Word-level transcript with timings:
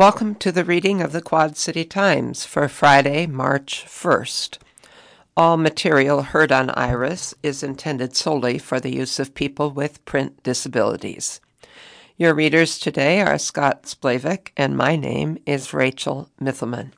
Welcome 0.00 0.36
to 0.36 0.50
the 0.50 0.64
reading 0.64 1.02
of 1.02 1.12
the 1.12 1.20
Quad 1.20 1.58
City 1.58 1.84
Times 1.84 2.46
for 2.46 2.68
Friday, 2.68 3.26
March 3.26 3.84
1st. 3.86 4.56
All 5.36 5.58
material 5.58 6.22
heard 6.22 6.50
on 6.50 6.70
Iris 6.70 7.34
is 7.42 7.62
intended 7.62 8.16
solely 8.16 8.56
for 8.56 8.80
the 8.80 8.94
use 8.94 9.18
of 9.18 9.34
people 9.34 9.70
with 9.70 10.02
print 10.06 10.42
disabilities. 10.42 11.42
Your 12.16 12.32
readers 12.32 12.78
today 12.78 13.20
are 13.20 13.36
Scott 13.36 13.82
Splavik, 13.82 14.52
and 14.56 14.74
my 14.74 14.96
name 14.96 15.36
is 15.44 15.74
Rachel 15.74 16.30
Mithelman. 16.40 16.92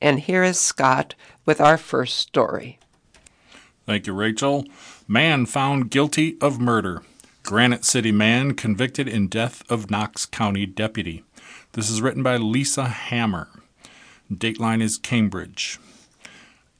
And 0.00 0.18
here 0.18 0.42
is 0.42 0.58
Scott 0.58 1.14
with 1.46 1.60
our 1.60 1.78
first 1.78 2.18
story. 2.18 2.80
Thank 3.86 4.08
you, 4.08 4.14
Rachel. 4.14 4.64
Man 5.06 5.46
found 5.46 5.92
guilty 5.92 6.38
of 6.40 6.60
murder. 6.60 7.04
Granite 7.44 7.84
City 7.84 8.10
man 8.10 8.54
convicted 8.54 9.06
in 9.06 9.28
death 9.28 9.62
of 9.70 9.92
Knox 9.92 10.26
County 10.26 10.66
deputy. 10.66 11.22
This 11.74 11.88
is 11.88 12.02
written 12.02 12.22
by 12.22 12.36
Lisa 12.36 12.84
Hammer. 12.84 13.48
Dateline 14.30 14.82
is 14.82 14.98
Cambridge. 14.98 15.78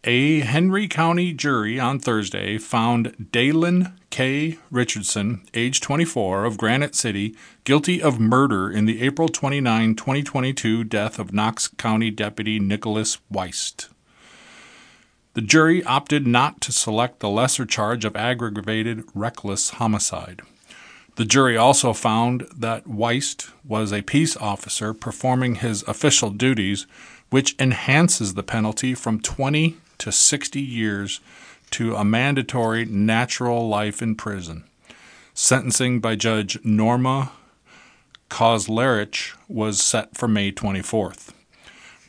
A 0.05 0.41
Henry 0.41 0.87
County 0.87 1.33
jury 1.33 1.81
on 1.81 1.99
Thursday 1.99 2.59
found 2.59 3.31
Dalen 3.33 3.95
K. 4.11 4.59
Richardson, 4.71 5.47
age 5.55 5.81
24, 5.81 6.45
of 6.45 6.59
Granite 6.59 6.95
City, 6.95 7.35
guilty 7.65 8.03
of 8.03 8.21
murder 8.21 8.71
in 8.71 8.85
the 8.85 9.01
April 9.01 9.31
29, 9.31 9.95
2022 9.95 10.85
death 10.85 11.19
of 11.19 11.33
Knox 11.33 11.69
County 11.69 12.11
Deputy 12.11 12.61
Nicholas 12.61 13.17
Weist. 13.33 13.89
The 15.33 15.41
jury 15.41 15.83
opted 15.85 16.27
not 16.27 16.61
to 16.61 16.71
select 16.71 17.21
the 17.21 17.31
lesser 17.31 17.65
charge 17.65 18.05
of 18.05 18.15
aggravated 18.15 19.05
reckless 19.15 19.71
homicide. 19.71 20.43
The 21.17 21.25
jury 21.27 21.57
also 21.57 21.93
found 21.93 22.47
that 22.57 22.87
Weist 22.87 23.51
was 23.65 23.93
a 23.93 24.03
peace 24.03 24.37
officer 24.37 24.95
performing 24.95 25.57
his 25.57 25.83
official 25.83 26.31
duties, 26.31 26.87
which 27.29 27.55
enhances 27.59 28.35
the 28.35 28.43
penalty 28.43 28.95
from 28.95 29.21
20 29.21 29.77
to 29.99 30.13
60 30.13 30.61
years 30.61 31.21
to 31.73 31.97
a 31.97 32.05
mandatory 32.05 32.85
natural 32.87 33.69
life 33.69 34.01
in 34.01 34.15
prison. 34.15 34.65
Sentencing 35.35 36.01
by 36.01 36.17
Judge 36.17 36.59
Norma 36.65 37.33
Kauzlarich 38.31 39.35
was 39.49 39.83
set 39.83 40.17
for 40.17 40.29
May 40.29 40.53
24th. 40.53 41.33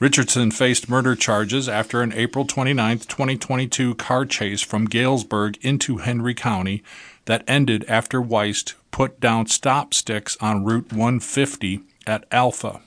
Richardson 0.04 0.52
faced 0.52 0.90
murder 0.90 1.16
charges 1.16 1.70
after 1.70 2.02
an 2.02 2.12
April 2.12 2.44
29, 2.44 3.00
2022 3.00 3.96
car 3.96 4.26
chase 4.26 4.62
from 4.62 4.84
Galesburg 4.84 5.58
into 5.62 6.00
Henry 6.00 6.34
County 6.34 6.84
that 7.24 7.46
ended 7.48 7.86
after 7.88 8.22
Weist 8.22 8.74
put 8.92 9.22
down 9.22 9.46
stop 9.46 9.94
sticks 9.94 10.36
on 10.42 10.66
Route 10.66 10.92
150 10.92 11.84
at 12.06 12.26
Alpha. 12.34 12.82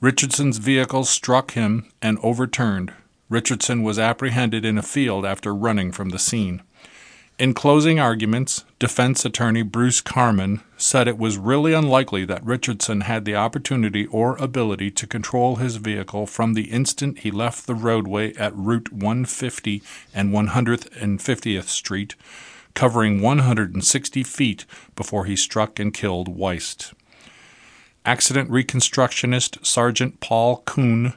Richardson's 0.00 0.56
vehicle 0.56 1.04
struck 1.04 1.50
him 1.50 1.92
and 2.00 2.16
overturned. 2.22 2.94
Richardson 3.28 3.82
was 3.82 3.98
apprehended 3.98 4.64
in 4.64 4.78
a 4.78 4.82
field 4.82 5.26
after 5.26 5.54
running 5.54 5.92
from 5.92 6.08
the 6.08 6.18
scene. 6.18 6.62
In 7.38 7.54
closing 7.54 8.00
arguments, 8.00 8.64
defense 8.80 9.24
attorney 9.24 9.62
Bruce 9.62 10.00
Carman 10.00 10.60
said 10.76 11.06
it 11.06 11.16
was 11.16 11.38
really 11.38 11.72
unlikely 11.72 12.24
that 12.24 12.44
Richardson 12.44 13.02
had 13.02 13.24
the 13.24 13.36
opportunity 13.36 14.06
or 14.06 14.36
ability 14.38 14.90
to 14.90 15.06
control 15.06 15.54
his 15.54 15.76
vehicle 15.76 16.26
from 16.26 16.54
the 16.54 16.64
instant 16.64 17.20
he 17.20 17.30
left 17.30 17.68
the 17.68 17.76
roadway 17.76 18.34
at 18.34 18.56
Route 18.56 18.92
150 18.92 19.84
and 20.12 20.32
150th 20.34 21.68
Street, 21.68 22.16
covering 22.74 23.22
160 23.22 24.24
feet 24.24 24.66
before 24.96 25.24
he 25.24 25.36
struck 25.36 25.78
and 25.78 25.94
killed 25.94 26.36
Weist. 26.36 26.92
Accident 28.04 28.50
reconstructionist 28.50 29.64
Sergeant 29.64 30.18
Paul 30.18 30.64
Kuhn 30.66 31.12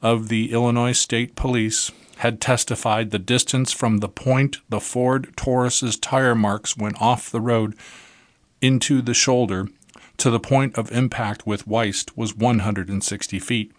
of 0.00 0.28
the 0.28 0.52
Illinois 0.52 0.92
State 0.92 1.34
Police 1.34 1.90
had 2.18 2.40
testified 2.40 3.10
the 3.10 3.18
distance 3.18 3.72
from 3.72 3.98
the 3.98 4.08
point 4.08 4.58
the 4.68 4.80
Ford 4.80 5.36
Taurus's 5.36 5.96
tire 5.96 6.34
marks 6.34 6.76
went 6.76 7.00
off 7.00 7.30
the 7.30 7.40
road 7.40 7.74
into 8.60 9.00
the 9.02 9.14
shoulder 9.14 9.68
to 10.16 10.30
the 10.30 10.40
point 10.40 10.78
of 10.78 10.92
impact 10.92 11.46
with 11.46 11.66
Weist 11.66 12.16
was 12.16 12.36
160 12.36 13.38
feet. 13.38 13.72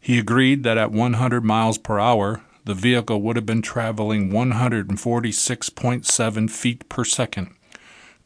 He 0.00 0.18
agreed 0.18 0.64
that 0.64 0.78
at 0.78 0.92
100 0.92 1.44
miles 1.44 1.78
per 1.78 1.98
hour, 1.98 2.42
the 2.64 2.74
vehicle 2.74 3.20
would 3.22 3.36
have 3.36 3.46
been 3.46 3.62
traveling 3.62 4.30
146.7 4.30 6.50
feet 6.50 6.88
per 6.88 7.04
second. 7.04 7.54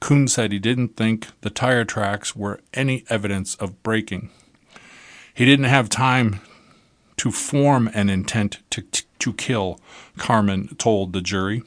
Kuhn 0.00 0.28
said 0.28 0.53
he 0.53 0.59
didn't 0.59 0.97
think 0.97 1.28
the 1.41 1.50
tire 1.50 1.84
tracks 1.84 2.37
were 2.37 2.60
any 2.75 3.05
evidence 3.09 3.55
of 3.56 3.82
braking. 3.82 4.31
He 5.34 5.44
didn't 5.44 5.66
have 5.66 5.88
time 5.88 6.41
to 7.18 7.30
form 7.30 7.90
an 7.94 8.08
intent 8.08 8.58
to, 8.70 8.82
to 9.18 9.32
kill, 9.32 9.80
Carmen 10.16 10.74
told 10.76 11.12
the 11.12 11.20
jury. 11.20 11.62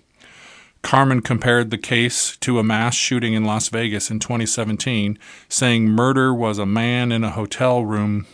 Carmen 0.81 1.22
compared 1.22 1.69
the 1.69 1.78
case 1.78 2.35
to 2.38 2.57
a 2.57 2.63
mass 2.63 2.95
shooting 2.95 3.34
in 3.34 3.45
Las 3.45 3.69
Vegas 3.69 4.09
in 4.09 4.19
2017, 4.19 5.17
saying 5.47 5.88
murder 5.88 6.34
was 6.34 6.57
a 6.57 6.66
man 6.66 7.11
in 7.11 7.23
a 7.23 7.31
hotel 7.31 7.85
room 7.85 8.25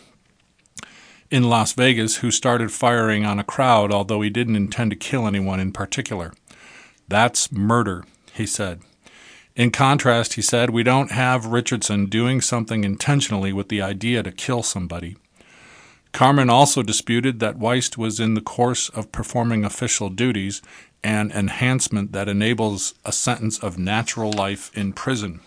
in 1.30 1.44
Las 1.44 1.72
Vegas 1.74 2.16
who 2.16 2.30
started 2.30 2.72
firing 2.72 3.26
on 3.26 3.38
a 3.38 3.44
crowd, 3.44 3.92
although 3.92 4.22
he 4.22 4.30
didn't 4.30 4.56
intend 4.56 4.90
to 4.90 4.96
kill 4.96 5.26
anyone 5.26 5.60
in 5.60 5.72
particular. 5.72 6.32
That's 7.06 7.52
murder, 7.52 8.04
he 8.32 8.46
said. 8.46 8.80
In 9.54 9.70
contrast, 9.70 10.34
he 10.34 10.42
said, 10.42 10.70
we 10.70 10.82
don't 10.82 11.10
have 11.10 11.46
Richardson 11.46 12.06
doing 12.06 12.40
something 12.40 12.84
intentionally 12.84 13.52
with 13.52 13.68
the 13.68 13.82
idea 13.82 14.22
to 14.22 14.30
kill 14.30 14.62
somebody. 14.62 15.16
Carman 16.18 16.50
also 16.50 16.82
disputed 16.82 17.38
that 17.38 17.60
Weist 17.60 17.96
was 17.96 18.18
in 18.18 18.34
the 18.34 18.40
course 18.40 18.88
of 18.88 19.12
performing 19.12 19.64
official 19.64 20.08
duties, 20.08 20.60
an 21.04 21.30
enhancement 21.30 22.10
that 22.10 22.28
enables 22.28 22.94
a 23.04 23.12
sentence 23.12 23.56
of 23.60 23.78
natural 23.78 24.32
life 24.32 24.76
in 24.76 24.92
prison. 24.92 25.38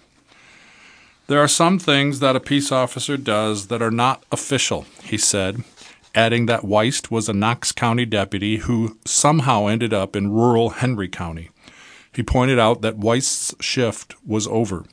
There 1.27 1.41
are 1.41 1.47
some 1.49 1.77
things 1.77 2.21
that 2.21 2.37
a 2.37 2.39
peace 2.39 2.71
officer 2.71 3.17
does 3.17 3.67
that 3.67 3.81
are 3.81 3.91
not 3.91 4.23
official, 4.31 4.85
he 5.03 5.17
said, 5.17 5.61
adding 6.15 6.45
that 6.45 6.61
Weist 6.61 7.11
was 7.11 7.27
a 7.27 7.33
Knox 7.33 7.73
County 7.73 8.05
deputy 8.05 8.59
who 8.59 8.97
somehow 9.03 9.67
ended 9.67 9.93
up 9.93 10.15
in 10.15 10.31
rural 10.31 10.69
Henry 10.69 11.09
County. 11.09 11.49
He 12.13 12.23
pointed 12.23 12.59
out 12.59 12.81
that 12.81 12.97
Weist's 12.97 13.53
shift 13.59 14.15
was 14.25 14.47
over. 14.47 14.85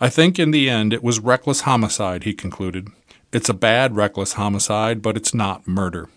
I 0.00 0.08
think 0.08 0.38
in 0.38 0.52
the 0.52 0.70
end 0.70 0.92
it 0.92 1.02
was 1.02 1.18
reckless 1.18 1.62
homicide, 1.62 2.22
he 2.22 2.34
concluded. 2.34 2.86
It's 3.32 3.48
a 3.48 3.54
bad 3.54 3.96
reckless 3.96 4.34
homicide, 4.34 5.00
but 5.00 5.16
it's 5.16 5.32
not 5.32 5.66
murder. 5.66 6.10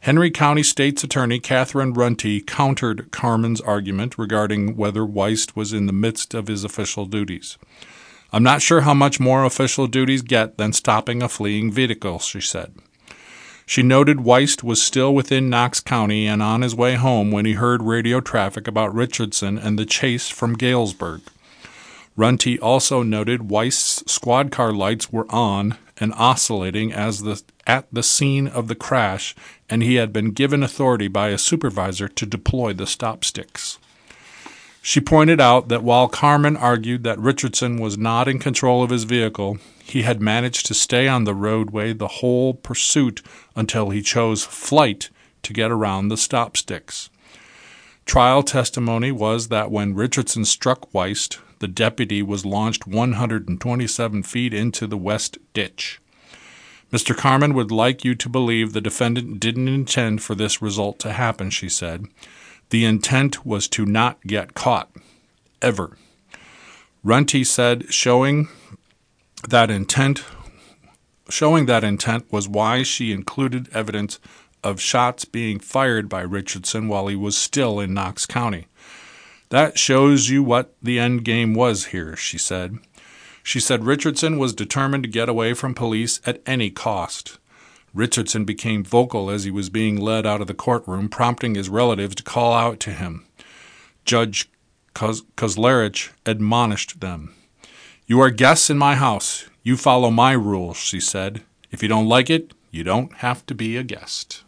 Henry 0.00 0.32
County 0.32 0.64
State's 0.64 1.04
Attorney 1.04 1.38
Catherine 1.38 1.92
Runty 1.92 2.40
countered 2.40 3.12
Carman's 3.12 3.60
argument 3.60 4.18
regarding 4.18 4.76
whether 4.76 5.02
Weist 5.02 5.54
was 5.54 5.72
in 5.72 5.86
the 5.86 5.92
midst 5.92 6.34
of 6.34 6.48
his 6.48 6.64
official 6.64 7.06
duties. 7.06 7.56
I'm 8.32 8.42
not 8.42 8.60
sure 8.60 8.80
how 8.80 8.94
much 8.94 9.20
more 9.20 9.44
official 9.44 9.86
duties 9.86 10.22
get 10.22 10.58
than 10.58 10.72
stopping 10.72 11.22
a 11.22 11.28
fleeing 11.28 11.70
vehicle, 11.70 12.18
she 12.18 12.40
said. 12.40 12.74
She 13.64 13.84
noted 13.84 14.16
Weist 14.16 14.64
was 14.64 14.82
still 14.82 15.14
within 15.14 15.48
Knox 15.48 15.78
County 15.78 16.26
and 16.26 16.42
on 16.42 16.62
his 16.62 16.74
way 16.74 16.96
home 16.96 17.30
when 17.30 17.44
he 17.44 17.52
heard 17.52 17.84
radio 17.84 18.20
traffic 18.20 18.66
about 18.66 18.92
Richardson 18.92 19.58
and 19.58 19.78
the 19.78 19.86
chase 19.86 20.28
from 20.28 20.54
Galesburg. 20.54 21.20
Runty 22.16 22.58
also 22.58 23.04
noted 23.04 23.42
Weist's 23.42 24.10
squad 24.12 24.50
car 24.50 24.72
lights 24.72 25.12
were 25.12 25.30
on 25.30 25.78
and 25.98 26.12
oscillating 26.14 26.92
as 26.92 27.22
the, 27.22 27.42
at 27.66 27.86
the 27.92 28.02
scene 28.02 28.48
of 28.48 28.68
the 28.68 28.74
crash, 28.74 29.34
and 29.68 29.82
he 29.82 29.96
had 29.96 30.12
been 30.12 30.30
given 30.30 30.62
authority 30.62 31.08
by 31.08 31.28
a 31.28 31.38
supervisor 31.38 32.08
to 32.08 32.26
deploy 32.26 32.72
the 32.72 32.86
stop 32.86 33.24
sticks. 33.24 33.78
She 34.84 35.00
pointed 35.00 35.40
out 35.40 35.68
that 35.68 35.84
while 35.84 36.08
Carmen 36.08 36.56
argued 36.56 37.04
that 37.04 37.18
Richardson 37.18 37.78
was 37.78 37.96
not 37.96 38.26
in 38.26 38.40
control 38.40 38.82
of 38.82 38.90
his 38.90 39.04
vehicle, 39.04 39.58
he 39.84 40.02
had 40.02 40.20
managed 40.20 40.66
to 40.66 40.74
stay 40.74 41.06
on 41.06 41.22
the 41.22 41.34
roadway 41.34 41.92
the 41.92 42.08
whole 42.08 42.54
pursuit 42.54 43.22
until 43.54 43.90
he 43.90 44.02
chose 44.02 44.44
flight 44.44 45.10
to 45.44 45.52
get 45.52 45.70
around 45.70 46.08
the 46.08 46.16
stop 46.16 46.56
sticks. 46.56 47.10
Trial 48.04 48.42
testimony 48.42 49.12
was 49.12 49.48
that 49.48 49.70
when 49.70 49.94
Richardson 49.94 50.44
struck 50.44 50.90
Weist, 50.92 51.38
the 51.62 51.68
deputy 51.68 52.22
was 52.22 52.44
launched 52.44 52.88
127 52.88 54.24
feet 54.24 54.52
into 54.52 54.88
the 54.88 54.96
west 54.96 55.38
ditch. 55.54 56.00
Mr. 56.92 57.16
Carmen 57.16 57.54
would 57.54 57.70
like 57.70 58.04
you 58.04 58.16
to 58.16 58.28
believe 58.28 58.72
the 58.72 58.80
defendant 58.80 59.38
didn't 59.38 59.68
intend 59.68 60.20
for 60.20 60.34
this 60.34 60.60
result 60.60 60.98
to 60.98 61.12
happen, 61.12 61.50
she 61.50 61.68
said. 61.68 62.06
The 62.70 62.84
intent 62.84 63.46
was 63.46 63.68
to 63.68 63.86
not 63.86 64.20
get 64.26 64.54
caught. 64.54 64.90
Ever. 65.62 65.96
Runty 67.04 67.44
said 67.44 67.94
showing 67.94 68.48
that 69.48 69.70
intent 69.70 70.24
showing 71.30 71.66
that 71.66 71.84
intent 71.84 72.24
was 72.32 72.48
why 72.48 72.82
she 72.82 73.12
included 73.12 73.68
evidence 73.72 74.18
of 74.64 74.80
shots 74.80 75.24
being 75.24 75.60
fired 75.60 76.08
by 76.08 76.22
Richardson 76.22 76.88
while 76.88 77.06
he 77.06 77.14
was 77.14 77.38
still 77.38 77.78
in 77.78 77.94
Knox 77.94 78.26
County. 78.26 78.66
That 79.52 79.78
shows 79.78 80.30
you 80.30 80.42
what 80.42 80.74
the 80.80 80.98
end 80.98 81.26
game 81.26 81.52
was 81.52 81.88
here, 81.88 82.16
she 82.16 82.38
said. 82.38 82.78
She 83.42 83.60
said 83.60 83.84
Richardson 83.84 84.38
was 84.38 84.54
determined 84.54 85.02
to 85.04 85.10
get 85.10 85.28
away 85.28 85.52
from 85.52 85.74
police 85.74 86.22
at 86.24 86.40
any 86.46 86.70
cost. 86.70 87.36
Richardson 87.92 88.46
became 88.46 88.82
vocal 88.82 89.28
as 89.28 89.44
he 89.44 89.50
was 89.50 89.68
being 89.68 90.00
led 90.00 90.24
out 90.24 90.40
of 90.40 90.46
the 90.46 90.54
courtroom, 90.54 91.10
prompting 91.10 91.54
his 91.54 91.68
relatives 91.68 92.14
to 92.14 92.22
call 92.22 92.54
out 92.54 92.80
to 92.80 92.92
him. 92.92 93.26
Judge 94.06 94.48
Kauzlarich 94.94 96.12
admonished 96.24 97.02
them. 97.02 97.34
You 98.06 98.20
are 98.20 98.30
guests 98.30 98.70
in 98.70 98.78
my 98.78 98.94
house. 98.94 99.44
You 99.62 99.76
follow 99.76 100.10
my 100.10 100.32
rules, 100.32 100.78
she 100.78 100.98
said. 100.98 101.42
If 101.70 101.82
you 101.82 101.90
don't 101.90 102.08
like 102.08 102.30
it, 102.30 102.54
you 102.70 102.84
don't 102.84 103.16
have 103.16 103.44
to 103.44 103.54
be 103.54 103.76
a 103.76 103.82
guest. 103.82 104.44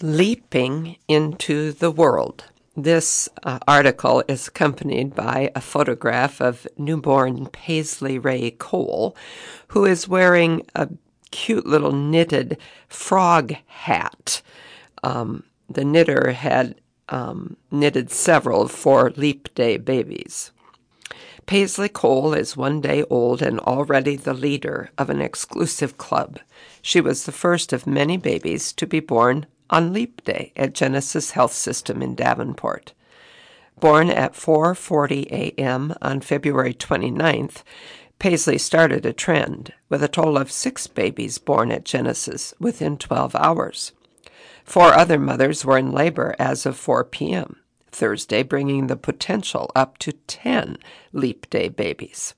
Leaping 0.00 0.96
into 1.08 1.72
the 1.72 1.90
world. 1.90 2.44
This 2.78 3.26
uh, 3.42 3.58
article 3.66 4.22
is 4.28 4.48
accompanied 4.48 5.14
by 5.14 5.50
a 5.54 5.62
photograph 5.62 6.42
of 6.42 6.66
newborn 6.76 7.46
Paisley 7.46 8.18
Ray 8.18 8.50
Cole, 8.50 9.16
who 9.68 9.86
is 9.86 10.06
wearing 10.06 10.60
a 10.74 10.90
cute 11.30 11.64
little 11.64 11.92
knitted 11.92 12.58
frog 12.86 13.54
hat. 13.66 14.42
Um, 15.02 15.44
the 15.70 15.86
knitter 15.86 16.32
had 16.32 16.74
um, 17.08 17.56
knitted 17.70 18.10
several 18.10 18.68
for 18.68 19.10
Leap 19.16 19.54
Day 19.54 19.78
babies. 19.78 20.52
Paisley 21.46 21.88
Cole 21.88 22.34
is 22.34 22.58
one 22.58 22.82
day 22.82 23.04
old 23.04 23.40
and 23.40 23.58
already 23.60 24.16
the 24.16 24.34
leader 24.34 24.90
of 24.98 25.08
an 25.08 25.22
exclusive 25.22 25.96
club. 25.96 26.40
She 26.82 27.00
was 27.00 27.24
the 27.24 27.32
first 27.32 27.72
of 27.72 27.86
many 27.86 28.18
babies 28.18 28.72
to 28.74 28.86
be 28.86 29.00
born 29.00 29.46
on 29.70 29.92
Leap 29.92 30.24
Day 30.24 30.52
at 30.56 30.74
Genesis 30.74 31.32
Health 31.32 31.52
System 31.52 32.02
in 32.02 32.14
Davenport. 32.14 32.92
Born 33.78 34.08
at 34.10 34.32
4:40 34.32 35.26
a.m. 35.30 35.94
on 36.00 36.20
February 36.20 36.72
29th, 36.72 37.62
Paisley 38.18 38.58
started 38.58 39.04
a 39.04 39.12
trend 39.12 39.74
with 39.88 40.02
a 40.02 40.08
total 40.08 40.38
of 40.38 40.50
6 40.50 40.86
babies 40.88 41.38
born 41.38 41.70
at 41.70 41.84
Genesis 41.84 42.54
within 42.58 42.96
12 42.96 43.34
hours. 43.36 43.92
Four 44.64 44.94
other 44.94 45.18
mothers 45.18 45.64
were 45.64 45.78
in 45.78 45.92
labor 45.92 46.34
as 46.38 46.66
of 46.66 46.76
4 46.76 47.04
p.m. 47.04 47.56
Thursday, 47.92 48.42
bringing 48.42 48.86
the 48.86 48.96
potential 48.96 49.70
up 49.74 49.98
to 49.98 50.12
10 50.12 50.78
Leap 51.12 51.48
Day 51.50 51.68
babies. 51.68 52.34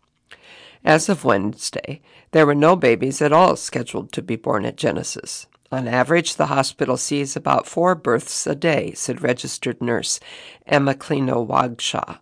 As 0.85 1.09
of 1.09 1.25
Wednesday, 1.25 2.01
there 2.31 2.47
were 2.47 2.55
no 2.55 2.77
babies 2.77 3.23
at 3.23 3.33
all 3.33 3.57
scheduled 3.57 4.13
to 4.13 4.23
be 4.23 4.37
born 4.37 4.65
at 4.65 4.77
Genesis. 4.77 5.47
On 5.71 5.87
average, 5.87 6.37
the 6.37 6.47
hospital 6.47 6.97
sees 6.97 7.37
about 7.37 7.67
four 7.67 7.95
births 7.95 8.47
a 8.47 8.55
day, 8.55 8.93
said 8.95 9.23
registered 9.23 9.83
nurse 9.83 10.19
Emma 10.67 10.95
Kleno 10.95 11.47
Wagshaw. 11.47 12.21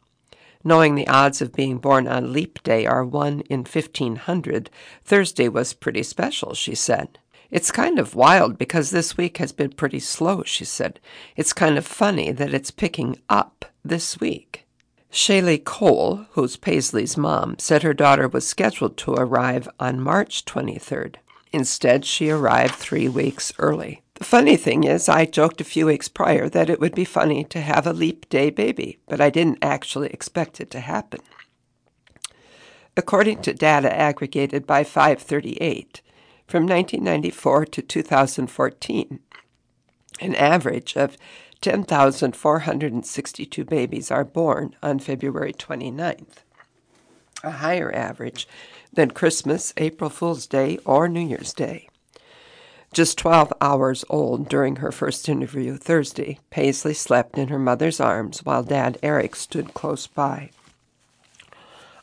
Knowing 0.64 0.96
the 0.96 1.06
odds 1.06 1.40
of 1.40 1.52
being 1.52 1.78
born 1.78 2.08
on 2.08 2.32
Leap 2.32 2.60
Day 2.64 2.86
are 2.86 3.04
1 3.04 3.42
in 3.42 3.60
1500, 3.60 4.68
Thursday 5.04 5.48
was 5.48 5.74
pretty 5.74 6.02
special, 6.02 6.54
she 6.54 6.74
said. 6.74 7.20
It's 7.48 7.70
kind 7.70 8.00
of 8.00 8.16
wild 8.16 8.58
because 8.58 8.90
this 8.90 9.16
week 9.16 9.36
has 9.36 9.52
been 9.52 9.70
pretty 9.70 10.00
slow, 10.00 10.42
she 10.42 10.64
said. 10.64 10.98
It's 11.36 11.52
kind 11.52 11.78
of 11.78 11.86
funny 11.86 12.32
that 12.32 12.52
it's 12.52 12.72
picking 12.72 13.20
up 13.28 13.64
this 13.84 14.18
week. 14.18 14.66
Shaylee 15.12 15.62
Cole, 15.62 16.26
who's 16.32 16.56
Paisley's 16.56 17.16
mom, 17.16 17.56
said 17.60 17.84
her 17.84 17.94
daughter 17.94 18.26
was 18.26 18.44
scheduled 18.44 18.96
to 18.98 19.14
arrive 19.14 19.68
on 19.78 20.00
March 20.00 20.44
23rd. 20.44 21.14
Instead, 21.56 22.04
she 22.04 22.28
arrived 22.28 22.74
three 22.74 23.08
weeks 23.08 23.50
early. 23.58 24.02
The 24.16 24.24
funny 24.24 24.58
thing 24.58 24.84
is, 24.84 25.08
I 25.08 25.24
joked 25.24 25.62
a 25.62 25.64
few 25.64 25.86
weeks 25.86 26.06
prior 26.06 26.50
that 26.50 26.68
it 26.68 26.80
would 26.80 26.94
be 26.94 27.06
funny 27.06 27.44
to 27.44 27.62
have 27.62 27.86
a 27.86 27.94
leap 27.94 28.28
day 28.28 28.50
baby, 28.50 28.98
but 29.08 29.22
I 29.22 29.30
didn't 29.30 29.60
actually 29.62 30.08
expect 30.08 30.60
it 30.60 30.70
to 30.72 30.80
happen. 30.80 31.20
According 32.94 33.40
to 33.40 33.54
data 33.54 33.90
aggregated 33.90 34.66
by 34.66 34.84
538, 34.84 36.02
from 36.46 36.66
1994 36.66 37.64
to 37.64 37.80
2014, 37.80 39.20
an 40.20 40.34
average 40.34 40.94
of 40.94 41.16
10,462 41.62 43.64
babies 43.64 44.10
are 44.10 44.24
born 44.24 44.76
on 44.82 44.98
February 44.98 45.54
29th, 45.54 46.44
a 47.42 47.50
higher 47.50 47.94
average 47.94 48.48
than 48.92 49.10
Christmas, 49.10 49.72
April 49.76 50.10
Fool's 50.10 50.46
Day, 50.46 50.78
or 50.84 51.08
New 51.08 51.26
Year's 51.26 51.52
Day. 51.52 51.88
Just 52.92 53.18
12 53.18 53.52
hours 53.60 54.04
old 54.08 54.48
during 54.48 54.76
her 54.76 54.90
first 54.90 55.28
interview 55.28 55.76
Thursday, 55.76 56.38
Paisley 56.50 56.94
slept 56.94 57.36
in 57.36 57.48
her 57.48 57.58
mother's 57.58 58.00
arms 58.00 58.44
while 58.44 58.62
Dad 58.62 58.98
Eric 59.02 59.36
stood 59.36 59.74
close 59.74 60.06
by. 60.06 60.50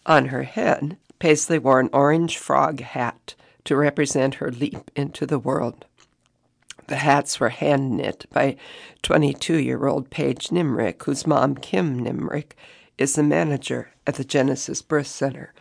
On 0.06 0.28
her 0.28 0.44
head, 0.44 0.98
Paisley 1.20 1.58
wore 1.58 1.80
an 1.80 1.90
orange 1.94 2.38
frog 2.38 2.82
hat 2.82 3.34
to 3.64 3.76
represent 3.76 4.36
her 4.36 4.52
leap 4.52 4.92
into 4.96 5.26
the 5.26 5.40
world. 5.40 5.86
The 6.88 6.98
hats 6.98 7.40
were 7.40 7.50
hand 7.50 7.98
knit 7.98 8.26
by 8.32 8.58
22 9.04 9.58
year 9.58 9.88
old 9.88 10.10
Paige 10.10 10.50
Nimrick, 10.50 11.02
whose 11.04 11.26
mom, 11.26 11.56
Kim 11.56 12.04
Nimrick, 12.04 12.52
is 12.98 13.16
the 13.16 13.24
manager 13.24 13.92
at 14.06 14.16
the 14.16 14.24
Genesis 14.24 14.82
Birth 14.82 15.08
Center. 15.08 15.54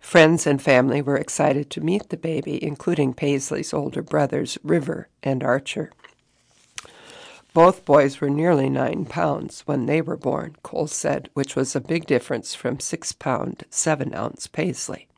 Friends 0.00 0.46
and 0.46 0.60
family 0.60 1.00
were 1.00 1.16
excited 1.16 1.70
to 1.70 1.80
meet 1.80 2.08
the 2.10 2.16
baby, 2.16 2.62
including 2.62 3.14
Paisley's 3.14 3.72
older 3.72 4.02
brothers, 4.02 4.58
River 4.62 5.08
and 5.22 5.42
Archer. 5.42 5.90
Both 7.54 7.84
boys 7.84 8.20
were 8.20 8.28
nearly 8.28 8.68
nine 8.68 9.06
pounds 9.06 9.60
when 9.60 9.86
they 9.86 10.02
were 10.02 10.16
born, 10.16 10.56
Cole 10.62 10.88
said, 10.88 11.30
which 11.34 11.54
was 11.54 11.74
a 11.74 11.80
big 11.80 12.04
difference 12.06 12.54
from 12.54 12.80
six 12.80 13.12
pound, 13.12 13.64
seven 13.70 14.14
ounce 14.14 14.46
Paisley. 14.46 15.08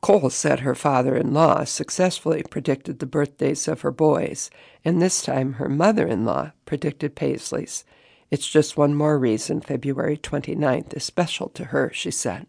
Cole 0.00 0.30
said 0.30 0.60
her 0.60 0.74
father 0.74 1.14
in 1.14 1.34
law 1.34 1.64
successfully 1.64 2.42
predicted 2.42 2.98
the 2.98 3.06
birthdays 3.06 3.68
of 3.68 3.82
her 3.82 3.92
boys, 3.92 4.50
and 4.84 5.00
this 5.00 5.22
time 5.22 5.54
her 5.54 5.68
mother 5.68 6.08
in 6.08 6.24
law 6.24 6.50
predicted 6.66 7.14
Paisley's. 7.14 7.84
It's 8.32 8.48
just 8.48 8.78
one 8.78 8.94
more 8.94 9.18
reason 9.18 9.60
February 9.60 10.16
29th 10.16 10.96
is 10.96 11.04
special 11.04 11.50
to 11.50 11.66
her, 11.66 11.90
she 11.92 12.10
said. 12.10 12.46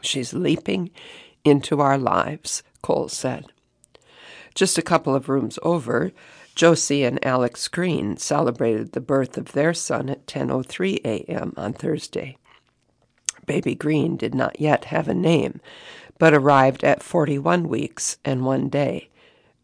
She's 0.00 0.34
leaping 0.34 0.90
into 1.44 1.80
our 1.80 1.96
lives, 1.96 2.64
Cole 2.82 3.08
said. 3.08 3.44
Just 4.56 4.78
a 4.78 4.82
couple 4.82 5.14
of 5.14 5.28
rooms 5.28 5.56
over, 5.62 6.10
Josie 6.56 7.04
and 7.04 7.24
Alex 7.24 7.68
Green 7.68 8.16
celebrated 8.16 8.90
the 8.90 9.00
birth 9.00 9.38
of 9.38 9.52
their 9.52 9.72
son 9.72 10.08
at 10.08 10.26
10:03 10.26 10.96
a.m. 11.04 11.54
on 11.56 11.74
Thursday. 11.74 12.36
Baby 13.46 13.76
Green 13.76 14.16
did 14.16 14.34
not 14.34 14.60
yet 14.60 14.86
have 14.86 15.06
a 15.06 15.14
name, 15.14 15.60
but 16.18 16.34
arrived 16.34 16.82
at 16.82 17.04
41 17.04 17.68
weeks 17.68 18.16
and 18.24 18.44
1 18.44 18.68
day, 18.68 19.10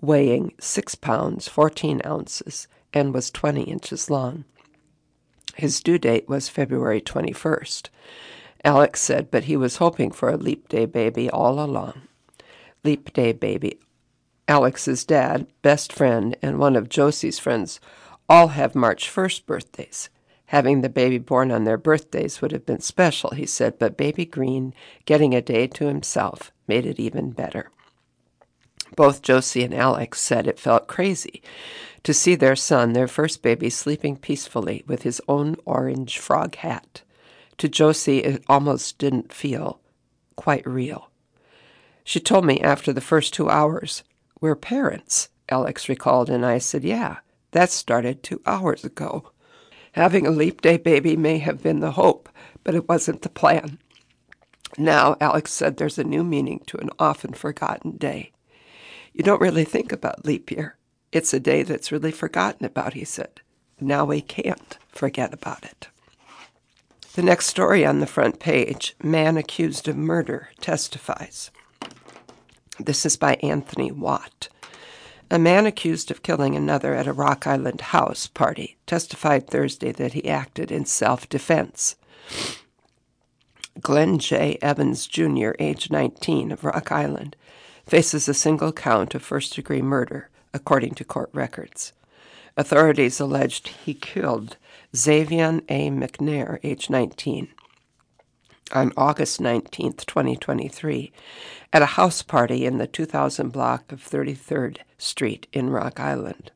weighing 0.00 0.52
6 0.60 0.94
pounds 0.94 1.48
14 1.48 2.02
ounces 2.06 2.68
and 2.94 3.12
was 3.12 3.32
20 3.32 3.62
inches 3.62 4.08
long. 4.08 4.44
His 5.58 5.80
due 5.80 5.98
date 5.98 6.28
was 6.28 6.48
February 6.48 7.00
21st. 7.00 7.88
Alex 8.64 9.00
said, 9.00 9.28
but 9.28 9.44
he 9.44 9.56
was 9.56 9.78
hoping 9.78 10.12
for 10.12 10.28
a 10.28 10.36
Leap 10.36 10.68
Day 10.68 10.86
baby 10.86 11.28
all 11.28 11.58
along. 11.58 12.02
Leap 12.84 13.12
Day 13.12 13.32
baby. 13.32 13.80
Alex's 14.46 15.04
dad, 15.04 15.48
best 15.62 15.92
friend, 15.92 16.36
and 16.40 16.60
one 16.60 16.76
of 16.76 16.88
Josie's 16.88 17.40
friends 17.40 17.80
all 18.28 18.48
have 18.48 18.76
March 18.76 19.10
1st 19.10 19.46
birthdays. 19.46 20.10
Having 20.46 20.82
the 20.82 20.88
baby 20.88 21.18
born 21.18 21.50
on 21.50 21.64
their 21.64 21.76
birthdays 21.76 22.40
would 22.40 22.52
have 22.52 22.64
been 22.64 22.80
special, 22.80 23.30
he 23.30 23.44
said, 23.44 23.80
but 23.80 23.96
baby 23.96 24.24
Green 24.24 24.72
getting 25.06 25.34
a 25.34 25.42
day 25.42 25.66
to 25.66 25.86
himself 25.86 26.52
made 26.68 26.86
it 26.86 27.00
even 27.00 27.32
better. 27.32 27.72
Both 28.94 29.22
Josie 29.22 29.64
and 29.64 29.74
Alex 29.74 30.20
said 30.20 30.46
it 30.46 30.60
felt 30.60 30.86
crazy 30.86 31.42
to 32.02 32.14
see 32.14 32.34
their 32.34 32.56
son, 32.56 32.92
their 32.92 33.08
first 33.08 33.42
baby, 33.42 33.70
sleeping 33.70 34.16
peacefully 34.16 34.84
with 34.86 35.02
his 35.02 35.20
own 35.28 35.56
orange 35.64 36.18
frog 36.18 36.56
hat. 36.56 37.02
To 37.58 37.68
Josie, 37.68 38.18
it 38.18 38.44
almost 38.48 38.98
didn't 38.98 39.32
feel 39.32 39.80
quite 40.36 40.66
real. 40.66 41.10
She 42.04 42.20
told 42.20 42.46
me 42.46 42.60
after 42.60 42.92
the 42.92 43.00
first 43.00 43.34
two 43.34 43.50
hours, 43.50 44.02
We're 44.40 44.56
parents, 44.56 45.28
Alex 45.50 45.88
recalled, 45.88 46.30
and 46.30 46.46
I 46.46 46.58
said, 46.58 46.84
Yeah, 46.84 47.18
that 47.50 47.70
started 47.70 48.22
two 48.22 48.40
hours 48.46 48.84
ago. 48.84 49.32
Having 49.92 50.26
a 50.26 50.30
leap 50.30 50.60
day 50.60 50.76
baby 50.76 51.16
may 51.16 51.38
have 51.38 51.62
been 51.62 51.80
the 51.80 51.92
hope, 51.92 52.28
but 52.64 52.74
it 52.74 52.88
wasn't 52.88 53.22
the 53.22 53.28
plan. 53.28 53.78
Now, 54.78 55.16
Alex 55.20 55.52
said 55.52 55.76
there's 55.76 55.98
a 55.98 56.04
new 56.04 56.22
meaning 56.22 56.62
to 56.68 56.78
an 56.78 56.90
often 56.98 57.32
forgotten 57.32 57.96
day. 57.96 58.32
You 59.12 59.24
don't 59.24 59.40
really 59.40 59.64
think 59.64 59.92
about 59.92 60.24
leap 60.24 60.50
year. 60.50 60.77
It's 61.10 61.32
a 61.32 61.40
day 61.40 61.62
that's 61.62 61.92
really 61.92 62.12
forgotten 62.12 62.66
about, 62.66 62.94
he 62.94 63.04
said. 63.04 63.40
Now 63.80 64.04
we 64.04 64.20
can't 64.20 64.76
forget 64.88 65.32
about 65.32 65.64
it. 65.64 65.88
The 67.14 67.22
next 67.22 67.46
story 67.46 67.84
on 67.84 68.00
the 68.00 68.06
front 68.06 68.38
page 68.38 68.94
Man 69.02 69.36
accused 69.36 69.88
of 69.88 69.96
murder 69.96 70.50
testifies. 70.60 71.50
This 72.78 73.06
is 73.06 73.16
by 73.16 73.34
Anthony 73.42 73.90
Watt. 73.90 74.48
A 75.30 75.38
man 75.38 75.66
accused 75.66 76.10
of 76.10 76.22
killing 76.22 76.54
another 76.54 76.94
at 76.94 77.06
a 77.06 77.12
Rock 77.12 77.46
Island 77.46 77.80
house 77.80 78.26
party 78.26 78.76
testified 78.86 79.46
Thursday 79.46 79.92
that 79.92 80.12
he 80.12 80.28
acted 80.28 80.70
in 80.70 80.84
self 80.84 81.28
defense. 81.28 81.96
Glenn 83.80 84.18
J. 84.18 84.58
Evans 84.62 85.06
Jr., 85.06 85.50
age 85.58 85.90
19, 85.90 86.52
of 86.52 86.64
Rock 86.64 86.90
Island, 86.92 87.36
faces 87.86 88.28
a 88.28 88.34
single 88.34 88.72
count 88.72 89.14
of 89.14 89.22
first 89.22 89.54
degree 89.54 89.82
murder, 89.82 90.30
according 90.52 90.94
to 90.94 91.04
court 91.04 91.30
records. 91.32 91.92
Authorities 92.56 93.20
alleged 93.20 93.68
he 93.68 93.94
killed 93.94 94.56
Xavian 94.96 95.62
A. 95.68 95.90
McNair, 95.90 96.58
age 96.62 96.90
19, 96.90 97.48
on 98.72 98.92
August 98.96 99.40
19, 99.40 99.92
2023, 99.94 101.12
at 101.72 101.82
a 101.82 101.86
house 101.86 102.22
party 102.22 102.66
in 102.66 102.78
the 102.78 102.86
2000 102.86 103.50
block 103.50 103.92
of 103.92 104.02
33rd 104.02 104.78
Street 104.98 105.46
in 105.52 105.70
Rock 105.70 106.00
Island. 106.00 106.50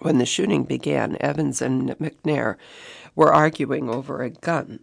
When 0.00 0.18
the 0.18 0.26
shooting 0.26 0.64
began, 0.64 1.16
Evans 1.20 1.62
and 1.62 1.90
McNair 1.98 2.56
were 3.14 3.32
arguing 3.32 3.88
over 3.88 4.22
a 4.22 4.30
gun 4.30 4.80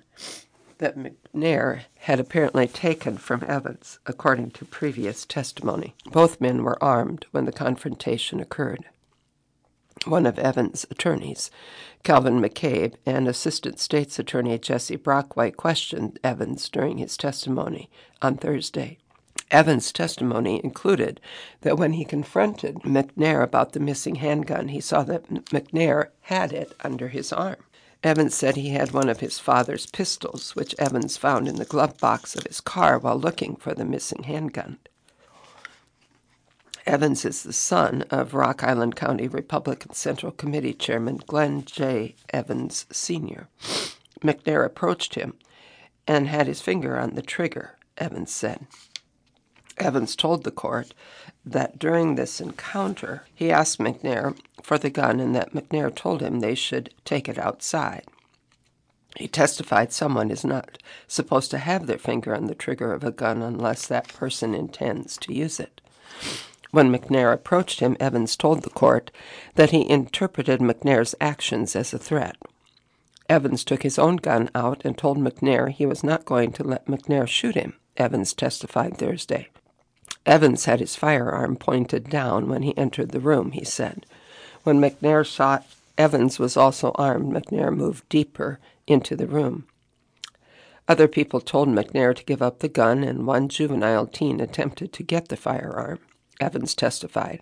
that 0.79 0.95
McNair 1.35 1.85
had 1.99 2.19
apparently 2.19 2.67
taken 2.67 3.17
from 3.17 3.43
Evans, 3.47 3.97
according 4.05 4.51
to 4.51 4.65
previous 4.65 5.25
testimony. 5.25 5.95
Both 6.11 6.39
men 6.39 6.63
were 6.63 6.81
armed 6.83 7.25
when 7.31 7.45
the 7.45 7.51
confrontation 7.51 8.39
occurred. 8.39 8.85
One 10.05 10.27
of 10.27 10.37
Evans' 10.37 10.85
attorneys, 10.91 11.49
Calvin 12.03 12.39
McCabe, 12.39 12.95
and 13.05 13.27
Assistant 13.27 13.79
State's 13.79 14.19
Attorney 14.19 14.59
Jesse 14.59 14.95
Brockway 14.95 15.49
questioned 15.49 16.19
Evans 16.23 16.69
during 16.69 16.99
his 16.99 17.17
testimony 17.17 17.89
on 18.21 18.37
Thursday. 18.37 18.99
Evans' 19.49 19.91
testimony 19.91 20.61
included 20.63 21.19
that 21.61 21.77
when 21.77 21.93
he 21.93 22.05
confronted 22.05 22.77
McNair 22.81 23.41
about 23.41 23.73
the 23.73 23.79
missing 23.79 24.15
handgun, 24.15 24.67
he 24.67 24.81
saw 24.81 25.03
that 25.03 25.27
McNair 25.29 26.09
had 26.21 26.53
it 26.53 26.73
under 26.83 27.07
his 27.07 27.33
arm. 27.33 27.57
Evans 28.03 28.35
said 28.35 28.57
he 28.57 28.71
had 28.71 28.91
one 28.91 29.07
of 29.07 29.21
his 29.21 29.39
father's 29.39 29.85
pistols, 29.85 30.55
which 30.57 30.75
Evans 30.77 31.15
found 31.15 31.47
in 31.47 31.55
the 31.55 31.63
glove 31.63 31.97
box 31.99 32.35
of 32.35 32.43
his 32.43 32.59
car 32.59 32.99
while 32.99 33.17
looking 33.17 33.55
for 33.55 33.73
the 33.73 33.85
missing 33.85 34.23
handgun. 34.23 34.77
Evans 36.85 37.23
is 37.23 37.43
the 37.43 37.53
son 37.53 38.03
of 38.09 38.33
Rock 38.33 38.61
Island 38.61 38.97
County 38.97 39.29
Republican 39.29 39.93
Central 39.93 40.33
Committee 40.33 40.73
Chairman 40.73 41.21
Glenn 41.25 41.63
J. 41.63 42.15
Evans 42.33 42.85
Sr. 42.91 43.47
McNair 44.21 44.65
approached 44.65 45.15
him 45.15 45.35
and 46.05 46.27
had 46.27 46.47
his 46.47 46.61
finger 46.61 46.99
on 46.99 47.15
the 47.15 47.21
trigger, 47.21 47.77
Evans 47.97 48.33
said. 48.33 48.67
Evans 49.77 50.17
told 50.17 50.43
the 50.43 50.51
court 50.51 50.93
that 51.45 51.77
during 51.77 52.15
this 52.15 52.39
encounter, 52.39 53.25
he 53.33 53.51
asked 53.51 53.79
McNair 53.79 54.37
for 54.61 54.77
the 54.77 54.89
gun 54.89 55.19
and 55.19 55.35
that 55.35 55.53
McNair 55.53 55.93
told 55.93 56.21
him 56.21 56.39
they 56.39 56.55
should 56.55 56.93
take 57.03 57.27
it 57.27 57.37
outside. 57.37 58.05
He 59.17 59.27
testified 59.27 59.93
someone 59.93 60.31
is 60.31 60.43
not 60.43 60.77
supposed 61.07 61.51
to 61.51 61.59
have 61.59 61.85
their 61.85 61.99
finger 61.99 62.35
on 62.35 62.47
the 62.47 62.55
trigger 62.55 62.93
of 62.93 63.03
a 63.03 63.11
gun 63.11 63.41
unless 63.41 63.85
that 63.87 64.07
person 64.07 64.55
intends 64.55 65.17
to 65.17 65.33
use 65.33 65.59
it. 65.59 65.81
When 66.71 66.91
McNair 66.91 67.31
approached 67.31 67.79
him, 67.79 67.95
Evans 67.99 68.35
told 68.35 68.63
the 68.63 68.71
court 68.71 69.11
that 69.53 69.69
he 69.69 69.87
interpreted 69.87 70.59
McNair's 70.59 71.13
actions 71.21 71.75
as 71.75 71.93
a 71.93 71.99
threat. 71.99 72.37
Evans 73.29 73.63
took 73.63 73.83
his 73.83 73.99
own 73.99 74.15
gun 74.15 74.49
out 74.55 74.81
and 74.83 74.97
told 74.97 75.19
McNair 75.19 75.69
he 75.69 75.85
was 75.85 76.03
not 76.03 76.25
going 76.25 76.51
to 76.53 76.63
let 76.63 76.87
McNair 76.87 77.27
shoot 77.27 77.55
him, 77.55 77.75
Evans 77.95 78.33
testified 78.33 78.97
Thursday. 78.97 79.49
Evans 80.25 80.65
had 80.65 80.79
his 80.79 80.95
firearm 80.95 81.55
pointed 81.55 82.09
down 82.09 82.47
when 82.47 82.63
he 82.63 82.77
entered 82.77 83.11
the 83.11 83.19
room, 83.19 83.51
he 83.51 83.65
said. 83.65 84.05
When 84.63 84.79
McNair 84.79 85.25
shot, 85.25 85.65
Evans 85.97 86.39
was 86.39 86.55
also 86.55 86.91
armed. 86.95 87.33
McNair 87.33 87.75
moved 87.75 88.07
deeper 88.09 88.59
into 88.87 89.15
the 89.15 89.27
room. 89.27 89.65
Other 90.87 91.07
people 91.07 91.39
told 91.39 91.69
McNair 91.69 92.15
to 92.15 92.23
give 92.23 92.41
up 92.41 92.59
the 92.59 92.67
gun, 92.67 93.03
and 93.03 93.27
one 93.27 93.49
juvenile 93.49 94.07
teen 94.07 94.39
attempted 94.39 94.91
to 94.93 95.03
get 95.03 95.27
the 95.27 95.37
firearm. 95.37 95.99
Evans 96.39 96.75
testified. 96.75 97.41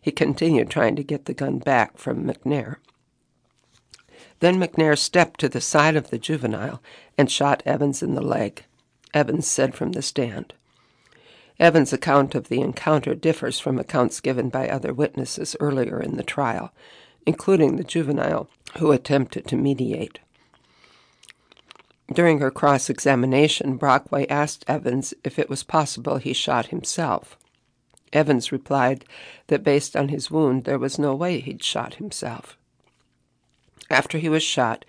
He 0.00 0.12
continued 0.12 0.70
trying 0.70 0.94
to 0.96 1.02
get 1.02 1.24
the 1.24 1.34
gun 1.34 1.58
back 1.58 1.98
from 1.98 2.24
McNair. 2.24 2.76
Then 4.40 4.56
McNair 4.56 4.98
stepped 4.98 5.40
to 5.40 5.48
the 5.48 5.60
side 5.60 5.96
of 5.96 6.10
the 6.10 6.18
juvenile 6.18 6.82
and 7.16 7.30
shot 7.30 7.62
Evans 7.64 8.02
in 8.02 8.14
the 8.14 8.22
leg, 8.22 8.64
Evans 9.14 9.46
said 9.46 9.74
from 9.74 9.92
the 9.92 10.02
stand. 10.02 10.52
Evans' 11.58 11.92
account 11.92 12.34
of 12.34 12.48
the 12.48 12.60
encounter 12.60 13.14
differs 13.14 13.58
from 13.58 13.78
accounts 13.78 14.20
given 14.20 14.48
by 14.48 14.68
other 14.68 14.92
witnesses 14.92 15.56
earlier 15.58 16.00
in 16.00 16.16
the 16.16 16.22
trial, 16.22 16.72
including 17.24 17.76
the 17.76 17.84
juvenile 17.84 18.48
who 18.78 18.92
attempted 18.92 19.46
to 19.46 19.56
mediate. 19.56 20.18
During 22.12 22.38
her 22.38 22.50
cross 22.50 22.88
examination, 22.88 23.76
Brockway 23.76 24.26
asked 24.28 24.64
Evans 24.68 25.14
if 25.24 25.38
it 25.38 25.50
was 25.50 25.64
possible 25.64 26.18
he 26.18 26.32
shot 26.32 26.66
himself. 26.66 27.36
Evans 28.12 28.52
replied 28.52 29.04
that 29.48 29.64
based 29.64 29.96
on 29.96 30.08
his 30.08 30.30
wound, 30.30 30.64
there 30.64 30.78
was 30.78 30.98
no 30.98 31.14
way 31.14 31.40
he'd 31.40 31.64
shot 31.64 31.94
himself. 31.94 32.56
After 33.88 34.18
he 34.18 34.28
was 34.28 34.42
shot, 34.42 34.84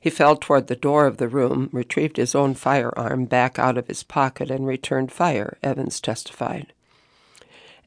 he 0.00 0.10
fell 0.10 0.36
toward 0.36 0.66
the 0.66 0.76
door 0.76 1.06
of 1.06 1.18
the 1.18 1.28
room, 1.28 1.68
retrieved 1.72 2.16
his 2.16 2.34
own 2.34 2.54
firearm 2.54 3.26
back 3.26 3.58
out 3.58 3.78
of 3.78 3.86
his 3.86 4.02
pocket, 4.02 4.50
and 4.50 4.66
returned 4.66 5.12
fire, 5.12 5.56
Evans 5.62 6.00
testified. 6.00 6.72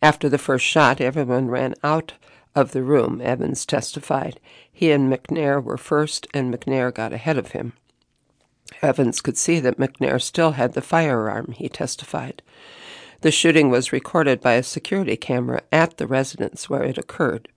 After 0.02 0.30
the 0.30 0.38
first 0.38 0.66
shot, 0.66 1.02
everyone 1.02 1.50
ran 1.50 1.76
out 1.84 2.14
of 2.56 2.72
the 2.72 2.84
room, 2.84 3.22
Evans 3.22 3.66
testified. 3.66 4.40
He 4.72 4.92
and 4.92 5.12
McNair 5.12 5.62
were 5.62 5.78
first, 5.78 6.28
and 6.34 6.54
McNair 6.54 6.94
got 6.94 7.14
ahead 7.14 7.38
of 7.38 7.52
him. 7.52 7.74
Evans 8.82 9.22
could 9.22 9.38
see 9.38 9.60
that 9.60 9.78
McNair 9.78 10.22
still 10.22 10.52
had 10.52 10.74
the 10.74 10.82
firearm, 10.82 11.54
he 11.58 11.70
testified. 11.70 12.42
The 13.22 13.32
shooting 13.32 13.70
was 13.70 13.94
recorded 13.94 14.42
by 14.42 14.54
a 14.54 14.64
security 14.64 15.16
camera 15.16 15.62
at 15.72 15.98
the 15.98 16.08
residence 16.08 16.70
where 16.70 16.84
it 16.84 16.98
occurred. 16.98 17.48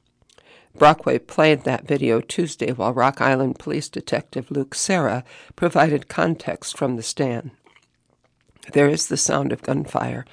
Brockway 0.78 1.18
played 1.18 1.64
that 1.64 1.86
video 1.86 2.20
Tuesday 2.20 2.70
while 2.72 2.92
Rock 2.92 3.20
Island 3.20 3.58
Police 3.58 3.88
Detective 3.88 4.50
Luke 4.50 4.74
Serra 4.74 5.24
provided 5.54 6.08
context 6.08 6.76
from 6.76 6.96
the 6.96 7.02
stand. 7.02 7.50
There 8.72 8.88
is 8.88 9.06
the 9.06 9.16
sound 9.16 9.52
of 9.52 9.62
gunfire. 9.62 10.26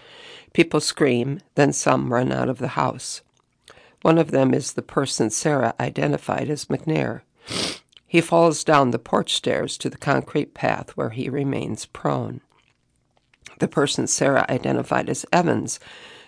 People 0.52 0.82
scream, 0.82 1.40
then 1.56 1.72
some 1.72 2.12
run 2.12 2.32
out 2.32 2.50
of 2.50 2.58
the 2.58 2.70
house. 2.70 3.22
One 4.02 4.18
of 4.18 4.32
them 4.32 4.54
is 4.54 4.74
the 4.74 4.82
person 4.82 5.30
Serra 5.30 5.74
identified 5.80 6.50
as 6.50 6.66
McNair. 6.66 7.22
He 8.06 8.20
falls 8.20 8.64
down 8.64 8.92
the 8.92 9.00
porch 9.00 9.34
stairs 9.34 9.78
to 9.78 9.90
the 9.90 9.98
concrete 9.98 10.54
path 10.54 10.92
where 10.92 11.12
he 11.12 11.30
remains 11.30 11.86
prone. 11.86 12.42
The 13.60 13.68
person 13.68 14.08
Serra 14.08 14.46
identified 14.50 15.10
as 15.10 15.26
Evans 15.32 15.80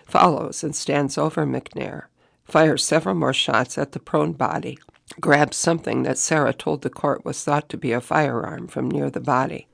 follows 0.06 0.64
and 0.64 0.74
stands 0.74 1.18
over 1.18 1.44
McNair 1.44 2.04
fires 2.46 2.84
several 2.84 3.14
more 3.14 3.32
shots 3.32 3.76
at 3.76 3.92
the 3.92 4.00
prone 4.00 4.32
body, 4.32 4.78
grabs 5.20 5.56
something 5.56 6.02
that 6.04 6.18
Serra 6.18 6.52
told 6.52 6.82
the 6.82 6.90
court 6.90 7.24
was 7.24 7.42
thought 7.42 7.68
to 7.68 7.76
be 7.76 7.92
a 7.92 8.00
firearm 8.00 8.68
from 8.68 8.90
near 8.90 9.10
the 9.10 9.20
body. 9.20 9.66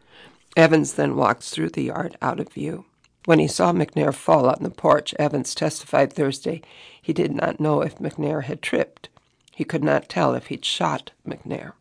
Evans 0.57 0.95
then 0.95 1.17
walks 1.17 1.51
through 1.51 1.71
the 1.71 1.85
yard 1.85 2.17
out 2.21 2.41
of 2.41 2.53
view. 2.53 2.85
When 3.25 3.39
he 3.39 3.47
saw 3.47 3.73
McNair 3.73 4.13
fall 4.13 4.49
on 4.49 4.63
the 4.63 4.71
porch, 4.71 5.15
Evans 5.19 5.55
testified 5.55 6.13
Thursday 6.13 6.63
he 7.01 7.13
did 7.13 7.33
not 7.33 7.61
know 7.61 7.81
if 7.81 7.99
McNair 7.99 8.45
had 8.45 8.63
tripped. 8.63 9.09
He 9.55 9.65
could 9.65 9.85
not 9.85 10.09
tell 10.09 10.35
if 10.35 10.47
he'd 10.47 10.65
shot 10.65 11.13
McNair. 11.27 11.73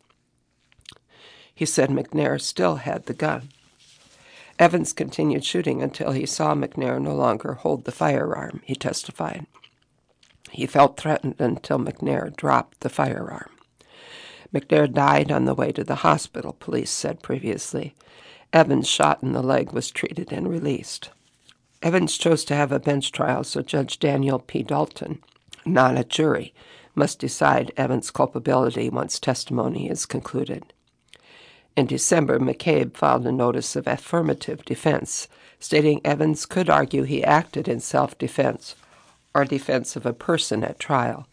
He 1.54 1.66
said 1.66 1.90
McNair 1.90 2.40
still 2.40 2.76
had 2.76 3.06
the 3.06 3.14
gun. 3.14 3.48
Evans 4.58 4.92
continued 4.92 5.44
shooting 5.44 5.82
until 5.82 6.12
he 6.12 6.26
saw 6.26 6.54
McNair 6.54 7.00
no 7.00 7.14
longer 7.14 7.54
hold 7.54 7.84
the 7.84 7.92
firearm, 7.92 8.62
he 8.64 8.74
testified. 8.74 9.46
He 10.52 10.66
felt 10.66 10.98
threatened 10.98 11.36
until 11.38 11.78
McNair 11.78 12.36
dropped 12.36 12.80
the 12.80 12.90
firearm. 12.90 13.48
McNair 14.54 14.92
died 14.92 15.32
on 15.32 15.46
the 15.46 15.54
way 15.54 15.72
to 15.72 15.82
the 15.82 16.04
hospital, 16.04 16.52
police 16.60 16.90
said 16.90 17.22
previously. 17.22 17.94
Evans, 18.52 18.86
shot 18.86 19.22
in 19.22 19.32
the 19.32 19.42
leg, 19.42 19.72
was 19.72 19.90
treated 19.90 20.30
and 20.30 20.46
released. 20.46 21.08
Evans 21.82 22.18
chose 22.18 22.44
to 22.44 22.54
have 22.54 22.70
a 22.70 22.78
bench 22.78 23.12
trial, 23.12 23.44
so 23.44 23.62
Judge 23.62 23.98
Daniel 23.98 24.38
P. 24.38 24.62
Dalton, 24.62 25.22
not 25.64 25.96
a 25.96 26.04
jury, 26.04 26.52
must 26.94 27.18
decide 27.18 27.72
Evans' 27.78 28.10
culpability 28.10 28.90
once 28.90 29.18
testimony 29.18 29.88
is 29.88 30.04
concluded. 30.04 30.74
In 31.78 31.86
December, 31.86 32.38
McCabe 32.38 32.94
filed 32.94 33.26
a 33.26 33.32
notice 33.32 33.74
of 33.74 33.86
affirmative 33.86 34.66
defense, 34.66 35.28
stating 35.58 36.02
Evans 36.04 36.44
could 36.44 36.68
argue 36.68 37.04
he 37.04 37.24
acted 37.24 37.68
in 37.68 37.80
self 37.80 38.18
defense 38.18 38.76
or 39.34 39.44
defense 39.44 39.96
of 39.96 40.06
a 40.06 40.12
person 40.12 40.62
at 40.62 40.78
trial. 40.78 41.26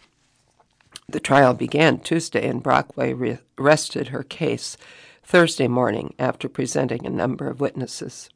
The 1.07 1.19
trial 1.19 1.53
began 1.53 1.99
Tuesday, 1.99 2.47
and 2.47 2.61
Brockway 2.61 3.13
re- 3.13 3.39
rested 3.57 4.09
her 4.09 4.23
case 4.23 4.77
Thursday 5.23 5.67
morning 5.67 6.13
after 6.19 6.47
presenting 6.47 7.05
a 7.05 7.09
number 7.09 7.47
of 7.47 7.59
witnesses. 7.59 8.29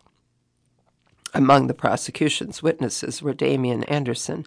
Among 1.33 1.67
the 1.67 1.73
prosecution's 1.73 2.61
witnesses 2.61 3.21
were 3.21 3.33
Damian 3.33 3.83
Anderson 3.85 4.45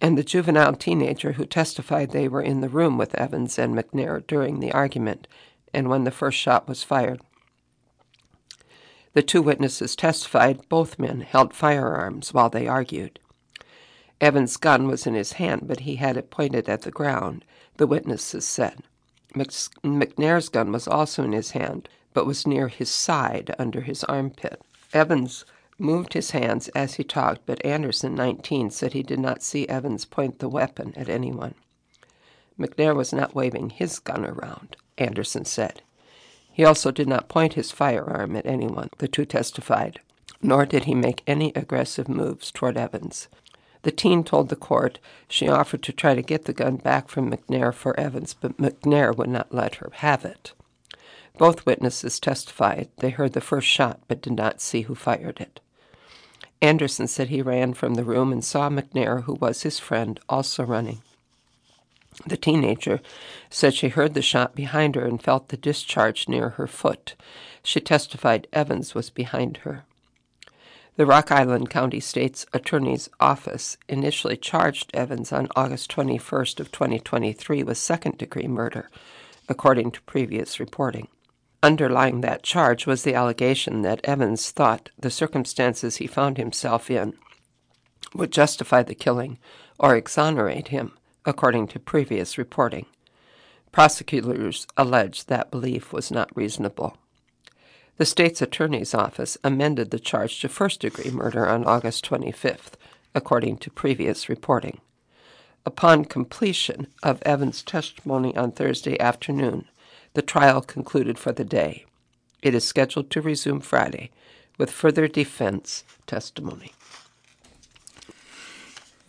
and 0.00 0.18
the 0.18 0.24
juvenile 0.24 0.74
teenager 0.74 1.32
who 1.32 1.44
testified 1.44 2.10
they 2.10 2.28
were 2.28 2.42
in 2.42 2.60
the 2.60 2.68
room 2.68 2.98
with 2.98 3.14
Evans 3.14 3.58
and 3.58 3.74
McNair 3.74 4.26
during 4.26 4.60
the 4.60 4.72
argument 4.72 5.26
and 5.72 5.88
when 5.88 6.04
the 6.04 6.10
first 6.10 6.38
shot 6.38 6.68
was 6.68 6.82
fired. 6.82 7.20
The 9.12 9.22
two 9.22 9.42
witnesses 9.42 9.94
testified 9.94 10.68
both 10.68 10.98
men 10.98 11.20
held 11.20 11.54
firearms 11.54 12.34
while 12.34 12.50
they 12.50 12.66
argued. 12.66 13.20
Evans' 14.20 14.56
gun 14.56 14.86
was 14.86 15.06
in 15.06 15.14
his 15.14 15.34
hand, 15.34 15.62
but 15.66 15.80
he 15.80 15.96
had 15.96 16.16
it 16.16 16.30
pointed 16.30 16.68
at 16.68 16.82
the 16.82 16.90
ground, 16.90 17.44
the 17.76 17.86
witnesses 17.86 18.46
said. 18.46 18.80
McNair's 19.34 20.48
gun 20.48 20.70
was 20.70 20.86
also 20.86 21.24
in 21.24 21.32
his 21.32 21.50
hand, 21.50 21.88
but 22.12 22.26
was 22.26 22.46
near 22.46 22.68
his 22.68 22.88
side 22.88 23.54
under 23.58 23.80
his 23.80 24.04
armpit. 24.04 24.62
Evans 24.92 25.44
moved 25.78 26.12
his 26.12 26.30
hands 26.30 26.68
as 26.68 26.94
he 26.94 27.04
talked, 27.04 27.44
but 27.46 27.64
Anderson, 27.64 28.14
19, 28.14 28.70
said 28.70 28.92
he 28.92 29.02
did 29.02 29.18
not 29.18 29.42
see 29.42 29.68
Evans 29.68 30.04
point 30.04 30.38
the 30.38 30.48
weapon 30.48 30.92
at 30.96 31.08
anyone. 31.08 31.54
McNair 32.58 32.94
was 32.94 33.12
not 33.12 33.34
waving 33.34 33.70
his 33.70 33.98
gun 33.98 34.24
around, 34.24 34.76
Anderson 34.96 35.44
said. 35.44 35.82
He 36.52 36.64
also 36.64 36.92
did 36.92 37.08
not 37.08 37.28
point 37.28 37.54
his 37.54 37.72
firearm 37.72 38.36
at 38.36 38.46
anyone, 38.46 38.90
the 38.98 39.08
two 39.08 39.24
testified, 39.24 40.00
nor 40.40 40.64
did 40.64 40.84
he 40.84 40.94
make 40.94 41.24
any 41.26 41.52
aggressive 41.56 42.08
moves 42.08 42.52
toward 42.52 42.76
Evans. 42.76 43.26
The 43.84 43.92
teen 43.92 44.24
told 44.24 44.48
the 44.48 44.56
court 44.56 44.98
she 45.28 45.46
offered 45.46 45.82
to 45.82 45.92
try 45.92 46.14
to 46.14 46.22
get 46.22 46.46
the 46.46 46.54
gun 46.54 46.76
back 46.76 47.08
from 47.08 47.30
McNair 47.30 47.72
for 47.72 47.98
Evans, 48.00 48.34
but 48.34 48.56
McNair 48.56 49.14
would 49.14 49.28
not 49.28 49.54
let 49.54 49.76
her 49.76 49.90
have 49.96 50.24
it. 50.24 50.54
Both 51.36 51.66
witnesses 51.66 52.18
testified 52.18 52.88
they 52.98 53.10
heard 53.10 53.34
the 53.34 53.42
first 53.42 53.68
shot 53.68 54.00
but 54.08 54.22
did 54.22 54.32
not 54.32 54.62
see 54.62 54.82
who 54.82 54.94
fired 54.94 55.38
it. 55.38 55.60
Anderson 56.62 57.06
said 57.06 57.28
he 57.28 57.42
ran 57.42 57.74
from 57.74 57.92
the 57.92 58.04
room 58.04 58.32
and 58.32 58.42
saw 58.42 58.70
McNair, 58.70 59.24
who 59.24 59.34
was 59.34 59.64
his 59.64 59.78
friend, 59.78 60.18
also 60.30 60.64
running. 60.64 61.02
The 62.26 62.38
teenager 62.38 63.00
said 63.50 63.74
she 63.74 63.88
heard 63.88 64.14
the 64.14 64.22
shot 64.22 64.54
behind 64.54 64.94
her 64.94 65.04
and 65.04 65.22
felt 65.22 65.48
the 65.48 65.58
discharge 65.58 66.26
near 66.26 66.50
her 66.50 66.66
foot. 66.66 67.16
She 67.62 67.80
testified 67.80 68.48
Evans 68.50 68.94
was 68.94 69.10
behind 69.10 69.58
her. 69.58 69.84
The 70.96 71.06
Rock 71.06 71.32
Island 71.32 71.70
County 71.70 71.98
State's 71.98 72.46
Attorney's 72.52 73.10
Office 73.18 73.76
initially 73.88 74.36
charged 74.36 74.92
Evans 74.94 75.32
on 75.32 75.48
August 75.56 75.90
21st 75.90 76.60
of 76.60 76.70
2023 76.70 77.64
with 77.64 77.78
second-degree 77.78 78.46
murder, 78.46 78.88
according 79.48 79.90
to 79.90 80.02
previous 80.02 80.60
reporting. 80.60 81.08
Underlying 81.64 82.20
that 82.20 82.44
charge 82.44 82.86
was 82.86 83.02
the 83.02 83.14
allegation 83.16 83.82
that 83.82 84.04
Evans 84.04 84.52
thought 84.52 84.90
the 84.96 85.10
circumstances 85.10 85.96
he 85.96 86.06
found 86.06 86.36
himself 86.38 86.88
in 86.88 87.14
would 88.14 88.30
justify 88.30 88.84
the 88.84 88.94
killing 88.94 89.38
or 89.80 89.96
exonerate 89.96 90.68
him 90.68 90.92
according 91.24 91.66
to 91.66 91.80
previous 91.80 92.38
reporting. 92.38 92.86
Prosecutors 93.72 94.68
alleged 94.76 95.28
that 95.28 95.50
belief 95.50 95.92
was 95.92 96.12
not 96.12 96.30
reasonable. 96.36 96.96
The 97.96 98.04
state's 98.04 98.42
attorney's 98.42 98.92
office 98.92 99.38
amended 99.44 99.90
the 99.90 100.00
charge 100.00 100.40
to 100.40 100.48
first 100.48 100.80
degree 100.80 101.10
murder 101.10 101.46
on 101.46 101.64
August 101.64 102.04
25th, 102.04 102.72
according 103.14 103.58
to 103.58 103.70
previous 103.70 104.28
reporting. 104.28 104.80
Upon 105.64 106.04
completion 106.04 106.88
of 107.02 107.22
Evans' 107.22 107.62
testimony 107.62 108.36
on 108.36 108.50
Thursday 108.50 108.98
afternoon, 109.00 109.66
the 110.14 110.22
trial 110.22 110.60
concluded 110.60 111.18
for 111.18 111.32
the 111.32 111.44
day. 111.44 111.86
It 112.42 112.54
is 112.54 112.64
scheduled 112.64 113.10
to 113.10 113.22
resume 113.22 113.60
Friday 113.60 114.10
with 114.58 114.70
further 114.70 115.06
defense 115.06 115.84
testimony. 116.06 116.72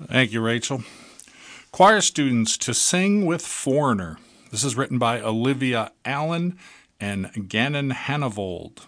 Thank 0.04 0.32
you, 0.32 0.42
Rachel. 0.42 0.84
Choir 1.72 2.02
students 2.02 2.58
to 2.60 2.74
sing 2.74 3.26
with 3.26 3.46
Foreigner. 3.46 4.18
This 4.52 4.64
is 4.64 4.78
written 4.78 4.98
by 4.98 5.20
Olivia 5.20 5.92
Allen 6.06 6.58
and 7.00 7.50
Gannon 7.50 7.92
Hanevold. 7.92 8.86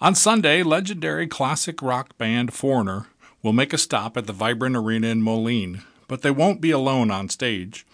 On 0.00 0.14
Sunday, 0.14 0.62
legendary 0.62 1.26
classic 1.26 1.80
rock 1.80 2.16
band 2.18 2.52
Foreigner 2.52 3.06
will 3.42 3.52
make 3.52 3.72
a 3.72 3.78
stop 3.78 4.16
at 4.16 4.26
the 4.26 4.32
Vibrant 4.32 4.76
Arena 4.76 5.08
in 5.08 5.22
Moline, 5.22 5.82
but 6.08 6.22
they 6.22 6.30
won't 6.30 6.60
be 6.60 6.70
alone 6.70 7.10
on 7.10 7.28
stage. 7.28 7.86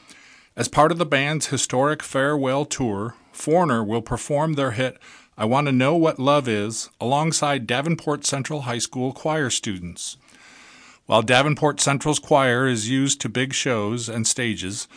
As 0.57 0.69
part 0.69 0.91
of 0.91 0.99
the 0.99 1.07
band's 1.07 1.49
historic 1.49 2.03
farewell 2.03 2.65
tour, 2.65 3.15
Foreigner 3.33 3.85
will 3.85 4.03
perform 4.03 4.55
their 4.55 4.73
hit 4.73 4.99
I 5.37 5.45
Want 5.45 5.69
to 5.69 5.73
Know 5.73 5.95
What 5.95 6.19
Love 6.19 6.49
Is 6.49 6.91
alongside 7.01 7.69
Davenport 7.69 8.27
Central 8.27 8.63
High 8.63 8.79
School 8.79 9.13
choir 9.13 9.51
students. 9.51 10.17
While 11.07 11.23
Davenport 11.23 11.81
Central's 11.81 12.19
choir 12.19 12.67
is 12.67 12.91
used 12.91 13.21
to 13.21 13.29
big 13.29 13.53
shows 13.53 14.09
and 14.09 14.27
stages, 14.27 14.89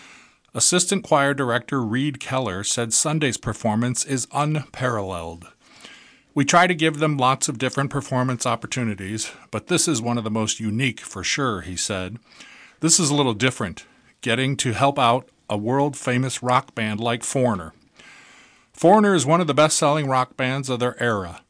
Assistant 0.53 1.05
Choir 1.05 1.33
Director 1.33 1.81
Reed 1.81 2.19
Keller 2.19 2.65
said 2.65 2.91
Sunday's 2.91 3.37
performance 3.37 4.03
is 4.03 4.27
unparalleled. 4.33 5.47
We 6.33 6.43
try 6.43 6.67
to 6.67 6.75
give 6.75 6.99
them 6.99 7.15
lots 7.15 7.47
of 7.47 7.57
different 7.57 7.89
performance 7.89 8.45
opportunities, 8.45 9.31
but 9.49 9.67
this 9.67 9.87
is 9.87 10.01
one 10.01 10.17
of 10.17 10.25
the 10.25 10.29
most 10.29 10.59
unique 10.59 10.99
for 10.99 11.23
sure, 11.23 11.61
he 11.61 11.77
said. 11.77 12.19
This 12.81 12.99
is 12.99 13.09
a 13.09 13.15
little 13.15 13.33
different, 13.33 13.85
getting 14.19 14.57
to 14.57 14.73
help 14.73 14.99
out 14.99 15.29
a 15.49 15.55
world 15.55 15.95
famous 15.95 16.43
rock 16.43 16.75
band 16.75 16.99
like 16.99 17.23
Foreigner. 17.23 17.71
Foreigner 18.73 19.15
is 19.15 19.25
one 19.25 19.39
of 19.39 19.47
the 19.47 19.53
best 19.53 19.77
selling 19.77 20.07
rock 20.07 20.35
bands 20.35 20.69
of 20.69 20.81
their 20.81 21.01
era. 21.01 21.43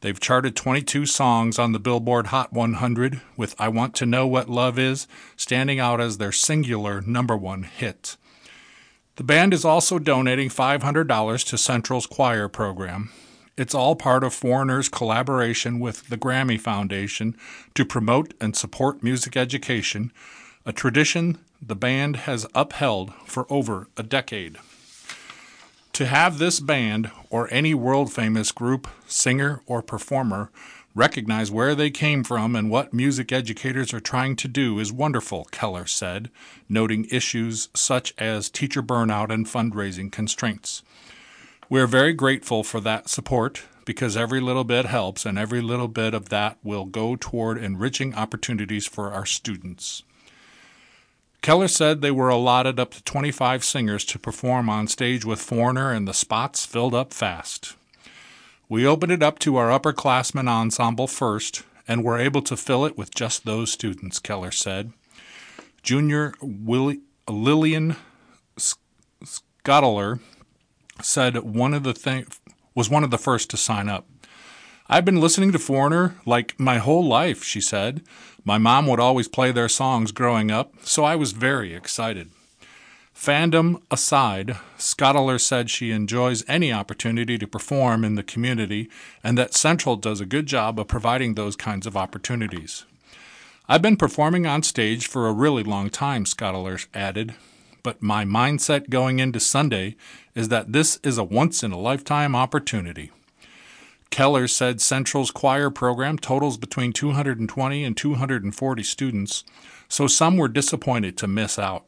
They've 0.00 0.20
charted 0.20 0.54
22 0.54 1.06
songs 1.06 1.58
on 1.58 1.72
the 1.72 1.80
Billboard 1.80 2.28
Hot 2.28 2.52
100, 2.52 3.20
with 3.36 3.56
I 3.58 3.66
Want 3.66 3.96
to 3.96 4.06
Know 4.06 4.28
What 4.28 4.48
Love 4.48 4.78
Is 4.78 5.08
standing 5.36 5.80
out 5.80 6.00
as 6.00 6.18
their 6.18 6.30
singular 6.30 7.00
number 7.00 7.36
one 7.36 7.64
hit. 7.64 8.16
The 9.16 9.24
band 9.24 9.54
is 9.54 9.64
also 9.64 10.00
donating 10.00 10.48
$500 10.48 11.46
to 11.46 11.58
Central's 11.58 12.06
choir 12.06 12.48
program. 12.48 13.10
It's 13.56 13.74
all 13.74 13.94
part 13.94 14.24
of 14.24 14.34
Foreigner's 14.34 14.88
collaboration 14.88 15.78
with 15.78 16.08
the 16.08 16.18
Grammy 16.18 16.60
Foundation 16.60 17.36
to 17.76 17.84
promote 17.84 18.34
and 18.40 18.56
support 18.56 19.04
music 19.04 19.36
education, 19.36 20.12
a 20.66 20.72
tradition 20.72 21.38
the 21.62 21.76
band 21.76 22.16
has 22.16 22.46
upheld 22.56 23.14
for 23.24 23.46
over 23.48 23.86
a 23.96 24.02
decade. 24.02 24.58
To 25.92 26.06
have 26.06 26.38
this 26.38 26.58
band, 26.58 27.12
or 27.30 27.46
any 27.52 27.72
world 27.72 28.12
famous 28.12 28.50
group, 28.50 28.88
singer, 29.06 29.62
or 29.66 29.80
performer, 29.80 30.50
recognize 30.94 31.50
where 31.50 31.74
they 31.74 31.90
came 31.90 32.22
from 32.22 32.54
and 32.54 32.70
what 32.70 32.94
music 32.94 33.32
educators 33.32 33.92
are 33.92 34.00
trying 34.00 34.36
to 34.36 34.48
do 34.48 34.78
is 34.78 34.92
wonderful, 34.92 35.44
Keller 35.50 35.86
said, 35.86 36.30
noting 36.68 37.06
issues 37.10 37.68
such 37.74 38.14
as 38.16 38.48
teacher 38.48 38.82
burnout 38.82 39.30
and 39.30 39.46
fundraising 39.46 40.12
constraints. 40.12 40.82
We 41.68 41.80
are 41.80 41.86
very 41.86 42.12
grateful 42.12 42.62
for 42.62 42.80
that 42.80 43.08
support 43.08 43.62
because 43.84 44.16
every 44.16 44.40
little 44.40 44.64
bit 44.64 44.86
helps, 44.86 45.26
and 45.26 45.38
every 45.38 45.60
little 45.60 45.88
bit 45.88 46.14
of 46.14 46.28
that 46.30 46.56
will 46.62 46.84
go 46.84 47.16
toward 47.16 47.58
enriching 47.58 48.14
opportunities 48.14 48.86
for 48.86 49.12
our 49.12 49.26
students. 49.26 50.02
Keller 51.42 51.68
said 51.68 52.00
they 52.00 52.10
were 52.10 52.30
allotted 52.30 52.80
up 52.80 52.92
to 52.92 53.04
25 53.04 53.62
singers 53.62 54.04
to 54.06 54.18
perform 54.18 54.70
on 54.70 54.88
stage 54.88 55.24
with 55.24 55.40
Foreigner, 55.40 55.92
and 55.92 56.08
the 56.08 56.14
spots 56.14 56.64
filled 56.64 56.94
up 56.94 57.12
fast. 57.12 57.76
We 58.74 58.88
opened 58.88 59.12
it 59.12 59.22
up 59.22 59.38
to 59.38 59.54
our 59.54 59.68
upperclassmen 59.68 60.48
ensemble 60.48 61.06
first, 61.06 61.62
and 61.86 62.02
were 62.02 62.18
able 62.18 62.42
to 62.42 62.56
fill 62.56 62.84
it 62.84 62.98
with 62.98 63.14
just 63.14 63.44
those 63.44 63.70
students, 63.70 64.18
Keller 64.18 64.50
said. 64.50 64.92
Junior 65.84 66.34
Willi- 66.42 67.02
Lillian 67.28 67.94
Scottler 68.58 70.18
said 71.00 71.36
one 71.44 71.72
of 71.72 71.84
the 71.84 72.26
was 72.74 72.90
one 72.90 73.04
of 73.04 73.12
the 73.12 73.16
first 73.16 73.48
to 73.50 73.56
sign 73.56 73.88
up. 73.88 74.08
I've 74.88 75.04
been 75.04 75.20
listening 75.20 75.52
to 75.52 75.60
Foreigner 75.60 76.16
like 76.26 76.58
my 76.58 76.78
whole 76.78 77.06
life, 77.06 77.44
she 77.44 77.60
said. 77.60 78.02
My 78.44 78.58
mom 78.58 78.88
would 78.88 78.98
always 78.98 79.28
play 79.28 79.52
their 79.52 79.68
songs 79.68 80.10
growing 80.10 80.50
up, 80.50 80.74
so 80.82 81.04
I 81.04 81.14
was 81.14 81.30
very 81.30 81.74
excited. 81.74 82.32
Fandom 83.14 83.80
aside, 83.90 84.56
Scottler 84.76 85.40
said 85.40 85.70
she 85.70 85.92
enjoys 85.92 86.44
any 86.48 86.72
opportunity 86.72 87.38
to 87.38 87.46
perform 87.46 88.04
in 88.04 88.16
the 88.16 88.22
community 88.22 88.90
and 89.22 89.38
that 89.38 89.54
Central 89.54 89.96
does 89.96 90.20
a 90.20 90.26
good 90.26 90.46
job 90.46 90.80
of 90.80 90.88
providing 90.88 91.34
those 91.34 91.56
kinds 91.56 91.86
of 91.86 91.96
opportunities. 91.96 92.84
I've 93.68 93.80
been 93.80 93.96
performing 93.96 94.46
on 94.46 94.62
stage 94.62 95.06
for 95.06 95.26
a 95.26 95.32
really 95.32 95.62
long 95.62 95.88
time, 95.90 96.26
Scottler 96.26 96.86
added, 96.92 97.34
but 97.82 98.02
my 98.02 98.24
mindset 98.24 98.90
going 98.90 99.20
into 99.20 99.40
Sunday 99.40 99.96
is 100.34 100.48
that 100.48 100.72
this 100.72 100.98
is 101.02 101.16
a 101.16 101.24
once 101.24 101.62
in 101.62 101.72
a 101.72 101.78
lifetime 101.78 102.34
opportunity. 102.34 103.10
Keller 104.10 104.46
said 104.48 104.80
Central's 104.80 105.30
choir 105.30 105.70
program 105.70 106.18
totals 106.18 106.58
between 106.58 106.92
220 106.92 107.84
and 107.84 107.96
240 107.96 108.82
students, 108.82 109.44
so 109.88 110.06
some 110.06 110.36
were 110.36 110.48
disappointed 110.48 111.16
to 111.16 111.26
miss 111.26 111.58
out. 111.58 111.84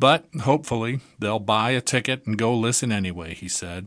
But 0.00 0.24
hopefully, 0.40 1.00
they'll 1.18 1.38
buy 1.38 1.72
a 1.72 1.82
ticket 1.82 2.26
and 2.26 2.38
go 2.38 2.54
listen 2.56 2.90
anyway, 2.90 3.34
he 3.34 3.48
said. 3.48 3.86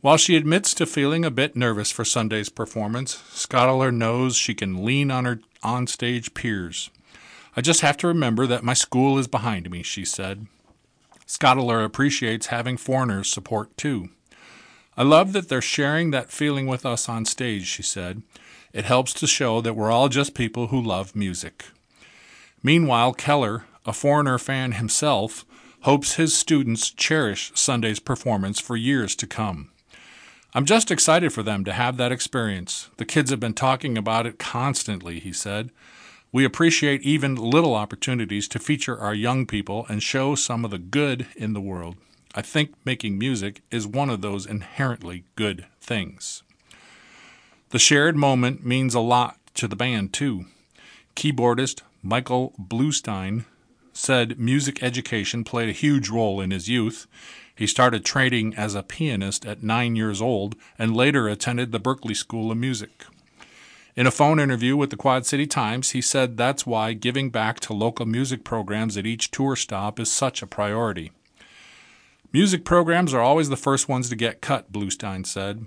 While 0.00 0.18
she 0.18 0.36
admits 0.36 0.72
to 0.74 0.86
feeling 0.86 1.24
a 1.24 1.32
bit 1.32 1.56
nervous 1.56 1.90
for 1.90 2.04
Sunday's 2.04 2.48
performance, 2.48 3.20
Scottler 3.32 3.92
knows 3.92 4.36
she 4.36 4.54
can 4.54 4.84
lean 4.84 5.10
on 5.10 5.24
her 5.24 5.40
onstage 5.64 6.32
peers. 6.32 6.90
I 7.56 7.60
just 7.60 7.80
have 7.80 7.96
to 7.98 8.06
remember 8.06 8.46
that 8.46 8.62
my 8.62 8.74
school 8.74 9.18
is 9.18 9.26
behind 9.26 9.68
me, 9.68 9.82
she 9.82 10.04
said. 10.04 10.46
Scottler 11.26 11.84
appreciates 11.84 12.46
having 12.46 12.76
foreigners 12.76 13.28
support 13.28 13.76
too. 13.76 14.10
I 14.96 15.02
love 15.02 15.32
that 15.32 15.48
they're 15.48 15.60
sharing 15.60 16.12
that 16.12 16.30
feeling 16.30 16.68
with 16.68 16.86
us 16.86 17.08
on 17.08 17.24
stage, 17.24 17.66
she 17.66 17.82
said. 17.82 18.22
It 18.72 18.84
helps 18.84 19.12
to 19.14 19.26
show 19.26 19.60
that 19.60 19.74
we're 19.74 19.90
all 19.90 20.08
just 20.08 20.34
people 20.34 20.68
who 20.68 20.80
love 20.80 21.16
music. 21.16 21.64
Meanwhile, 22.62 23.14
Keller, 23.14 23.64
a 23.86 23.92
foreigner 23.92 24.38
fan 24.38 24.72
himself, 24.72 25.46
hopes 25.82 26.14
his 26.14 26.36
students 26.36 26.90
cherish 26.90 27.52
Sunday's 27.54 28.00
performance 28.00 28.60
for 28.60 28.76
years 28.76 29.14
to 29.16 29.26
come. 29.26 29.70
I'm 30.52 30.64
just 30.64 30.90
excited 30.90 31.32
for 31.32 31.42
them 31.42 31.64
to 31.64 31.72
have 31.72 31.96
that 31.98 32.12
experience. 32.12 32.88
The 32.96 33.04
kids 33.04 33.30
have 33.30 33.40
been 33.40 33.54
talking 33.54 33.96
about 33.96 34.26
it 34.26 34.38
constantly, 34.38 35.20
he 35.20 35.32
said. 35.32 35.70
We 36.32 36.44
appreciate 36.44 37.02
even 37.02 37.36
little 37.36 37.74
opportunities 37.74 38.48
to 38.48 38.58
feature 38.58 38.98
our 38.98 39.14
young 39.14 39.46
people 39.46 39.86
and 39.88 40.02
show 40.02 40.34
some 40.34 40.64
of 40.64 40.70
the 40.70 40.78
good 40.78 41.26
in 41.36 41.52
the 41.52 41.60
world. 41.60 41.96
I 42.34 42.42
think 42.42 42.74
making 42.84 43.18
music 43.18 43.62
is 43.70 43.86
one 43.86 44.10
of 44.10 44.20
those 44.20 44.44
inherently 44.44 45.24
good 45.36 45.66
things. 45.80 46.42
The 47.70 47.78
shared 47.78 48.16
moment 48.16 48.64
means 48.64 48.94
a 48.94 49.00
lot 49.00 49.38
to 49.54 49.68
the 49.68 49.76
band, 49.76 50.12
too. 50.12 50.46
Keyboardist 51.14 51.82
Michael 52.02 52.54
Bluestein 52.58 53.44
said 53.96 54.38
music 54.38 54.82
education 54.82 55.42
played 55.44 55.68
a 55.68 55.72
huge 55.72 56.08
role 56.08 56.40
in 56.40 56.50
his 56.50 56.68
youth. 56.68 57.06
He 57.54 57.66
started 57.66 58.04
training 58.04 58.54
as 58.54 58.74
a 58.74 58.82
pianist 58.82 59.46
at 59.46 59.62
nine 59.62 59.96
years 59.96 60.20
old 60.20 60.54
and 60.78 60.94
later 60.94 61.28
attended 61.28 61.72
the 61.72 61.80
Berklee 61.80 62.14
School 62.14 62.50
of 62.52 62.58
Music. 62.58 63.06
In 63.96 64.06
a 64.06 64.10
phone 64.10 64.38
interview 64.38 64.76
with 64.76 64.90
the 64.90 64.96
Quad 64.96 65.24
City 65.24 65.46
Times, 65.46 65.90
he 65.90 66.02
said 66.02 66.36
that's 66.36 66.66
why 66.66 66.92
giving 66.92 67.30
back 67.30 67.58
to 67.60 67.72
local 67.72 68.04
music 68.04 68.44
programs 68.44 68.98
at 68.98 69.06
each 69.06 69.30
tour 69.30 69.56
stop 69.56 69.98
is 69.98 70.12
such 70.12 70.42
a 70.42 70.46
priority. 70.46 71.12
Music 72.30 72.62
programs 72.62 73.14
are 73.14 73.22
always 73.22 73.48
the 73.48 73.56
first 73.56 73.88
ones 73.88 74.10
to 74.10 74.16
get 74.16 74.42
cut, 74.42 74.70
Bluestein 74.70 75.24
said. 75.24 75.64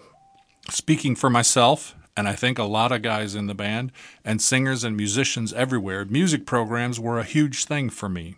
Speaking 0.69 1.15
for 1.15 1.31
myself, 1.31 1.95
and 2.15 2.27
I 2.27 2.33
think 2.33 2.59
a 2.59 2.63
lot 2.63 2.91
of 2.91 3.01
guys 3.01 3.35
in 3.35 3.47
the 3.47 3.55
band, 3.55 3.91
and 4.25 4.41
singers 4.41 4.83
and 4.83 4.97
musicians 4.97 5.53
everywhere, 5.53 6.05
music 6.05 6.45
programs 6.45 6.99
were 6.99 7.19
a 7.19 7.23
huge 7.23 7.65
thing 7.65 7.89
for 7.89 8.09
me. 8.09 8.35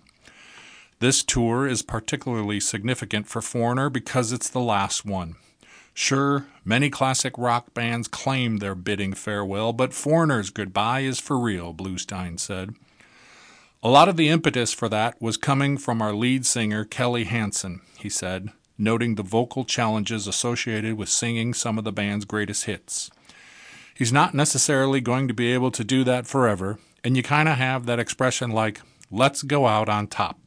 This 1.00 1.24
tour 1.24 1.68
is 1.68 1.82
particularly 1.82 2.60
significant 2.60 3.28
for 3.28 3.42
Foreigner 3.42 3.90
because 3.90 4.32
it's 4.32 4.50
the 4.50 4.60
last 4.60 5.04
one. 5.04 5.36
Sure, 5.94 6.46
many 6.64 6.90
classic 6.90 7.34
rock 7.38 7.74
bands 7.74 8.08
claim 8.08 8.58
they're 8.58 8.76
bidding 8.76 9.14
farewell, 9.14 9.74
but 9.74 9.94
Foreigner's 9.94 10.50
goodbye 10.50 11.02
is 11.02 11.20
for 11.20 11.40
real, 11.40 11.74
Bluestein 11.74 12.40
said. 12.40 12.76
A 13.84 13.90
lot 13.90 14.08
of 14.08 14.16
the 14.16 14.30
impetus 14.30 14.72
for 14.72 14.88
that 14.90 15.20
was 15.20 15.38
coming 15.38 15.76
from 15.76 16.04
our 16.04 16.14
lead 16.14 16.46
singer, 16.46 16.86
Kelly 16.86 17.24
Hansen, 17.24 17.82
he 17.98 18.10
said, 18.10 18.50
noting 18.78 19.16
the 19.16 19.24
vocal 19.24 19.66
challenges 19.66 20.28
associated 20.28 20.94
with 20.96 21.10
singing 21.10 21.54
some 21.54 21.80
of 21.80 21.84
the 21.84 21.92
band's 21.92 22.26
greatest 22.26 22.66
hits. 22.66 23.10
He's 24.02 24.12
not 24.12 24.34
necessarily 24.34 25.00
going 25.00 25.28
to 25.28 25.34
be 25.36 25.54
able 25.54 25.70
to 25.70 25.84
do 25.84 26.04
that 26.06 26.26
forever, 26.26 26.80
and 27.04 27.16
you 27.16 27.22
kind 27.22 27.48
of 27.48 27.60
have 27.60 27.86
that 27.86 28.00
expression 28.00 28.50
like, 28.50 28.82
let's 29.12 29.44
go 29.44 29.68
out 29.68 29.90
on 29.90 30.08
top. 30.08 30.40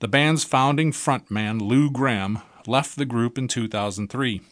The 0.00 0.08
band's 0.08 0.44
founding 0.44 0.92
frontman, 0.92 1.62
Lou 1.62 1.90
Gramm, 1.90 2.42
left 2.66 2.98
the 2.98 3.06
group 3.06 3.38
in 3.38 3.48
2003. 3.48 4.42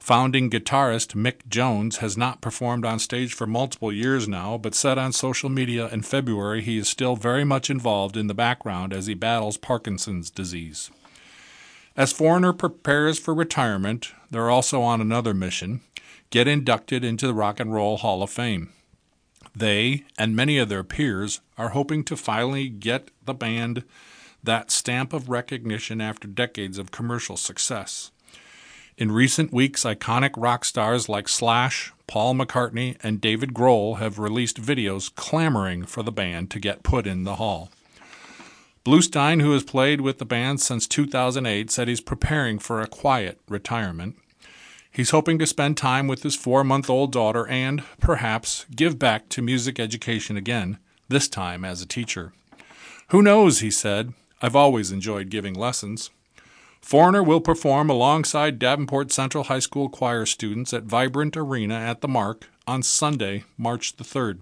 Founding 0.00 0.50
guitarist 0.50 1.14
Mick 1.14 1.48
Jones 1.48 1.96
has 1.96 2.14
not 2.14 2.42
performed 2.42 2.84
on 2.84 2.98
stage 2.98 3.32
for 3.32 3.46
multiple 3.46 3.90
years 3.90 4.28
now, 4.28 4.58
but 4.58 4.74
said 4.74 4.98
on 4.98 5.10
social 5.10 5.48
media 5.48 5.88
in 5.88 6.02
February 6.02 6.60
he 6.60 6.76
is 6.76 6.90
still 6.90 7.16
very 7.16 7.42
much 7.42 7.70
involved 7.70 8.18
in 8.18 8.26
the 8.26 8.34
background 8.34 8.92
as 8.92 9.06
he 9.06 9.14
battles 9.14 9.56
Parkinson's 9.56 10.28
disease. 10.28 10.90
As 11.96 12.12
Foreigner 12.12 12.52
prepares 12.52 13.18
for 13.18 13.32
retirement, 13.32 14.12
they're 14.30 14.50
also 14.50 14.82
on 14.82 15.00
another 15.00 15.32
mission 15.32 15.80
get 16.30 16.48
inducted 16.48 17.04
into 17.04 17.26
the 17.26 17.34
Rock 17.34 17.60
and 17.60 17.72
Roll 17.72 17.96
Hall 17.98 18.22
of 18.22 18.30
Fame. 18.30 18.72
They 19.54 20.04
and 20.18 20.34
many 20.34 20.58
of 20.58 20.68
their 20.68 20.84
peers 20.84 21.40
are 21.56 21.70
hoping 21.70 22.04
to 22.04 22.16
finally 22.16 22.68
get 22.68 23.10
the 23.24 23.34
band 23.34 23.84
that 24.42 24.70
stamp 24.70 25.12
of 25.12 25.28
recognition 25.28 26.00
after 26.00 26.28
decades 26.28 26.78
of 26.78 26.90
commercial 26.90 27.36
success. 27.36 28.10
In 28.96 29.10
recent 29.10 29.52
weeks, 29.52 29.84
iconic 29.84 30.34
rock 30.36 30.64
stars 30.64 31.08
like 31.08 31.28
Slash, 31.28 31.92
Paul 32.06 32.34
McCartney, 32.34 32.96
and 33.02 33.20
David 33.20 33.52
Grohl 33.52 33.98
have 33.98 34.20
released 34.20 34.62
videos 34.62 35.12
clamoring 35.12 35.84
for 35.84 36.04
the 36.04 36.12
band 36.12 36.50
to 36.52 36.60
get 36.60 36.84
put 36.84 37.06
in 37.06 37.24
the 37.24 37.36
hall. 37.36 37.70
Bluestein, 38.84 39.40
who 39.40 39.52
has 39.52 39.64
played 39.64 40.00
with 40.00 40.18
the 40.18 40.24
band 40.24 40.60
since 40.60 40.86
2008, 40.86 41.70
said 41.70 41.88
he's 41.88 42.00
preparing 42.00 42.58
for 42.58 42.80
a 42.80 42.86
quiet 42.86 43.40
retirement. 43.48 44.16
He's 44.94 45.10
hoping 45.10 45.40
to 45.40 45.46
spend 45.46 45.76
time 45.76 46.06
with 46.06 46.22
his 46.22 46.36
four 46.36 46.62
month 46.62 46.88
old 46.88 47.10
daughter 47.10 47.48
and, 47.48 47.82
perhaps, 47.98 48.64
give 48.74 48.96
back 48.96 49.28
to 49.30 49.42
music 49.42 49.80
education 49.80 50.36
again, 50.36 50.78
this 51.08 51.26
time 51.26 51.64
as 51.64 51.82
a 51.82 51.86
teacher. 51.86 52.32
Who 53.08 53.20
knows, 53.20 53.58
he 53.58 53.72
said. 53.72 54.14
I've 54.40 54.54
always 54.54 54.92
enjoyed 54.92 55.30
giving 55.30 55.54
lessons. 55.54 56.10
Foreigner 56.80 57.24
will 57.24 57.40
perform 57.40 57.90
alongside 57.90 58.60
Davenport 58.60 59.10
Central 59.10 59.44
High 59.44 59.58
School 59.58 59.88
choir 59.88 60.26
students 60.26 60.72
at 60.72 60.84
Vibrant 60.84 61.36
Arena 61.36 61.74
at 61.74 62.00
the 62.00 62.08
Mark 62.08 62.48
on 62.66 62.82
Sunday, 62.82 63.42
March 63.58 63.96
the 63.96 64.04
3rd. 64.04 64.40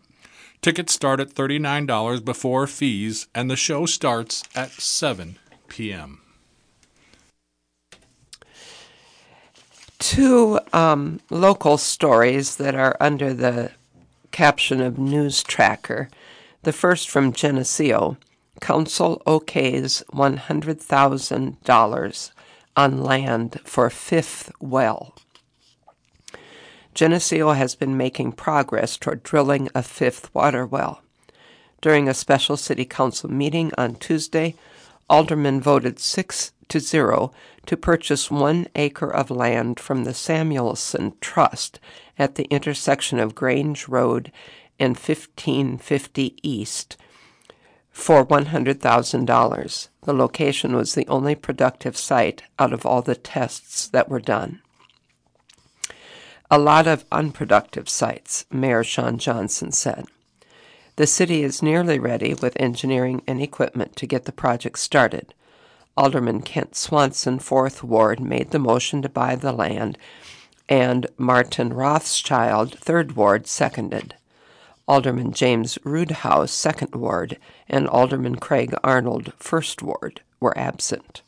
Tickets 0.61 0.93
start 0.93 1.19
at 1.19 1.31
$39 1.31 2.25
before 2.25 2.67
fees, 2.67 3.27
and 3.35 3.51
the 3.51 3.57
show 3.57 3.87
starts 3.87 4.43
at 4.55 4.73
7 4.73 5.39
p.m. 5.69 6.22
two 10.03 10.59
um, 10.73 11.21
local 11.31 11.79
stories 11.79 12.57
that 12.57 12.75
are 12.75 12.97
under 12.99 13.33
the 13.33 13.71
caption 14.33 14.81
of 14.81 14.99
News 14.99 15.45
Tracker. 15.45 16.09
The 16.65 16.73
first 16.73 17.09
from 17.09 17.33
Geneseo. 17.33 18.17
Council 18.61 19.23
okays 19.27 20.03
$100,000 20.13 22.31
on 22.77 23.03
land 23.03 23.61
for 23.65 23.89
fifth 23.91 24.51
well. 24.61 25.15
Geneseo 26.95 27.53
has 27.53 27.77
been 27.77 27.97
making 27.97 28.33
progress 28.33 28.97
toward 28.97 29.23
drilling 29.23 29.69
a 29.73 29.85
fifth 29.85 30.35
water 30.35 30.67
well. 30.67 31.01
During 31.81 32.09
a 32.09 32.15
special 32.15 32.57
city 32.57 32.85
council 32.85 33.31
meeting 33.31 33.71
on 33.79 33.95
Tuesday, 33.95 34.57
aldermen 35.09 35.61
voted 35.61 35.99
6 35.99 36.53
to 36.69 36.81
0 36.81 37.33
to 37.67 37.77
purchase 37.77 38.31
one 38.31 38.67
acre 38.75 39.11
of 39.11 39.31
land 39.31 39.79
from 39.79 40.05
the 40.05 40.15
Samuelson 40.15 41.15
Trust 41.21 41.79
at 42.19 42.35
the 42.37 42.45
intersection 42.45 43.19
of 43.19 43.35
Grange 43.35 43.89
Road 43.89 44.33
and 44.79 44.97
1550 44.97 46.37
East 46.43 46.97
for 47.91 48.25
$100,000. 48.25 49.89
The 50.03 50.15
location 50.15 50.75
was 50.75 50.95
the 50.95 51.07
only 51.09 51.35
productive 51.35 51.97
site 51.97 52.43
out 52.59 52.73
of 52.73 52.87
all 52.87 53.03
the 53.03 53.15
tests 53.15 53.87
that 53.89 54.09
were 54.09 54.21
done. 54.21 54.63
A 56.51 56.59
lot 56.59 56.87
of 56.87 57.05
unproductive 57.13 57.89
sites, 57.89 58.45
Mayor 58.51 58.83
Shawn 58.83 59.19
Johnson 59.19 59.73
said. 59.73 60.07
The 60.97 61.07
city 61.07 61.43
is 61.43 61.63
nearly 61.63 61.99
ready 61.99 62.35
with 62.35 62.61
engineering 62.61 63.23
and 63.27 63.41
equipment 63.41 63.97
to 63.97 64.07
get 64.07 64.27
the 64.27 64.33
project 64.33 64.79
started. 64.79 65.33
Alderman 65.97 66.43
Kent 66.43 66.77
Swanson, 66.77 67.39
4th 67.39 67.83
Ward, 67.83 68.21
made 68.21 68.51
the 68.51 68.59
motion 68.59 69.01
to 69.01 69.09
buy 69.09 69.35
the 69.35 69.53
land, 69.53 69.97
and 70.69 71.07
Martin 71.17 71.73
Rothschild, 71.73 72.79
3rd 72.79 73.17
Ward, 73.17 73.47
seconded. 73.47 74.17
Alderman 74.87 75.33
James 75.33 75.79
Rudhouse, 75.85 76.53
2nd 76.53 76.95
Ward, 76.95 77.39
and 77.71 77.89
Alderman 77.89 78.37
Craig 78.37 78.75
Arnold, 78.85 79.33
1st 79.39 79.83
Ward, 79.83 80.21
were 80.41 80.57
absent. 80.59 81.23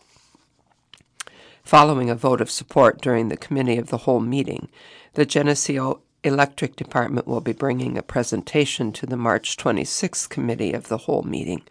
Following 1.63 2.11
a 2.11 2.15
vote 2.15 2.43
of 2.43 2.51
support 2.51 3.01
during 3.01 3.29
the 3.29 3.39
Committee 3.39 3.79
of 3.79 3.89
the 3.89 3.99
Whole 3.99 4.21
meeting, 4.21 4.69
the 5.15 5.25
Geneseo 5.25 6.01
Electric 6.25 6.75
Department 6.75 7.27
will 7.27 7.43
be 7.43 7.53
bringing 7.53 7.99
a 7.99 8.03
presentation 8.03 8.93
to 8.93 9.05
the 9.05 9.17
March 9.17 9.59
26th 9.59 10.27
Committee 10.31 10.73
of 10.73 10.89
the 10.89 10.97
Whole 10.97 11.23
meeting 11.23 11.63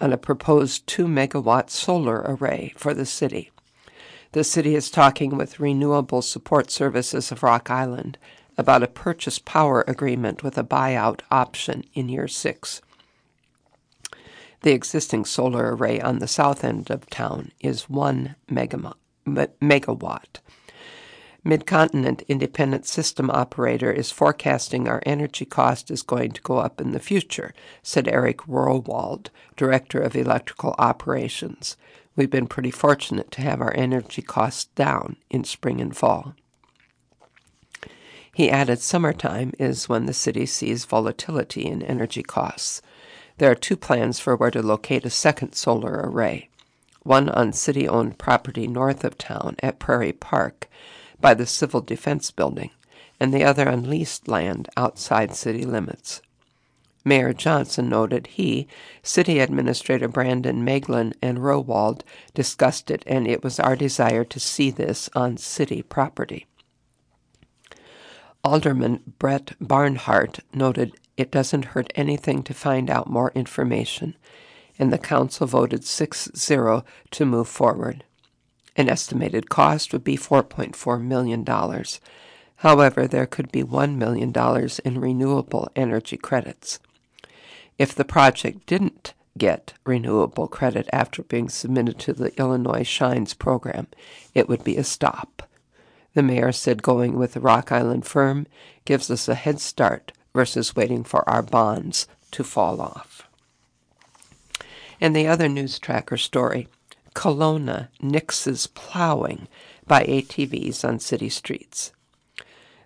on 0.00 0.12
a 0.12 0.16
proposed 0.16 0.86
2 0.86 1.06
megawatt 1.06 1.70
solar 1.70 2.22
array 2.24 2.72
for 2.76 2.94
the 2.94 3.04
city. 3.04 3.50
The 4.30 4.44
city 4.44 4.76
is 4.76 4.92
talking 4.92 5.36
with 5.36 5.58
Renewable 5.58 6.22
Support 6.22 6.70
Services 6.70 7.32
of 7.32 7.42
Rock 7.42 7.68
Island 7.68 8.16
about 8.56 8.84
a 8.84 8.88
purchase 8.88 9.40
power 9.40 9.84
agreement 9.88 10.44
with 10.44 10.56
a 10.56 10.62
buyout 10.62 11.22
option 11.32 11.82
in 11.92 12.08
year 12.08 12.28
six. 12.28 12.80
The 14.62 14.70
existing 14.70 15.24
solar 15.24 15.74
array 15.74 16.00
on 16.00 16.20
the 16.20 16.28
south 16.28 16.62
end 16.62 16.90
of 16.90 17.10
town 17.10 17.50
is 17.58 17.90
1 17.90 18.36
megawatt. 18.48 18.94
Midcontinent 21.46 22.26
Independent 22.26 22.86
System 22.86 23.30
Operator 23.30 23.92
is 23.92 24.10
forecasting 24.10 24.88
our 24.88 25.00
energy 25.06 25.44
cost 25.44 25.92
is 25.92 26.02
going 26.02 26.32
to 26.32 26.42
go 26.42 26.58
up 26.58 26.80
in 26.80 26.90
the 26.90 26.98
future, 26.98 27.54
said 27.84 28.08
Eric 28.08 28.38
Rowald, 28.48 29.28
Director 29.56 30.00
of 30.00 30.16
Electrical 30.16 30.74
Operations. 30.76 31.76
We've 32.16 32.30
been 32.30 32.48
pretty 32.48 32.72
fortunate 32.72 33.30
to 33.30 33.42
have 33.42 33.60
our 33.60 33.72
energy 33.76 34.22
costs 34.22 34.64
down 34.74 35.18
in 35.30 35.44
spring 35.44 35.80
and 35.80 35.96
fall. 35.96 36.34
He 38.34 38.50
added 38.50 38.80
summertime 38.80 39.52
is 39.56 39.88
when 39.88 40.06
the 40.06 40.12
city 40.12 40.46
sees 40.46 40.84
volatility 40.84 41.64
in 41.64 41.80
energy 41.80 42.24
costs. 42.24 42.82
There 43.38 43.52
are 43.52 43.54
two 43.54 43.76
plans 43.76 44.18
for 44.18 44.34
where 44.34 44.50
to 44.50 44.62
locate 44.62 45.06
a 45.06 45.10
second 45.10 45.54
solar 45.54 45.92
array 45.92 46.48
one 47.04 47.28
on 47.28 47.52
city 47.52 47.86
owned 47.86 48.18
property 48.18 48.66
north 48.66 49.04
of 49.04 49.16
town 49.16 49.54
at 49.62 49.78
Prairie 49.78 50.12
Park 50.12 50.68
by 51.20 51.34
the 51.34 51.46
Civil 51.46 51.80
Defense 51.80 52.30
Building, 52.30 52.70
and 53.18 53.32
the 53.32 53.44
other 53.44 53.68
on 53.68 53.88
leased 53.88 54.28
land 54.28 54.68
outside 54.76 55.34
city 55.34 55.64
limits. 55.64 56.20
Mayor 57.06 57.32
Johnson 57.32 57.88
noted 57.88 58.26
he, 58.26 58.66
City 59.02 59.38
Administrator 59.38 60.08
Brandon 60.08 60.64
Maeglin, 60.64 61.14
and 61.22 61.38
Rowald 61.38 62.02
discussed 62.34 62.90
it, 62.90 63.04
and 63.06 63.28
it 63.28 63.44
was 63.44 63.60
our 63.60 63.76
desire 63.76 64.24
to 64.24 64.40
see 64.40 64.70
this 64.70 65.08
on 65.14 65.36
city 65.36 65.82
property. 65.82 66.46
Alderman 68.42 69.14
Brett 69.20 69.52
Barnhart 69.60 70.40
noted 70.52 70.94
it 71.16 71.30
doesn't 71.30 71.66
hurt 71.66 71.92
anything 71.94 72.42
to 72.42 72.52
find 72.52 72.90
out 72.90 73.08
more 73.08 73.30
information, 73.36 74.16
and 74.76 74.92
the 74.92 74.98
council 74.98 75.46
voted 75.46 75.84
6 75.84 76.30
0 76.34 76.84
to 77.12 77.24
move 77.24 77.48
forward. 77.48 78.04
An 78.76 78.90
estimated 78.90 79.48
cost 79.48 79.92
would 79.92 80.04
be 80.04 80.18
$4.4 80.18 81.02
million. 81.02 81.44
However, 82.56 83.06
there 83.06 83.26
could 83.26 83.50
be 83.50 83.62
$1 83.62 83.96
million 83.96 84.32
in 84.84 85.00
renewable 85.00 85.70
energy 85.74 86.16
credits. 86.16 86.78
If 87.78 87.94
the 87.94 88.04
project 88.04 88.66
didn't 88.66 89.14
get 89.38 89.74
renewable 89.84 90.48
credit 90.48 90.88
after 90.92 91.22
being 91.22 91.48
submitted 91.48 91.98
to 92.00 92.12
the 92.12 92.38
Illinois 92.38 92.86
Shines 92.86 93.34
program, 93.34 93.86
it 94.34 94.48
would 94.48 94.64
be 94.64 94.76
a 94.76 94.84
stop. 94.84 95.48
The 96.14 96.22
mayor 96.22 96.52
said 96.52 96.82
going 96.82 97.18
with 97.18 97.34
the 97.34 97.40
Rock 97.40 97.70
Island 97.70 98.06
firm 98.06 98.46
gives 98.84 99.10
us 99.10 99.28
a 99.28 99.34
head 99.34 99.60
start 99.60 100.12
versus 100.34 100.74
waiting 100.76 101.04
for 101.04 101.28
our 101.28 101.42
bonds 101.42 102.06
to 102.30 102.44
fall 102.44 102.80
off. 102.80 103.28
And 104.98 105.14
the 105.14 105.26
other 105.26 105.48
news 105.48 105.78
tracker 105.78 106.16
story 106.16 106.68
Colona 107.16 107.88
nixes 108.00 108.66
plowing 108.74 109.48
by 109.86 110.04
ATVs 110.04 110.86
on 110.86 110.98
city 110.98 111.30
streets. 111.30 111.90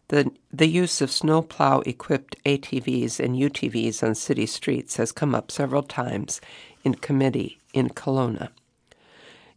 The, 0.07 0.31
the 0.53 0.69
use 0.69 1.01
of 1.01 1.11
snowplow 1.11 1.81
equipped 1.81 2.37
ATVs 2.45 3.19
and 3.19 3.35
UTVs 3.35 4.05
on 4.05 4.15
city 4.15 4.47
streets 4.47 4.97
has 4.99 5.11
come 5.11 5.35
up 5.35 5.51
several 5.51 5.83
times 5.83 6.41
in 6.85 6.95
committee 6.95 7.59
in 7.75 7.89
Colona. 7.89 8.51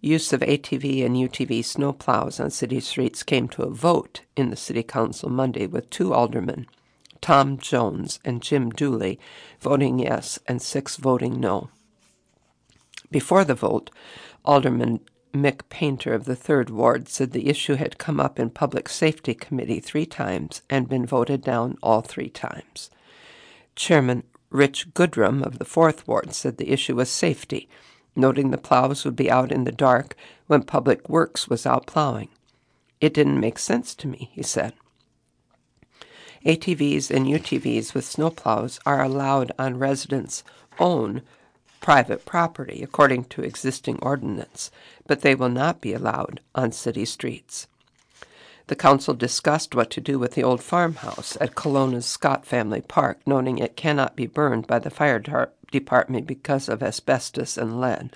Use 0.02 0.34
of 0.34 0.42
ATV 0.42 1.06
and 1.06 1.16
UTV 1.16 1.60
snowplows 1.60 2.44
on 2.44 2.50
city 2.50 2.80
streets 2.80 3.22
came 3.22 3.48
to 3.50 3.62
a 3.62 3.70
vote 3.70 4.22
in 4.36 4.50
the 4.50 4.56
City 4.56 4.82
Council 4.82 5.30
Monday 5.30 5.68
with 5.68 5.88
two 5.92 6.16
aldermen, 6.16 6.66
Tom 7.22 7.60
Jones 7.60 8.20
and 8.26 8.42
Jim 8.42 8.72
Dooley, 8.72 9.20
voting 9.60 10.00
yes 10.00 10.40
and 10.48 10.60
six 10.64 10.98
voting 10.98 11.40
no. 11.40 11.70
Before 13.14 13.44
the 13.44 13.54
vote, 13.54 13.92
Alderman 14.44 15.00
Mick 15.36 15.70
Painter 15.70 16.16
of 16.16 16.26
the 16.26 16.36
3rd 16.36 16.72
Ward 16.72 17.08
said 17.08 17.32
the 17.32 17.48
issue 17.48 17.76
had 17.76 18.00
come 18.00 18.20
up 18.20 18.40
in 18.40 18.50
Public 18.50 18.90
Safety 18.90 19.36
Committee 19.36 19.80
three 19.80 20.08
times 20.08 20.64
and 20.68 20.90
been 20.90 21.06
voted 21.06 21.44
down 21.44 21.78
all 21.84 22.02
three 22.02 22.30
times. 22.30 22.90
Chairman 23.76 24.24
Rich 24.50 24.96
Goodrum 24.96 25.44
of 25.44 25.60
the 25.60 25.66
4th 25.66 26.08
Ward 26.08 26.34
said 26.34 26.58
the 26.58 26.72
issue 26.72 26.96
was 26.96 27.12
safety, 27.12 27.70
noting 28.16 28.50
the 28.50 28.58
plows 28.58 29.06
would 29.06 29.16
be 29.16 29.30
out 29.30 29.52
in 29.52 29.64
the 29.64 29.72
dark 29.72 30.16
when 30.48 30.64
Public 30.64 31.08
Works 31.08 31.48
was 31.48 31.68
out 31.68 31.86
plowing. 31.86 32.30
It 33.00 33.14
didn't 33.14 33.40
make 33.40 33.60
sense 33.60 33.94
to 33.94 34.08
me, 34.08 34.32
he 34.34 34.42
said. 34.42 34.74
ATVs 36.44 37.12
and 37.12 37.28
UTVs 37.28 37.94
with 37.94 38.06
snowplows 38.06 38.80
are 38.88 39.04
allowed 39.04 39.52
on 39.60 39.78
residents' 39.78 40.44
own 40.80 41.22
private 41.84 42.26
property 42.26 42.82
according 42.82 43.26
to 43.26 43.44
existing 43.44 44.00
ordinance, 44.02 44.72
but 45.06 45.22
they 45.22 45.36
will 45.36 45.50
not 45.50 45.82
be 45.82 45.94
allowed 45.94 46.40
on 46.56 46.72
city 46.72 47.04
streets. 47.04 47.68
The 48.68 48.76
council 48.76 49.14
discussed 49.14 49.76
what 49.76 49.90
to 49.92 50.00
do 50.00 50.18
with 50.18 50.34
the 50.34 50.44
old 50.44 50.64
farmhouse 50.64 51.38
at 51.42 51.56
Colona's 51.56 52.06
Scott 52.06 52.46
Family 52.46 52.80
Park, 52.80 53.20
noting 53.28 53.58
it 53.58 53.76
cannot 53.76 54.16
be 54.16 54.26
burned 54.26 54.66
by 54.66 54.80
the 54.80 54.90
fire 54.90 55.22
department 55.72 56.26
because 56.26 56.70
of 56.70 56.82
asbestos 56.82 57.58
and 57.58 57.82
lead. 57.82 58.16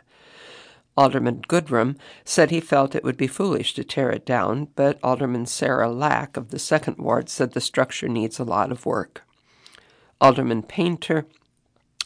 Alderman 0.95 1.41
Goodrum 1.49 1.97
said 2.23 2.49
he 2.49 2.61
felt 2.61 2.95
it 2.95 3.03
would 3.03 3.17
be 3.17 3.27
foolish 3.27 3.73
to 3.73 3.83
tear 3.83 4.09
it 4.09 4.25
down, 4.25 4.69
but 4.77 4.97
Alderman 5.03 5.45
Sarah 5.45 5.91
Lack 5.91 6.37
of 6.37 6.51
the 6.51 6.57
Second 6.57 6.97
Ward 6.97 7.27
said 7.27 7.51
the 7.51 7.59
structure 7.59 8.07
needs 8.07 8.39
a 8.39 8.45
lot 8.45 8.71
of 8.71 8.85
work. 8.85 9.23
Alderman 10.21 10.63
Painter 10.63 11.25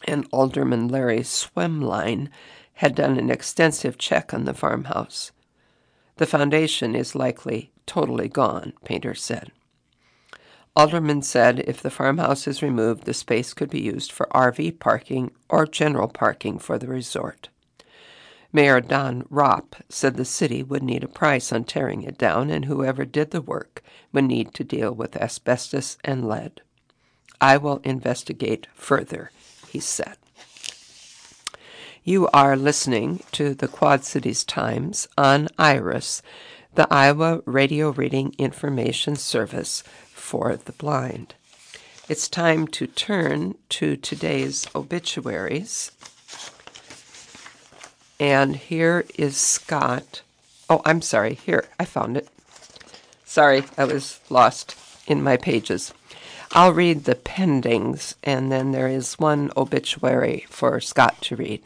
and 0.07 0.27
Alderman 0.31 0.87
Larry 0.87 1.19
Swemline 1.19 2.29
had 2.75 2.95
done 2.95 3.17
an 3.17 3.29
extensive 3.29 3.97
check 3.97 4.33
on 4.33 4.45
the 4.45 4.53
farmhouse. 4.53 5.31
The 6.17 6.25
foundation 6.25 6.95
is 6.95 7.15
likely 7.15 7.71
totally 7.85 8.27
gone, 8.27 8.73
Painter 8.83 9.13
said. 9.13 9.51
Alderman 10.75 11.21
said 11.21 11.59
if 11.67 11.81
the 11.81 11.89
farmhouse 11.89 12.47
is 12.47 12.61
removed, 12.61 13.03
the 13.03 13.13
space 13.13 13.53
could 13.53 13.69
be 13.69 13.81
used 13.81 14.11
for 14.11 14.27
RV 14.27 14.79
parking 14.79 15.31
or 15.49 15.65
general 15.65 16.07
parking 16.07 16.59
for 16.59 16.77
the 16.77 16.87
resort. 16.87 17.49
Mayor 18.53 18.81
Don 18.81 19.23
Ropp 19.23 19.75
said 19.89 20.15
the 20.15 20.25
city 20.25 20.61
would 20.63 20.83
need 20.83 21.03
a 21.03 21.07
price 21.07 21.51
on 21.51 21.63
tearing 21.63 22.03
it 22.03 22.17
down, 22.17 22.49
and 22.49 22.65
whoever 22.65 23.05
did 23.05 23.31
the 23.31 23.41
work 23.41 23.81
would 24.11 24.25
need 24.25 24.53
to 24.53 24.63
deal 24.63 24.93
with 24.93 25.15
asbestos 25.15 25.97
and 26.03 26.27
lead. 26.27 26.61
I 27.39 27.57
will 27.57 27.81
investigate 27.83 28.67
further, 28.73 29.31
he 29.71 29.79
said. 29.79 30.17
You 32.03 32.27
are 32.29 32.57
listening 32.57 33.21
to 33.31 33.53
the 33.53 33.67
Quad 33.67 34.03
Cities 34.03 34.43
Times 34.43 35.07
on 35.17 35.47
IRIS, 35.57 36.21
the 36.75 36.87
Iowa 36.91 37.41
Radio 37.45 37.91
Reading 37.91 38.35
Information 38.37 39.15
Service 39.15 39.83
for 40.11 40.55
the 40.55 40.71
Blind. 40.73 41.35
It's 42.09 42.27
time 42.27 42.67
to 42.69 42.87
turn 42.87 43.55
to 43.69 43.95
today's 43.95 44.67
obituaries. 44.75 45.91
And 48.19 48.55
here 48.55 49.05
is 49.17 49.37
Scott. 49.37 50.21
Oh, 50.69 50.81
I'm 50.83 51.01
sorry. 51.01 51.35
Here, 51.35 51.65
I 51.79 51.85
found 51.85 52.17
it. 52.17 52.27
Sorry, 53.25 53.63
I 53.77 53.85
was 53.85 54.19
lost 54.29 54.75
in 55.07 55.23
my 55.23 55.37
pages. 55.37 55.93
I'll 56.53 56.73
read 56.73 57.05
the 57.05 57.15
pendings, 57.15 58.15
and 58.23 58.51
then 58.51 58.73
there 58.73 58.89
is 58.89 59.13
one 59.13 59.51
obituary 59.55 60.45
for 60.49 60.81
Scott 60.81 61.21
to 61.21 61.37
read. 61.37 61.61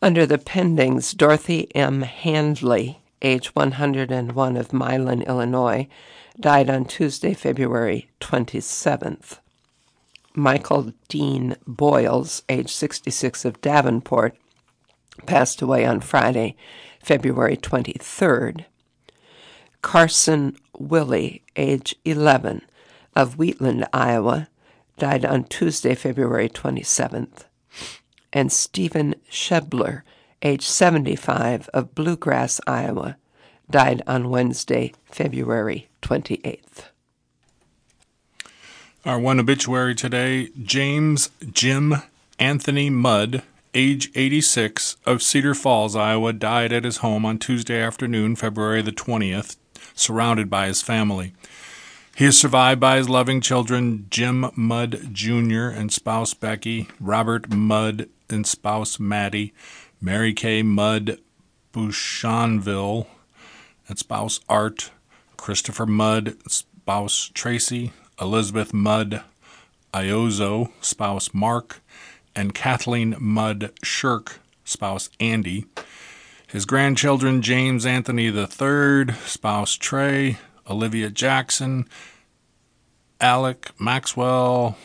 Under 0.00 0.24
the 0.24 0.38
pendings, 0.38 1.16
Dorothy 1.16 1.68
M. 1.74 2.02
Handley, 2.02 3.00
age 3.22 3.52
101 3.56 4.56
of 4.56 4.72
Milan, 4.72 5.22
Illinois, 5.22 5.88
died 6.38 6.70
on 6.70 6.84
Tuesday, 6.84 7.34
February 7.34 8.08
27th. 8.20 9.40
Michael 10.36 10.92
Dean 11.08 11.56
Boyles, 11.66 12.42
age 12.48 12.72
66 12.72 13.44
of 13.44 13.60
Davenport, 13.60 14.36
passed 15.26 15.60
away 15.60 15.84
on 15.84 16.00
Friday, 16.00 16.54
February 17.02 17.56
23rd. 17.56 18.66
Carson 19.82 20.56
Willie, 20.78 21.42
age 21.56 21.96
11, 22.04 22.62
of 23.16 23.36
Wheatland, 23.36 23.86
Iowa, 23.92 24.48
died 24.98 25.24
on 25.24 25.44
Tuesday, 25.44 25.94
February 25.94 26.48
27th. 26.48 27.44
And 28.32 28.52
Stephen 28.52 29.14
Shebler, 29.30 30.02
age 30.42 30.66
75, 30.66 31.68
of 31.72 31.94
Bluegrass, 31.94 32.60
Iowa, 32.66 33.16
died 33.70 34.02
on 34.06 34.30
Wednesday, 34.30 34.92
February 35.04 35.88
28th. 36.02 36.90
Our 39.04 39.18
one 39.18 39.38
obituary 39.38 39.94
today 39.94 40.48
James 40.62 41.30
Jim 41.52 41.96
Anthony 42.38 42.88
Mudd, 42.90 43.42
age 43.74 44.10
86, 44.14 44.96
of 45.04 45.22
Cedar 45.22 45.54
Falls, 45.54 45.94
Iowa, 45.94 46.32
died 46.32 46.72
at 46.72 46.84
his 46.84 46.98
home 46.98 47.26
on 47.26 47.38
Tuesday 47.38 47.80
afternoon, 47.80 48.34
February 48.34 48.82
the 48.82 48.92
20th, 48.92 49.56
surrounded 49.94 50.48
by 50.48 50.66
his 50.66 50.80
family. 50.82 51.34
He 52.16 52.26
is 52.26 52.38
survived 52.38 52.80
by 52.80 52.98
his 52.98 53.08
loving 53.08 53.40
children, 53.40 54.06
Jim 54.08 54.48
Mudd 54.54 55.12
Jr. 55.12 55.66
and 55.66 55.92
spouse 55.92 56.32
Becky, 56.32 56.86
Robert 57.00 57.50
Mudd 57.50 58.08
and 58.30 58.46
spouse 58.46 59.00
Maddie, 59.00 59.52
Mary 60.00 60.32
Kay 60.32 60.62
Mudd 60.62 61.18
Bouchonville 61.72 63.08
and 63.88 63.98
spouse 63.98 64.38
Art, 64.48 64.92
Christopher 65.36 65.86
Mudd, 65.86 66.36
spouse 66.48 67.32
Tracy, 67.34 67.92
Elizabeth 68.20 68.72
Mudd 68.72 69.24
Iozo, 69.92 70.70
spouse 70.80 71.34
Mark, 71.34 71.82
and 72.36 72.54
Kathleen 72.54 73.16
Mudd 73.18 73.72
Shirk, 73.82 74.38
spouse 74.64 75.10
Andy. 75.18 75.66
His 76.46 76.64
grandchildren 76.64 77.42
James 77.42 77.84
Anthony 77.84 78.26
III, 78.26 79.14
spouse 79.26 79.74
Trey, 79.74 80.38
Olivia 80.68 81.10
Jackson, 81.10 81.88
Alec 83.20 83.70
Maxwell, 83.78 84.76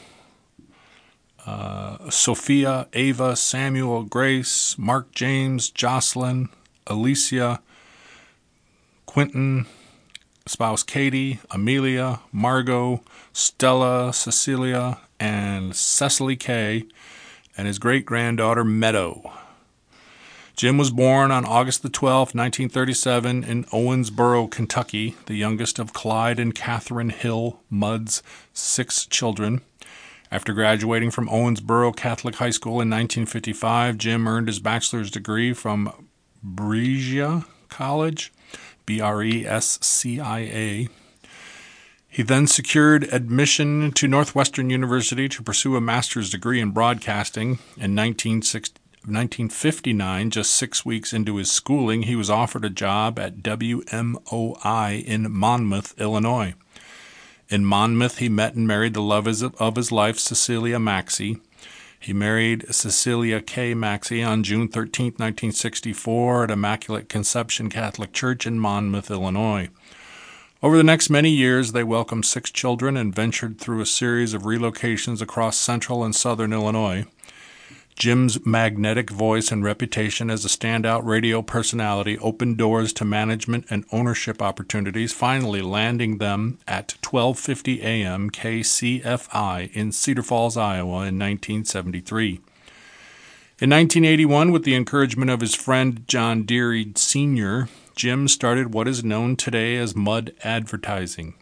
uh, 1.46 2.10
Sophia, 2.10 2.88
Ava, 2.94 3.36
Samuel, 3.36 4.04
Grace, 4.04 4.78
Mark 4.78 5.12
James, 5.12 5.70
Jocelyn, 5.70 6.50
Alicia, 6.88 7.62
Quentin, 9.06 9.66
spouse 10.46 10.84
Katie, 10.84 11.40
Amelia, 11.52 12.20
Margot, 12.32 13.02
Stella, 13.34 14.14
Cecilia, 14.14 15.00
and 15.20 15.76
Cecily 15.76 16.36
Kay, 16.36 16.86
and 17.58 17.68
his 17.68 17.80
great 17.80 18.06
granddaughter 18.06 18.64
Meadow. 18.64 19.39
Jim 20.60 20.78
was 20.78 20.92
born 20.92 21.32
on 21.32 21.46
August 21.46 21.84
the 21.84 21.90
12th, 21.90 22.36
1937, 22.36 23.46
in 23.46 23.64
Owensboro, 23.72 24.52
Kentucky, 24.52 25.16
the 25.26 25.36
youngest 25.36 25.80
of 25.80 25.94
Clyde 25.94 26.38
and 26.38 26.54
Catherine 26.54 27.12
Hill 27.12 27.62
Mudd's 27.70 28.22
six 28.52 29.06
children. 29.06 29.62
After 30.30 30.52
graduating 30.52 31.12
from 31.12 31.30
Owensboro 31.30 31.96
Catholic 31.96 32.36
High 32.36 32.50
School 32.50 32.82
in 32.82 32.90
1955, 32.90 33.98
Jim 33.98 34.28
earned 34.28 34.50
his 34.50 34.60
bachelor's 34.60 35.10
degree 35.10 35.54
from 35.54 36.10
Brescia 36.44 37.46
College, 37.70 38.34
B 38.86 39.00
R 39.00 39.24
E 39.24 39.48
S 39.48 39.80
C 39.82 40.20
I 40.20 40.40
A. 40.40 40.90
He 42.10 42.22
then 42.22 42.48
secured 42.48 43.04
admission 43.14 43.94
to 43.94 44.10
Northwestern 44.10 44.70
University 44.70 45.30
to 45.30 45.42
pursue 45.42 45.78
a 45.78 45.82
master's 45.82 46.30
degree 46.30 46.60
in 46.60 46.72
broadcasting. 46.72 47.60
In 47.78 47.96
1959, 49.04 50.30
just 50.30 50.54
six 50.54 50.86
weeks 50.86 51.14
into 51.14 51.38
his 51.38 51.50
schooling, 51.50 52.04
he 52.04 52.16
was 52.16 52.30
offered 52.30 52.66
a 52.66 52.70
job 52.70 53.18
at 53.18 53.38
WMOI 53.38 55.04
in 55.04 55.32
Monmouth, 55.32 56.00
Illinois. 56.00 56.54
In 57.50 57.66
Monmouth, 57.66 58.18
he 58.18 58.30
met 58.30 58.56
and 58.56 58.68
married 58.68 58.94
the 58.94 59.02
love 59.02 59.26
of 59.26 59.76
his 59.78 59.92
life, 59.92 60.20
Cecilia 60.20 60.80
Maxey. 60.80 61.40
He 62.00 62.14
married 62.14 62.74
Cecilia 62.74 63.42
K. 63.42 63.74
Maxey 63.74 64.22
on 64.22 64.44
June 64.44 64.68
13, 64.68 65.06
1964, 65.18 66.44
at 66.44 66.52
Immaculate 66.52 67.10
Conception 67.10 67.70
Catholic 67.70 68.14
Church 68.14 68.46
in 68.46 68.60
Monmouth, 68.60 69.10
Illinois. 69.10 69.70
Over 70.62 70.76
the 70.78 70.84
next 70.84 71.10
many 71.10 71.30
years, 71.30 71.72
they 71.72 71.84
welcomed 71.84 72.26
six 72.26 72.52
children 72.52 72.98
and 72.98 73.16
ventured 73.16 73.60
through 73.60 73.80
a 73.82 73.86
series 73.86 74.34
of 74.34 74.44
relocations 74.44 75.22
across 75.22 75.58
central 75.58 76.04
and 76.04 76.14
southern 76.14 76.52
Illinois. 76.52 77.06
Jim's 78.00 78.46
magnetic 78.46 79.10
voice 79.10 79.52
and 79.52 79.62
reputation 79.62 80.30
as 80.30 80.46
a 80.46 80.48
standout 80.48 81.04
radio 81.04 81.42
personality 81.42 82.18
opened 82.20 82.58
doors 82.58 82.94
to 82.94 83.04
management 83.04 83.66
and 83.70 83.84
ownership 83.92 84.42
opportunities, 84.42 85.12
finally 85.12 85.62
landing 85.62 86.18
them 86.18 86.60
at 86.66 86.96
12:50 87.02 87.84
a.m. 87.84 88.30
KCFI 88.30 89.70
in 89.74 89.92
Cedar 89.92 90.24
Falls, 90.24 90.56
Iowa 90.56 91.08
in 91.08 91.20
1973. 91.20 92.40
In 93.60 93.70
1981, 93.70 94.54
with 94.54 94.64
the 94.64 94.76
encouragement 94.76 95.30
of 95.30 95.42
his 95.42 95.54
friend 95.54 96.06
John 96.08 96.46
Deery 96.46 96.98
Sr., 96.98 97.68
Jim 97.98 98.30
started 98.30 98.74
what 98.74 98.88
is 98.88 99.04
known 99.04 99.36
today 99.36 99.76
as 99.76 99.94
Mudd 99.94 100.32
Advertising. 100.42 101.34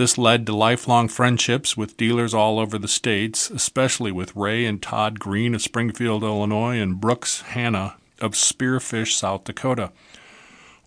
This 0.00 0.16
led 0.16 0.46
to 0.46 0.56
lifelong 0.56 1.08
friendships 1.08 1.76
with 1.76 1.98
dealers 1.98 2.32
all 2.32 2.58
over 2.58 2.78
the 2.78 2.88
states, 2.88 3.50
especially 3.50 4.10
with 4.10 4.34
Ray 4.34 4.64
and 4.64 4.80
Todd 4.80 5.20
Green 5.20 5.54
of 5.54 5.60
Springfield, 5.60 6.22
Illinois, 6.22 6.78
and 6.78 6.98
Brooks 6.98 7.42
Hanna 7.42 7.96
of 8.18 8.32
Spearfish, 8.32 9.12
South 9.12 9.44
Dakota. 9.44 9.92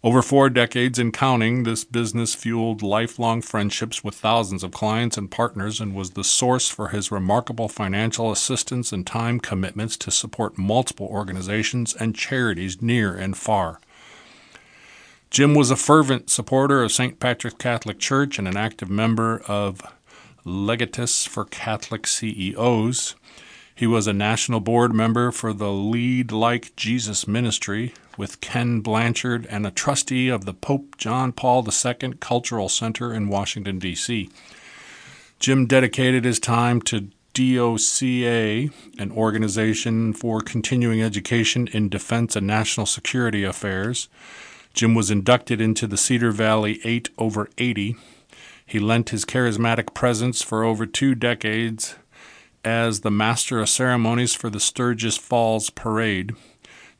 Over 0.04 0.24
four 0.24 0.50
decades 0.50 0.98
and 0.98 1.14
counting, 1.14 1.62
this 1.62 1.84
business 1.84 2.34
fueled 2.34 2.82
lifelong 2.82 3.44
friendships 3.44 4.04
with 4.04 4.16
thousands 4.16 4.64
of 4.64 4.72
clients 4.72 5.16
and 5.16 5.30
partners 5.30 5.80
and 5.80 5.94
was 5.94 6.14
the 6.14 6.24
source 6.24 6.68
for 6.70 6.88
his 6.88 7.12
remarkable 7.12 7.70
financial 7.70 8.32
assistance 8.32 8.92
and 8.92 9.06
time 9.06 9.40
commitments 9.40 9.96
to 9.98 10.10
support 10.10 10.58
multiple 10.58 11.06
organizations 11.06 11.94
and 11.94 12.16
charities 12.16 12.82
near 12.82 13.16
and 13.16 13.38
far. 13.38 13.80
Jim 15.34 15.56
was 15.56 15.72
a 15.72 15.76
fervent 15.76 16.30
supporter 16.30 16.84
of 16.84 16.92
St. 16.92 17.20
Patrick's 17.20 17.56
Catholic 17.58 17.98
Church 17.98 18.38
and 18.38 18.48
an 18.48 18.56
active 18.56 18.88
member 18.88 19.42
of 19.48 19.82
Legatus 20.46 21.28
for 21.28 21.44
Catholic 21.44 22.06
CEOs. 22.06 23.16
He 23.74 23.88
was 23.88 24.06
a 24.06 24.14
national 24.14 24.60
board 24.60 24.94
member 24.94 25.32
for 25.32 25.52
the 25.52 25.72
Lead 25.72 26.32
Like 26.32 26.76
Jesus 26.76 27.28
Ministry 27.28 27.96
with 28.16 28.42
Ken 28.42 28.82
Blanchard 28.82 29.48
and 29.48 29.66
a 29.66 29.72
trustee 29.72 30.30
of 30.30 30.46
the 30.46 30.54
Pope 30.54 30.98
John 31.00 31.32
Paul 31.32 31.68
II 31.68 32.14
Cultural 32.20 32.70
Center 32.70 33.12
in 33.12 33.28
Washington, 33.28 33.80
D.C. 33.80 34.30
Jim 35.40 35.66
dedicated 35.66 36.26
his 36.26 36.40
time 36.40 36.80
to 36.84 37.10
DOCA, 37.34 38.72
an 39.00 39.12
organization 39.12 40.14
for 40.14 40.42
continuing 40.42 41.02
education 41.02 41.66
in 41.74 41.90
defense 41.90 42.36
and 42.36 42.46
national 42.46 42.86
security 42.86 43.44
affairs. 43.44 44.08
Jim 44.74 44.96
was 44.96 45.12
inducted 45.12 45.62
into 45.62 45.86
the 45.86 45.98
Cedar 45.98 46.32
Valley 46.32 46.80
8 46.84 47.10
over 47.18 47.50
80. 47.58 47.96
He 48.66 48.80
lent 48.80 49.10
his 49.10 49.24
charismatic 49.24 49.94
presence 49.94 50.42
for 50.42 50.64
over 50.64 50.86
two 50.86 51.14
decades 51.14 51.96
as 52.66 53.02
the 53.02 53.12
master 53.12 53.60
of 53.60 53.70
ceremonies 53.70 54.34
for 54.34 54.50
the 54.50 54.60
Sturgis 54.60 55.18
Falls 55.18 55.70
Parade. 55.70 56.32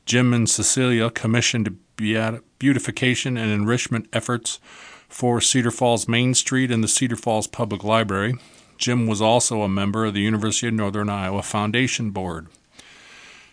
Jim 0.06 0.32
and 0.34 0.48
Cecilia 0.48 1.10
commissioned 1.10 1.78
beautification 1.96 3.36
and 3.36 3.50
enrichment 3.50 4.06
efforts 4.12 4.60
for 5.08 5.40
Cedar 5.40 5.70
Falls 5.70 6.06
Main 6.06 6.34
Street 6.34 6.70
and 6.70 6.84
the 6.84 6.88
Cedar 6.88 7.16
Falls 7.16 7.46
Public 7.46 7.82
Library. 7.82 8.34
Jim 8.76 9.06
was 9.06 9.22
also 9.22 9.62
a 9.62 9.68
member 9.68 10.04
of 10.04 10.14
the 10.14 10.20
University 10.20 10.68
of 10.68 10.74
Northern 10.74 11.08
Iowa 11.08 11.42
Foundation 11.42 12.10
Board. 12.10 12.48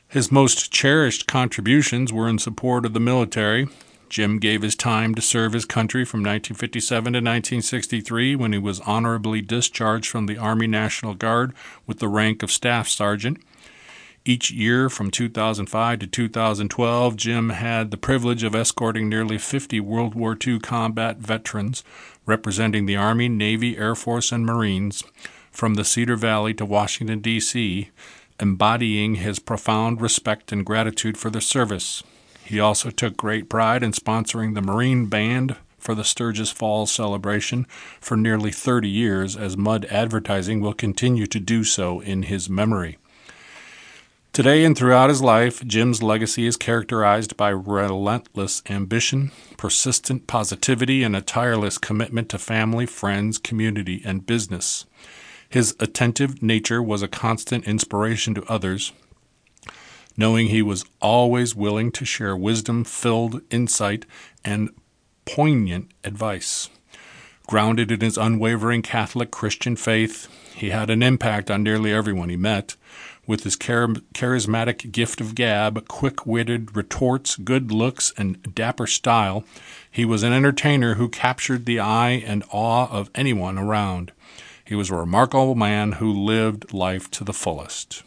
His 0.08 0.32
most 0.32 0.72
cherished 0.72 1.28
contributions 1.28 2.12
were 2.12 2.28
in 2.28 2.38
support 2.38 2.86
of 2.86 2.94
the 2.94 3.00
military, 3.00 3.70
Jim 4.12 4.40
gave 4.40 4.62
his 4.62 4.76
time 4.76 5.16
to 5.16 5.22
serve 5.22 5.54
his 5.54 5.64
country 5.64 6.04
from 6.04 6.20
1957 6.20 7.14
to 7.14 7.20
1963 7.20 8.36
when 8.36 8.52
he 8.52 8.60
was 8.60 8.82
honorably 8.82 9.40
discharged 9.42 10.10
from 10.10 10.26
the 10.26 10.38
Army 10.38 10.68
National 10.68 11.14
Guard 11.14 11.54
with 11.88 12.00
the 12.00 12.10
rank 12.10 12.44
of 12.44 12.52
Staff 12.52 12.90
Sergeant. 12.90 13.42
Each 14.26 14.52
year 14.52 14.90
from 14.90 15.12
2005 15.12 16.00
to 16.00 16.08
2012, 16.08 17.16
Jim 17.16 17.50
had 17.52 17.90
the 17.90 17.96
privilege 17.96 18.44
of 18.44 18.54
escorting 18.54 19.08
nearly 19.08 19.38
50 19.38 19.80
World 19.80 20.14
War 20.14 20.38
II 20.46 20.60
combat 20.60 21.20
veterans 21.20 21.82
representing 22.26 22.88
the 22.88 22.98
Army, 22.98 23.30
Navy, 23.30 23.78
Air 23.78 23.96
Force, 23.96 24.34
and 24.34 24.46
Marines 24.46 25.06
from 25.52 25.76
the 25.76 25.86
Cedar 25.86 26.18
Valley 26.18 26.54
to 26.56 26.66
Washington, 26.66 27.22
D.C., 27.22 27.90
embodying 28.42 29.16
his 29.16 29.40
profound 29.40 30.02
respect 30.02 30.52
and 30.52 30.66
gratitude 30.66 31.18
for 31.18 31.30
their 31.30 31.40
service. 31.40 32.04
He 32.44 32.60
also 32.60 32.90
took 32.90 33.16
great 33.16 33.50
pride 33.50 33.84
in 33.84 33.92
sponsoring 33.92 34.56
the 34.56 34.62
Marine 34.62 35.06
Band 35.06 35.56
for 35.78 35.96
the 35.96 36.04
Sturgis 36.04 36.52
Falls 36.52 36.92
celebration 36.92 37.66
for 38.00 38.16
nearly 38.16 38.52
30 38.52 38.88
years, 38.88 39.36
as 39.36 39.58
Mudd 39.58 39.86
Advertising 39.86 40.62
will 40.62 40.74
continue 40.74 41.26
to 41.28 41.40
do 41.40 41.64
so 41.64 42.00
in 42.02 42.24
his 42.24 42.50
memory. 42.50 42.98
Today 44.34 44.64
and 44.64 44.78
throughout 44.78 45.10
his 45.10 45.22
life, 45.22 45.66
Jim's 45.68 46.02
legacy 46.02 46.46
is 46.48 46.56
characterized 46.56 47.36
by 47.36 47.50
relentless 47.50 48.62
ambition, 48.70 49.32
persistent 49.58 50.26
positivity, 50.26 51.04
and 51.04 51.18
a 51.18 51.22
tireless 51.22 51.78
commitment 51.78 52.30
to 52.30 52.38
family, 52.38 52.86
friends, 52.86 53.38
community, 53.38 54.02
and 54.06 54.26
business. 54.26 54.86
His 55.50 55.76
attentive 55.82 56.42
nature 56.42 56.82
was 56.82 57.02
a 57.02 57.10
constant 57.10 57.66
inspiration 57.66 58.34
to 58.36 58.46
others, 58.46 58.94
knowing 60.18 60.48
he 60.48 60.62
was 60.62 60.86
always 61.02 61.56
willing 61.56 61.92
to 61.92 62.06
share 62.06 62.36
wisdom 62.36 62.84
filled 62.84 63.42
insight 63.50 64.06
and 64.44 64.70
poignant 65.26 65.92
advice. 66.04 66.70
Grounded 67.48 67.92
in 67.92 68.02
his 68.02 68.18
unwavering 68.18 68.82
Catholic 68.82 69.32
Christian 69.32 69.76
faith, 69.76 70.28
he 70.56 70.70
had 70.70 70.90
an 70.90 71.04
impact 71.04 71.50
on 71.50 71.64
nearly 71.64 71.92
everyone 71.92 72.30
he 72.30 72.38
met. 72.38 72.76
With 73.28 73.44
his 73.44 73.56
charismatic 73.56 74.92
gift 74.92 75.22
of 75.22 75.36
gab, 75.36 75.88
quick 75.88 76.26
witted 76.26 76.76
retorts, 76.76 77.36
good 77.36 77.72
looks, 77.72 78.14
and 78.18 78.56
dapper 78.56 78.88
style, 78.88 79.44
he 79.90 80.06
was 80.06 80.24
an 80.24 80.34
entertainer 80.34 80.96
who 80.96 81.08
captured 81.08 81.66
the 81.66 81.80
eye 81.80 82.24
and 82.26 82.44
awe 82.52 82.88
of 82.90 83.10
anyone 83.16 83.58
around. 83.58 84.12
He 84.66 84.76
was 84.76 84.90
a 84.90 84.96
remarkable 84.96 85.56
man 85.56 85.94
who 85.94 86.12
lived 86.12 86.74
life 86.74 87.12
to 87.12 87.24
the 87.24 87.34
fullest. 87.34 88.04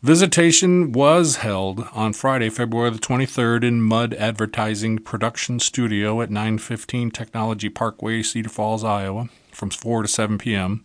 Visitation 0.00 0.92
was 0.92 1.36
held 1.36 1.84
on 1.92 2.12
Friday, 2.12 2.50
February 2.50 2.90
the 2.90 3.00
23rd 3.00 3.64
in 3.64 3.82
Mudd 3.82 4.14
Advertising 4.14 5.00
Production 5.00 5.58
Studio 5.58 6.22
at 6.22 6.30
915 6.30 7.10
Technology 7.10 7.68
Parkway, 7.68 8.22
Cedar 8.22 8.48
Falls, 8.48 8.84
Iowa, 8.84 9.28
from 9.50 9.70
4 9.70 10.02
to 10.02 10.08
7 10.08 10.38
p.m. 10.38 10.84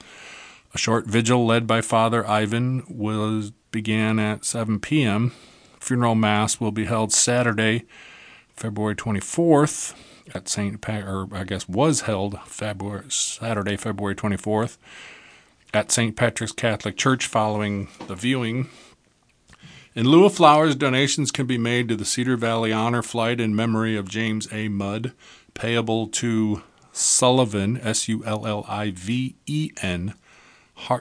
A 0.74 0.80
short 0.80 1.06
vigil 1.06 1.46
led 1.46 1.68
by 1.68 1.80
Father 1.80 2.28
Ivan 2.28 2.84
was 2.90 3.52
began 3.70 4.18
at 4.18 4.46
7 4.46 4.80
p.m., 4.80 5.32
Funeral 5.80 6.16
Mass 6.16 6.60
will 6.60 6.72
be 6.72 6.86
held 6.86 7.14
Saturday, 7.14 7.84
February 8.56 8.96
24th 8.96 9.94
at 10.34 10.50
St. 10.50 10.84
Or 10.90 11.28
I 11.32 11.44
guess 11.44 11.70
was 11.70 12.02
held 12.02 12.40
February 12.48 13.06
Saturday, 13.10 13.78
February 13.78 14.16
24th 14.16 14.78
at 15.72 15.92
St. 15.92 16.16
Patrick's 16.16 16.54
Catholic 16.54 16.98
Church 16.98 17.28
following 17.28 17.90
the 18.08 18.16
viewing. 18.16 18.70
In 19.96 20.08
lieu 20.08 20.26
of 20.26 20.34
flowers, 20.34 20.76
donations 20.76 21.30
can 21.30 21.46
be 21.46 21.60
made 21.60 21.88
to 21.88 21.96
the 21.96 22.04
Cedar 22.04 22.36
Valley 22.36 22.74
Honor 22.74 23.04
Flight 23.04 23.40
in 23.40 23.56
memory 23.56 23.96
of 23.96 24.10
James 24.10 24.52
A. 24.52 24.68
Mudd, 24.68 25.14
payable 25.54 26.08
to 26.08 26.64
Sullivan, 26.92 27.78
S 27.78 28.08
U 28.08 28.26
L 28.26 28.48
L 28.48 28.66
I 28.68 28.90
V 28.90 29.36
E 29.46 29.70
N, 29.84 30.16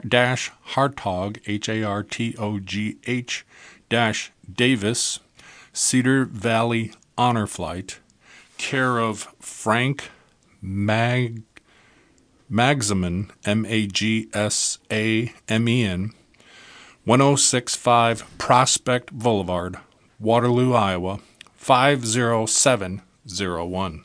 dash 0.07 0.53
Hartog, 0.75 1.41
H 1.47 1.71
A 1.71 1.83
R 1.83 2.03
T 2.03 2.37
O 2.39 2.59
G 2.59 2.99
H, 3.07 3.47
dash 3.89 4.31
Davis, 4.53 5.21
Cedar 5.73 6.27
Valley 6.27 6.93
Honor 7.17 7.47
Flight, 7.47 7.99
care 8.59 8.99
of 8.99 9.35
Frank 9.41 10.11
Mag 10.61 11.43
Magsamen, 12.51 13.31
M 13.47 13.65
A 13.65 13.87
G 13.87 14.29
S 14.35 14.77
A 14.91 15.33
M 15.49 15.67
E 15.67 15.83
N, 15.83 16.13
1065 17.05 18.39
Prospect 18.39 19.13
Boulevard, 19.13 19.77
Waterloo, 20.21 20.73
Iowa, 20.73 21.19
50701. 21.57 24.05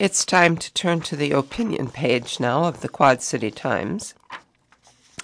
It's 0.00 0.24
time 0.24 0.56
to 0.56 0.74
turn 0.74 1.02
to 1.02 1.14
the 1.14 1.30
opinion 1.30 1.88
page 1.88 2.40
now 2.40 2.64
of 2.64 2.80
the 2.80 2.88
Quad 2.88 3.22
City 3.22 3.52
Times. 3.52 4.14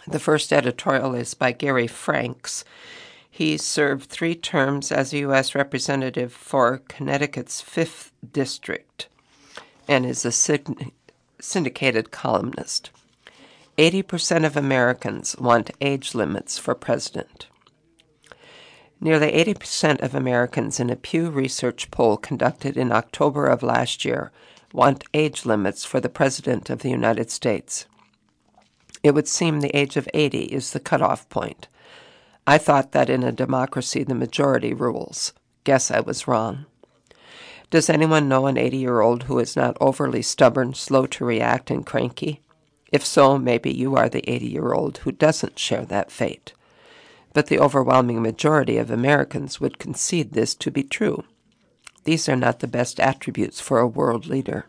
The 0.06 0.20
first 0.20 0.52
editorial 0.52 1.16
is 1.16 1.34
by 1.34 1.50
Gary 1.50 1.88
Franks. 1.88 2.64
He 3.28 3.56
served 3.56 4.08
three 4.08 4.36
terms 4.36 4.92
as 4.92 5.12
a 5.12 5.18
U.S. 5.18 5.56
Representative 5.56 6.32
for 6.32 6.82
Connecticut's 6.86 7.60
5th 7.60 8.12
District 8.32 9.08
and 9.88 10.06
is 10.06 10.24
a 10.24 10.30
syndicated 11.40 12.12
columnist. 12.12 12.90
80% 13.80 14.44
of 14.44 14.58
Americans 14.58 15.34
want 15.38 15.70
age 15.80 16.14
limits 16.14 16.58
for 16.58 16.74
president. 16.74 17.46
Nearly 19.00 19.32
80% 19.32 20.02
of 20.02 20.14
Americans 20.14 20.78
in 20.78 20.90
a 20.90 20.96
Pew 20.96 21.30
Research 21.30 21.90
poll 21.90 22.18
conducted 22.18 22.76
in 22.76 22.92
October 22.92 23.46
of 23.46 23.62
last 23.62 24.04
year 24.04 24.32
want 24.74 25.04
age 25.14 25.46
limits 25.46 25.82
for 25.86 25.98
the 25.98 26.10
President 26.10 26.68
of 26.68 26.80
the 26.80 26.90
United 26.90 27.30
States. 27.30 27.86
It 29.02 29.14
would 29.14 29.26
seem 29.26 29.60
the 29.60 29.74
age 29.74 29.96
of 29.96 30.10
80 30.12 30.40
is 30.40 30.72
the 30.72 30.78
cutoff 30.78 31.26
point. 31.30 31.66
I 32.46 32.58
thought 32.58 32.92
that 32.92 33.08
in 33.08 33.22
a 33.22 33.32
democracy 33.32 34.04
the 34.04 34.14
majority 34.14 34.74
rules. 34.74 35.32
Guess 35.64 35.90
I 35.90 36.00
was 36.00 36.28
wrong. 36.28 36.66
Does 37.70 37.88
anyone 37.88 38.28
know 38.28 38.46
an 38.46 38.58
80 38.58 38.76
year 38.76 39.00
old 39.00 39.22
who 39.22 39.38
is 39.38 39.56
not 39.56 39.78
overly 39.80 40.20
stubborn, 40.20 40.74
slow 40.74 41.06
to 41.06 41.24
react, 41.24 41.70
and 41.70 41.86
cranky? 41.86 42.42
If 42.92 43.04
so, 43.04 43.38
maybe 43.38 43.72
you 43.72 43.96
are 43.96 44.08
the 44.08 44.28
80 44.28 44.46
year 44.46 44.72
old 44.72 44.98
who 44.98 45.12
doesn't 45.12 45.58
share 45.58 45.84
that 45.86 46.10
fate. 46.10 46.52
But 47.32 47.46
the 47.46 47.60
overwhelming 47.60 48.22
majority 48.22 48.76
of 48.76 48.90
Americans 48.90 49.60
would 49.60 49.78
concede 49.78 50.32
this 50.32 50.54
to 50.56 50.70
be 50.70 50.82
true. 50.82 51.24
These 52.04 52.28
are 52.28 52.36
not 52.36 52.60
the 52.60 52.66
best 52.66 52.98
attributes 52.98 53.60
for 53.60 53.78
a 53.78 53.86
world 53.86 54.26
leader. 54.26 54.66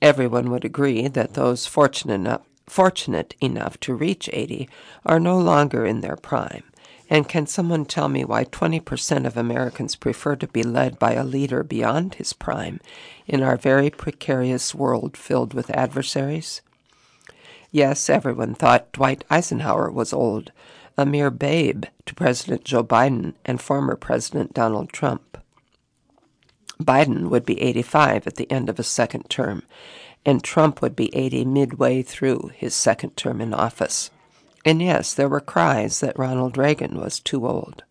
Everyone 0.00 0.50
would 0.50 0.64
agree 0.64 1.08
that 1.08 1.34
those 1.34 1.66
fortunate 1.66 2.14
enough, 2.14 2.42
fortunate 2.66 3.34
enough 3.40 3.78
to 3.80 3.94
reach 3.94 4.30
80 4.32 4.68
are 5.04 5.20
no 5.20 5.38
longer 5.38 5.84
in 5.84 6.00
their 6.00 6.16
prime. 6.16 6.64
And 7.14 7.28
can 7.28 7.46
someone 7.46 7.84
tell 7.84 8.08
me 8.08 8.24
why 8.24 8.44
20% 8.44 9.24
of 9.24 9.36
Americans 9.36 9.94
prefer 9.94 10.34
to 10.34 10.48
be 10.48 10.64
led 10.64 10.98
by 10.98 11.12
a 11.12 11.22
leader 11.22 11.62
beyond 11.62 12.16
his 12.16 12.32
prime 12.32 12.80
in 13.28 13.40
our 13.40 13.56
very 13.56 13.88
precarious 13.88 14.74
world 14.74 15.16
filled 15.16 15.54
with 15.54 15.70
adversaries? 15.70 16.60
Yes, 17.70 18.10
everyone 18.10 18.56
thought 18.56 18.90
Dwight 18.90 19.22
Eisenhower 19.30 19.92
was 19.92 20.12
old, 20.12 20.50
a 20.98 21.06
mere 21.06 21.30
babe 21.30 21.84
to 22.06 22.16
President 22.16 22.64
Joe 22.64 22.82
Biden 22.82 23.34
and 23.44 23.60
former 23.60 23.94
President 23.94 24.52
Donald 24.52 24.88
Trump. 24.88 25.38
Biden 26.82 27.28
would 27.28 27.46
be 27.46 27.62
85 27.62 28.26
at 28.26 28.34
the 28.34 28.50
end 28.50 28.68
of 28.68 28.80
a 28.80 28.82
second 28.82 29.30
term, 29.30 29.62
and 30.26 30.42
Trump 30.42 30.82
would 30.82 30.96
be 30.96 31.14
80 31.14 31.44
midway 31.44 32.02
through 32.02 32.50
his 32.56 32.74
second 32.74 33.16
term 33.16 33.40
in 33.40 33.54
office. 33.54 34.10
And 34.64 34.80
yes, 34.80 35.12
there 35.12 35.28
were 35.28 35.40
cries 35.40 36.00
that 36.00 36.18
Ronald 36.18 36.56
Reagan 36.56 36.98
was 36.98 37.20
too 37.20 37.46
old. 37.46 37.84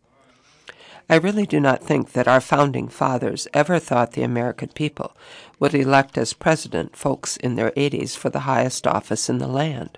I 1.09 1.15
really 1.15 1.45
do 1.45 1.59
not 1.59 1.83
think 1.83 2.13
that 2.13 2.27
our 2.27 2.41
founding 2.41 2.87
fathers 2.87 3.47
ever 3.53 3.77
thought 3.77 4.13
the 4.13 4.23
American 4.23 4.69
people 4.69 5.15
would 5.59 5.75
elect 5.75 6.17
as 6.17 6.33
president 6.33 6.95
folks 6.95 7.37
in 7.37 7.55
their 7.55 7.71
80s 7.71 8.15
for 8.15 8.29
the 8.29 8.41
highest 8.41 8.87
office 8.87 9.29
in 9.29 9.37
the 9.37 9.47
land. 9.47 9.97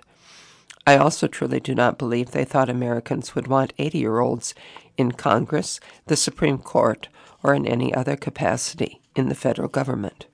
I 0.86 0.96
also 0.96 1.26
truly 1.26 1.60
do 1.60 1.74
not 1.74 1.98
believe 1.98 2.30
they 2.30 2.44
thought 2.44 2.68
Americans 2.68 3.34
would 3.34 3.46
want 3.46 3.72
80 3.78 3.98
year 3.98 4.20
olds 4.20 4.54
in 4.96 5.12
Congress, 5.12 5.80
the 6.06 6.16
Supreme 6.16 6.58
Court, 6.58 7.08
or 7.42 7.54
in 7.54 7.66
any 7.66 7.94
other 7.94 8.16
capacity 8.16 9.00
in 9.14 9.28
the 9.28 9.34
federal 9.34 9.68
government. 9.68 10.26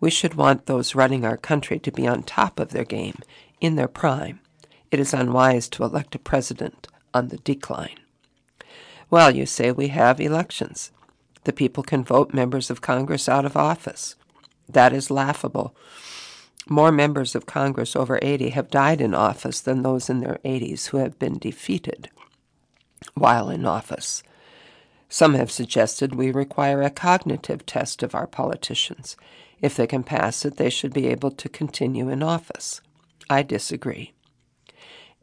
We 0.00 0.10
should 0.10 0.34
want 0.34 0.66
those 0.66 0.94
running 0.94 1.24
our 1.24 1.36
country 1.36 1.78
to 1.80 1.92
be 1.92 2.06
on 2.06 2.22
top 2.22 2.58
of 2.58 2.70
their 2.70 2.84
game, 2.84 3.18
in 3.60 3.76
their 3.76 3.88
prime. 3.88 4.40
It 4.90 4.98
is 5.00 5.14
unwise 5.14 5.68
to 5.70 5.84
elect 5.84 6.14
a 6.14 6.18
president 6.18 6.88
on 7.14 7.28
the 7.28 7.38
decline. 7.38 7.98
Well, 9.08 9.34
you 9.34 9.46
say 9.46 9.72
we 9.72 9.88
have 9.88 10.20
elections. 10.20 10.90
The 11.44 11.52
people 11.52 11.82
can 11.82 12.04
vote 12.04 12.34
members 12.34 12.70
of 12.70 12.80
Congress 12.80 13.28
out 13.28 13.44
of 13.44 13.56
office. 13.56 14.16
That 14.68 14.92
is 14.92 15.10
laughable. 15.10 15.74
More 16.68 16.92
members 16.92 17.34
of 17.34 17.46
Congress 17.46 17.96
over 17.96 18.18
80 18.22 18.50
have 18.50 18.70
died 18.70 19.00
in 19.00 19.14
office 19.14 19.60
than 19.60 19.82
those 19.82 20.10
in 20.10 20.20
their 20.20 20.38
80s 20.44 20.88
who 20.88 20.98
have 20.98 21.18
been 21.18 21.38
defeated 21.38 22.10
while 23.14 23.48
in 23.48 23.64
office. 23.64 24.22
Some 25.08 25.34
have 25.34 25.50
suggested 25.50 26.14
we 26.14 26.30
require 26.30 26.82
a 26.82 26.90
cognitive 26.90 27.66
test 27.66 28.02
of 28.02 28.14
our 28.14 28.26
politicians. 28.26 29.16
If 29.60 29.74
they 29.76 29.86
can 29.86 30.04
pass 30.04 30.44
it, 30.44 30.56
they 30.56 30.70
should 30.70 30.92
be 30.92 31.08
able 31.08 31.32
to 31.32 31.48
continue 31.48 32.08
in 32.08 32.22
office. 32.22 32.80
I 33.28 33.42
disagree. 33.42 34.12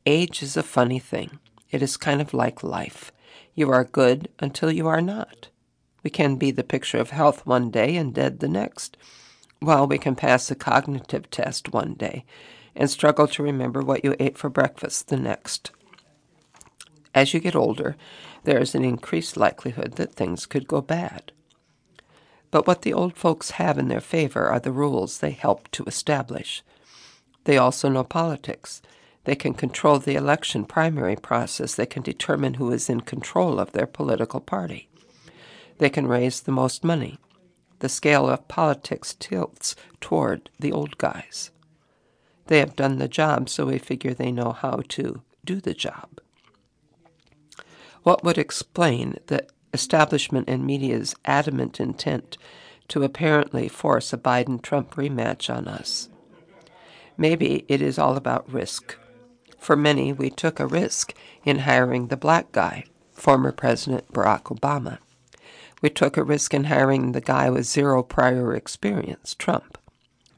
Age 0.09 0.41
is 0.41 0.55
a 0.55 0.63
funny 0.63 0.99
thing. 0.99 1.37
It 1.69 1.81
is 1.81 1.97
kind 1.97 2.21
of 2.21 2.33
like 2.33 2.63
life. 2.63 3.11
You 3.55 3.69
are 3.71 3.83
good 3.83 4.29
until 4.39 4.71
you 4.71 4.87
are 4.87 5.01
not. 5.01 5.49
We 6.01 6.09
can 6.09 6.37
be 6.37 6.49
the 6.49 6.63
picture 6.63 6.97
of 6.97 7.09
health 7.09 7.45
one 7.45 7.69
day 7.71 7.97
and 7.97 8.13
dead 8.13 8.39
the 8.39 8.47
next. 8.47 8.95
while 9.59 9.85
we 9.85 9.97
can 9.97 10.15
pass 10.15 10.49
a 10.49 10.55
cognitive 10.55 11.29
test 11.29 11.73
one 11.73 11.95
day 11.95 12.23
and 12.75 12.89
struggle 12.89 13.27
to 13.27 13.43
remember 13.43 13.81
what 13.81 14.03
you 14.05 14.15
ate 14.19 14.37
for 14.37 14.49
breakfast 14.49 15.07
the 15.09 15.17
next. 15.17 15.71
As 17.13 17.33
you 17.33 17.39
get 17.41 17.55
older, 17.55 17.97
there 18.43 18.59
is 18.59 18.75
an 18.75 18.85
increased 18.85 19.35
likelihood 19.35 19.95
that 19.95 20.13
things 20.13 20.45
could 20.45 20.67
go 20.67 20.79
bad. 20.79 21.31
But 22.51 22.67
what 22.67 22.83
the 22.83 22.93
old 22.93 23.17
folks 23.17 23.51
have 23.51 23.77
in 23.77 23.89
their 23.89 23.99
favor 23.99 24.47
are 24.47 24.59
the 24.59 24.71
rules 24.71 25.19
they 25.19 25.31
helped 25.31 25.73
to 25.73 25.83
establish. 25.85 26.63
They 27.43 27.57
also 27.57 27.89
know 27.89 28.03
politics. 28.03 28.81
They 29.27 29.35
can 29.35 29.55
control 29.55 29.99
the 29.99 30.15
election 30.15 30.63
primary 30.63 31.17
process. 31.17 31.75
They 31.75 31.85
can 31.85 32.01
determine 32.01 32.53
who 32.53 32.71
is 32.71 32.89
in 32.89 33.01
control 33.01 33.59
of 33.59 33.73
their 33.73 33.85
political 33.85 34.39
party. 34.39 34.87
They 35.79 35.89
can 35.89 36.07
raise 36.07 36.39
the 36.39 36.53
most 36.53 36.81
money. 36.85 37.19
The 37.79 37.89
scale 37.89 38.29
of 38.29 38.47
politics 38.47 39.17
tilts 39.19 39.75
toward 39.99 40.49
the 40.57 40.71
old 40.71 40.97
guys. 40.97 41.51
They 42.45 42.59
have 42.59 42.77
done 42.77 42.99
the 42.99 43.09
job, 43.09 43.49
so 43.49 43.65
we 43.65 43.79
figure 43.79 44.13
they 44.13 44.31
know 44.31 44.53
how 44.53 44.83
to 44.87 45.21
do 45.43 45.59
the 45.59 45.73
job. 45.73 46.21
What 48.03 48.23
would 48.23 48.37
explain 48.37 49.17
the 49.25 49.45
establishment 49.73 50.47
and 50.47 50.65
media's 50.65 51.13
adamant 51.25 51.81
intent 51.81 52.37
to 52.87 53.03
apparently 53.03 53.67
force 53.67 54.13
a 54.13 54.17
Biden 54.17 54.61
Trump 54.61 54.95
rematch 54.95 55.53
on 55.53 55.67
us? 55.67 56.07
Maybe 57.17 57.65
it 57.67 57.81
is 57.81 57.99
all 57.99 58.15
about 58.15 58.49
risk. 58.49 58.97
For 59.57 59.75
many, 59.75 60.13
we 60.13 60.29
took 60.29 60.59
a 60.59 60.67
risk 60.67 61.13
in 61.43 61.59
hiring 61.59 62.07
the 62.07 62.17
black 62.17 62.51
guy, 62.51 62.85
former 63.11 63.51
President 63.51 64.11
Barack 64.13 64.43
Obama. 64.43 64.99
We 65.81 65.89
took 65.89 66.17
a 66.17 66.23
risk 66.23 66.53
in 66.53 66.65
hiring 66.65 67.11
the 67.11 67.21
guy 67.21 67.49
with 67.49 67.65
zero 67.65 68.01
prior 68.01 68.55
experience, 68.55 69.35
Trump. 69.35 69.77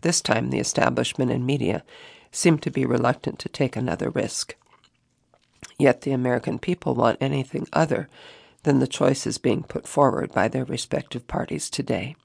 This 0.02 0.22
time, 0.22 0.50
the 0.50 0.60
establishment 0.60 1.32
and 1.32 1.46
media 1.46 1.84
seem 2.32 2.58
to 2.60 2.72
be 2.72 2.86
reluctant 2.86 3.40
to 3.40 3.50
take 3.50 3.76
another 3.76 4.10
risk. 4.10 4.56
Yet 5.78 6.02
the 6.02 6.12
American 6.12 6.60
people 6.60 6.96
want 6.96 7.18
anything 7.22 7.68
other 7.74 8.10
than 8.64 8.80
the 8.80 8.88
choices 8.88 9.38
being 9.38 9.64
put 9.64 9.88
forward 9.88 10.32
by 10.32 10.48
their 10.48 10.66
respective 10.66 11.28
parties 11.28 11.70
today. 11.70 12.16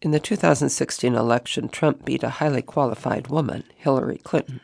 In 0.00 0.10
the 0.10 0.20
2016 0.20 1.14
election, 1.14 1.68
Trump 1.68 2.04
beat 2.04 2.22
a 2.22 2.28
highly 2.28 2.62
qualified 2.62 3.28
woman, 3.28 3.64
Hillary 3.76 4.18
Clinton. 4.18 4.60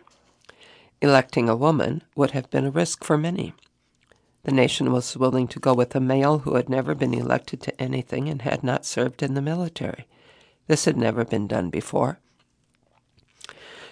Electing 1.01 1.49
a 1.49 1.55
woman 1.55 2.03
would 2.16 2.32
have 2.32 2.51
been 2.51 2.64
a 2.64 2.70
risk 2.70 3.05
for 3.05 3.16
many. 3.16 3.55
The 4.42 4.53
nation 4.53 4.92
was 4.92 5.16
willing 5.16 5.46
to 5.49 5.61
go 5.61 5.72
with 5.72 5.94
a 5.94 6.01
male 6.01 6.38
who 6.38 6.57
had 6.57 6.68
never 6.68 6.94
been 6.94 7.14
elected 7.14 7.61
to 7.62 7.80
anything 7.80 8.28
and 8.28 8.42
had 8.42 8.64
not 8.64 8.84
served 8.84 9.22
in 9.22 9.34
the 9.34 9.42
military. 9.42 10.07
This 10.66 10.86
had 10.86 10.96
never 10.96 11.24
been 11.24 11.46
done 11.46 11.70
before. 11.70 12.18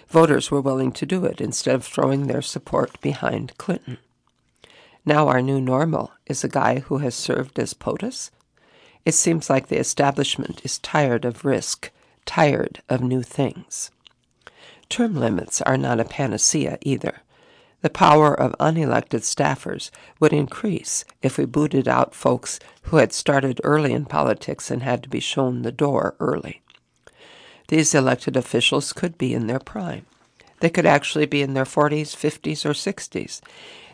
Voters 0.09 0.51
were 0.51 0.61
willing 0.61 0.91
to 0.93 1.05
do 1.05 1.25
it 1.25 1.39
instead 1.39 1.75
of 1.75 1.85
throwing 1.85 2.27
their 2.27 2.41
support 2.41 2.99
behind 3.01 3.57
Clinton. 3.57 3.97
Now 5.05 5.27
our 5.29 5.41
new 5.41 5.61
normal 5.61 6.11
is 6.25 6.43
a 6.43 6.49
guy 6.49 6.79
who 6.79 6.97
has 6.97 7.15
served 7.15 7.57
as 7.59 7.73
POTUS. 7.73 8.31
It 9.05 9.13
seems 9.13 9.49
like 9.49 9.67
the 9.67 9.79
establishment 9.79 10.61
is 10.65 10.79
tired 10.79 11.23
of 11.23 11.45
risk, 11.45 11.91
tired 12.25 12.81
of 12.89 13.01
new 13.01 13.23
things. 13.23 13.91
Term 14.89 15.15
limits 15.15 15.61
are 15.61 15.77
not 15.77 15.99
a 15.99 16.05
panacea 16.05 16.77
either. 16.81 17.21
The 17.81 17.89
power 17.89 18.33
of 18.33 18.55
unelected 18.59 19.21
staffers 19.21 19.91
would 20.19 20.33
increase 20.33 21.05
if 21.21 21.37
we 21.37 21.45
booted 21.45 21.87
out 21.87 22.15
folks 22.15 22.59
who 22.83 22.97
had 22.97 23.13
started 23.13 23.61
early 23.63 23.93
in 23.93 24.05
politics 24.05 24.71
and 24.71 24.81
had 24.81 25.03
to 25.03 25.09
be 25.09 25.19
shown 25.19 25.61
the 25.61 25.71
door 25.71 26.15
early. 26.19 26.61
These 27.67 27.93
elected 27.93 28.35
officials 28.35 28.93
could 28.93 29.17
be 29.17 29.33
in 29.33 29.47
their 29.47 29.59
prime. 29.59 30.05
They 30.59 30.69
could 30.69 30.85
actually 30.85 31.27
be 31.27 31.41
in 31.41 31.53
their 31.53 31.65
40s, 31.65 32.15
50s, 32.15 32.65
or 32.65 32.71
60s. 32.71 33.41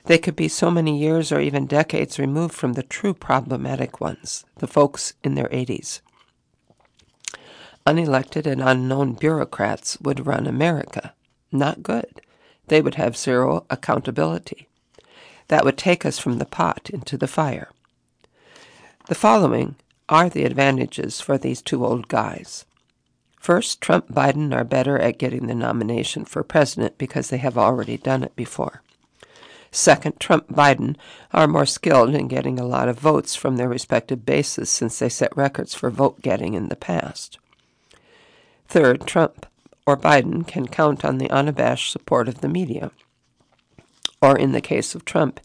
They 0.06 0.18
could 0.18 0.36
be 0.36 0.48
so 0.48 0.72
many 0.72 0.98
years 0.98 1.32
or 1.32 1.42
even 1.42 1.66
decades 1.66 2.20
removed 2.20 2.54
from 2.54 2.74
the 2.74 2.84
true 2.84 3.14
problematic 3.14 4.00
ones, 4.00 4.46
the 4.58 4.68
folks 4.68 5.14
in 5.24 5.36
their 5.36 5.50
80s. 5.50 6.02
Unelected 7.86 8.46
and 8.46 8.62
unknown 8.62 9.14
bureaucrats 9.14 10.00
would 10.00 10.26
run 10.26 10.48
America. 10.48 11.14
Not 11.52 11.84
good. 11.84 12.22
They 12.68 12.82
would 12.82 12.96
have 12.96 13.18
zero 13.18 13.66
accountability. 13.70 14.70
That 15.50 15.66
would 15.66 15.78
take 15.78 16.06
us 16.06 16.18
from 16.18 16.38
the 16.38 16.46
pot 16.46 16.90
into 16.90 17.18
the 17.18 17.28
fire. 17.28 17.70
The 19.08 19.16
following 19.16 19.76
are 20.08 20.30
the 20.30 20.46
advantages 20.46 21.20
for 21.20 21.38
these 21.38 21.62
two 21.62 21.86
old 21.86 22.08
guys. 22.08 22.66
First, 23.38 23.82
Trump 23.82 24.08
Biden 24.08 24.56
are 24.56 24.64
better 24.64 24.98
at 24.98 25.18
getting 25.18 25.48
the 25.48 25.56
nomination 25.56 26.24
for 26.24 26.44
president 26.44 26.98
because 26.98 27.30
they 27.30 27.38
have 27.40 27.58
already 27.58 27.98
done 27.98 28.24
it 28.24 28.34
before. 28.38 28.82
Second, 29.72 30.20
Trump 30.22 30.48
Biden 30.48 30.96
are 31.34 31.48
more 31.48 31.66
skilled 31.66 32.16
in 32.16 32.30
getting 32.30 32.58
a 32.58 32.66
lot 32.66 32.88
of 32.88 32.98
votes 32.98 33.36
from 33.36 33.58
their 33.58 33.68
respective 33.68 34.26
bases 34.26 34.70
since 34.70 35.00
they 35.00 35.10
set 35.10 35.36
records 35.36 35.74
for 35.74 35.90
vote 35.90 36.22
getting 36.22 36.54
in 36.54 36.70
the 36.70 36.78
past. 36.78 37.40
Third, 38.74 39.06
Trump 39.06 39.46
or 39.86 39.96
Biden 39.96 40.48
can 40.48 40.68
count 40.68 41.06
on 41.06 41.20
the 41.20 41.30
unabashed 41.30 41.92
support 41.92 42.28
of 42.28 42.42
the 42.42 42.48
media, 42.48 42.90
or 44.20 44.36
in 44.36 44.52
the 44.52 44.62
case 44.62 44.96
of 44.96 45.06
Trump, 45.06 45.40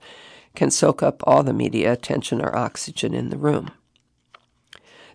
can 0.54 0.70
soak 0.70 1.02
up 1.02 1.20
all 1.24 1.42
the 1.42 1.52
media 1.52 1.92
attention 1.92 2.40
or 2.40 2.56
oxygen 2.56 3.12
in 3.12 3.28
the 3.28 3.36
room. 3.36 3.70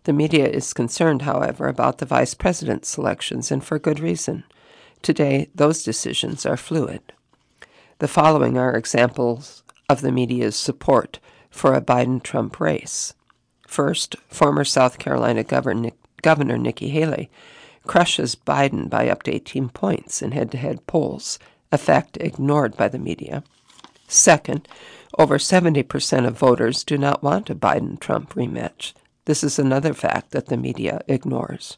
The 0.04 0.14
media 0.14 0.48
is 0.48 0.74
concerned, 0.74 1.24
however, 1.24 1.68
about 1.68 1.98
the 1.98 2.06
vice 2.06 2.36
president's 2.36 2.88
selections, 2.88 3.52
and 3.52 3.64
for 3.64 3.80
good 3.80 4.00
reason. 4.00 4.44
Today, 5.02 5.50
those 5.56 5.82
decisions 5.82 6.46
are 6.46 6.56
fluid. 6.56 7.02
The 7.98 8.08
following 8.08 8.60
are 8.60 8.78
examples 8.78 9.64
of 9.90 10.02
the 10.02 10.12
media's 10.12 10.56
support 10.56 11.18
for 11.50 11.74
a 11.74 11.82
Biden 11.82 12.22
Trump 12.22 12.60
race. 12.60 13.16
First, 13.68 14.18
former 14.28 14.66
South 14.66 15.00
Carolina 15.00 15.44
Governor, 15.44 15.94
Governor 16.22 16.60
Nikki 16.60 16.90
Haley 16.90 17.32
crushes 17.86 18.36
Biden 18.36 18.90
by 18.90 19.10
up 19.10 19.24
to 19.24 19.34
18 19.34 19.70
points 19.70 20.22
in 20.22 20.32
head 20.32 20.52
to 20.52 20.58
head 20.58 20.86
polls, 20.88 21.40
a 21.72 21.78
fact 21.78 22.18
ignored 22.20 22.78
by 22.78 22.88
the 22.88 23.00
media. 23.00 23.44
Second, 24.08 24.68
over 25.18 25.38
70% 25.38 26.28
of 26.28 26.38
voters 26.38 26.84
do 26.84 26.98
not 26.98 27.24
want 27.24 27.50
a 27.50 27.56
Biden 27.56 28.00
Trump 28.00 28.34
rematch. 28.34 28.94
This 29.26 29.44
is 29.44 29.60
another 29.60 29.94
fact 29.94 30.32
that 30.32 30.48
the 30.48 30.58
media 30.58 31.02
ignores. 31.08 31.78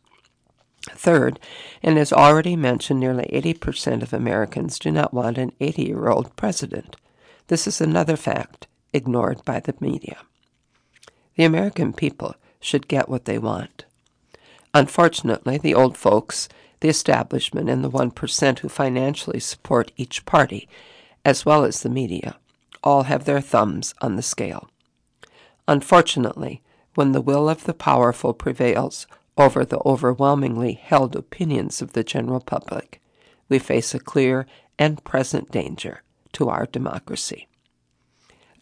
Third, 0.92 1.40
and 1.82 1.98
as 1.98 2.14
already 2.14 2.56
mentioned, 2.56 3.00
nearly 3.00 3.26
80% 3.26 4.04
of 4.04 4.14
Americans 4.14 4.80
do 4.80 4.92
not 4.92 5.14
want 5.14 5.38
an 5.38 5.52
80 5.60 5.84
year 5.84 6.08
old 6.08 6.36
president. 6.36 6.96
This 7.48 7.68
is 7.68 7.82
another 7.82 8.16
fact 8.16 8.68
ignored 8.94 9.44
by 9.46 9.60
the 9.60 9.76
media. 9.80 10.18
The 11.36 11.44
American 11.44 11.92
people 11.94 12.36
should 12.60 12.88
get 12.88 13.10
what 13.10 13.26
they 13.26 13.38
want. 13.38 13.86
Unfortunately, 14.76 15.58
the 15.58 15.74
old 15.74 15.98
folks, 15.98 16.50
the 16.82 16.90
establishment, 16.90 17.70
and 17.70 17.82
the 17.82 17.90
1% 17.90 18.60
who 18.60 18.68
financially 18.68 19.40
support 19.40 19.94
each 19.96 20.26
party, 20.26 20.68
as 21.24 21.46
well 21.46 21.64
as 21.64 21.82
the 21.82 21.90
media, 21.90 22.36
all 22.84 23.04
have 23.04 23.24
their 23.24 23.40
thumbs 23.40 23.96
on 24.02 24.18
the 24.18 24.22
scale. 24.22 24.70
Unfortunately, 25.66 26.62
when 26.94 27.14
the 27.14 27.22
will 27.22 27.48
of 27.48 27.64
the 27.64 27.74
powerful 27.74 28.34
prevails 28.34 29.08
over 29.38 29.64
the 29.64 29.80
overwhelmingly 29.86 30.74
held 30.74 31.16
opinions 31.16 31.82
of 31.82 31.94
the 31.94 32.04
general 32.04 32.42
public, 32.42 33.02
we 33.48 33.58
face 33.58 33.96
a 33.96 34.00
clear 34.00 34.46
and 34.78 35.02
present 35.06 35.52
danger 35.52 36.04
to 36.34 36.50
our 36.50 36.66
democracy. 36.66 37.48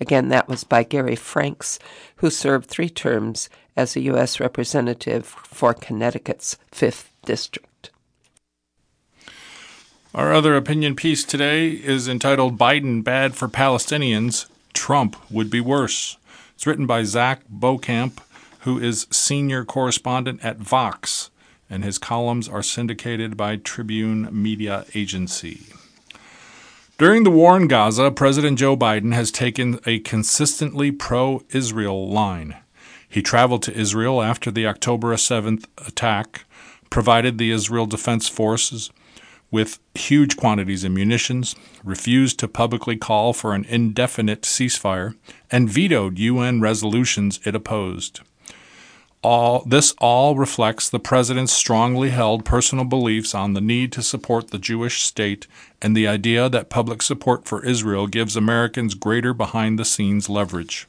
Again, 0.04 0.28
that 0.28 0.50
was 0.50 0.66
by 0.66 0.84
Gary 0.84 1.16
Franks, 1.16 1.80
who 2.18 2.30
served 2.30 2.70
three 2.70 2.90
terms 2.90 3.50
as 3.78 3.96
a 3.96 4.02
U.S. 4.02 4.38
representative 4.38 5.26
for 5.26 5.74
Connecticut's 5.74 6.58
5th 6.74 7.06
District. 7.24 7.90
Our 10.14 10.34
other 10.34 10.58
opinion 10.58 10.98
piece 10.98 11.24
today 11.24 11.70
is 11.70 12.10
entitled 12.10 12.58
Biden 12.58 13.02
Bad 13.02 13.34
for 13.36 13.48
Palestinians, 13.48 14.48
Trump 14.74 15.16
Would 15.32 15.50
Be 15.50 15.62
Worse. 15.62 16.18
It's 16.54 16.68
written 16.68 16.86
by 16.86 17.04
Zach 17.04 17.44
Beauchamp, 17.48 18.20
who 18.60 18.78
is 18.78 19.08
senior 19.10 19.64
correspondent 19.64 20.44
at 20.44 20.58
Vox, 20.58 21.30
and 21.70 21.86
his 21.86 21.98
columns 21.98 22.50
are 22.50 22.62
syndicated 22.62 23.38
by 23.38 23.56
Tribune 23.56 24.28
Media 24.34 24.84
Agency. 24.94 25.62
During 27.00 27.24
the 27.24 27.32
war 27.32 27.58
in 27.58 27.68
Gaza, 27.68 28.12
President 28.12 28.60
Joe 28.60 28.78
Biden 28.78 29.16
has 29.16 29.32
taken 29.32 29.80
a 29.84 29.98
consistently 30.00 30.92
pro 30.92 31.42
Israel 31.50 32.08
line. 32.08 32.58
He 33.10 33.24
traveled 33.24 33.64
to 33.64 33.74
Israel 33.74 34.22
after 34.22 34.52
the 34.52 34.68
October 34.68 35.08
7th 35.16 35.66
attack, 35.88 36.46
provided 36.92 37.40
the 37.40 37.50
Israel 37.50 37.88
Defense 37.88 38.30
Forces 38.30 38.92
with 39.50 39.80
huge 39.96 40.38
quantities 40.38 40.84
of 40.84 40.92
munitions, 40.92 41.56
refused 41.84 42.38
to 42.40 42.48
publicly 42.48 42.96
call 42.96 43.34
for 43.34 43.56
an 43.56 43.66
indefinite 43.66 44.44
ceasefire, 44.44 45.16
and 45.50 45.70
vetoed 45.70 46.20
UN 46.20 46.62
resolutions 46.62 47.40
it 47.44 47.56
opposed. 47.56 48.22
All, 49.24 49.64
this 49.66 49.96
all 50.00 50.36
reflects 50.36 50.90
the 50.90 51.00
president's 51.00 51.54
strongly 51.54 52.10
held 52.10 52.44
personal 52.44 52.84
beliefs 52.84 53.34
on 53.34 53.54
the 53.54 53.62
need 53.62 53.94
to 53.94 54.04
support 54.04 54.50
the 54.50 54.60
Jewish 54.60 55.02
state 55.02 55.48
and 55.82 55.96
the 55.96 56.08
idea 56.08 56.50
that 56.50 56.70
public 56.70 57.02
support 57.02 57.46
for 57.46 57.66
Israel 57.66 58.08
gives 58.08 58.36
Americans 58.36 58.96
greater 58.96 59.34
behind 59.34 59.80
the 59.80 59.86
scenes 59.86 60.28
leverage. 60.30 60.88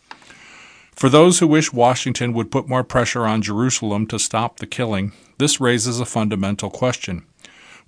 For 0.90 1.08
those 1.08 1.38
who 1.38 1.46
wish 1.46 1.72
Washington 1.72 2.32
would 2.32 2.50
put 2.50 2.68
more 2.68 2.82
pressure 2.82 3.24
on 3.24 3.40
Jerusalem 3.40 4.06
to 4.08 4.18
stop 4.18 4.58
the 4.58 4.66
killing, 4.66 5.12
this 5.38 5.60
raises 5.60 6.00
a 6.00 6.04
fundamental 6.04 6.70
question. 6.70 7.24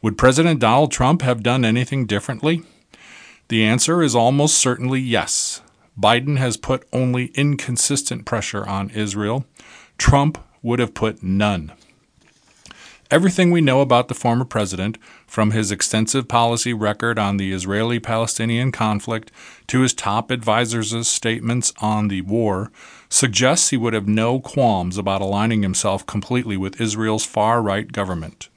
Would 0.02 0.18
President 0.18 0.60
Donald 0.60 0.92
Trump 0.92 1.22
have 1.22 1.42
done 1.42 1.64
anything 1.64 2.06
differently? 2.06 2.62
The 3.48 3.64
answer 3.64 4.02
is 4.02 4.14
almost 4.14 4.58
certainly 4.58 5.00
yes. 5.00 5.60
Biden 5.98 6.36
has 6.36 6.56
put 6.56 6.86
only 6.92 7.26
inconsistent 7.34 8.24
pressure 8.26 8.66
on 8.66 8.90
Israel. 8.90 9.46
Trump 9.98 10.38
would 10.62 10.78
have 10.78 10.94
put 10.94 11.22
none. 11.22 11.72
Everything 13.08 13.52
we 13.52 13.60
know 13.60 13.82
about 13.82 14.08
the 14.08 14.14
former 14.14 14.44
president, 14.44 14.98
from 15.28 15.52
his 15.52 15.70
extensive 15.70 16.26
policy 16.26 16.72
record 16.72 17.20
on 17.20 17.36
the 17.36 17.52
Israeli 17.52 18.00
Palestinian 18.00 18.72
conflict 18.72 19.30
to 19.68 19.82
his 19.82 19.94
top 19.94 20.32
advisors' 20.32 21.06
statements 21.06 21.72
on 21.78 22.08
the 22.08 22.22
war, 22.22 22.72
suggests 23.08 23.70
he 23.70 23.76
would 23.76 23.92
have 23.92 24.08
no 24.08 24.40
qualms 24.40 24.98
about 24.98 25.20
aligning 25.20 25.62
himself 25.62 26.04
completely 26.04 26.56
with 26.56 26.80
Israel's 26.80 27.24
far 27.24 27.62
right 27.62 27.92
government. 27.92 28.48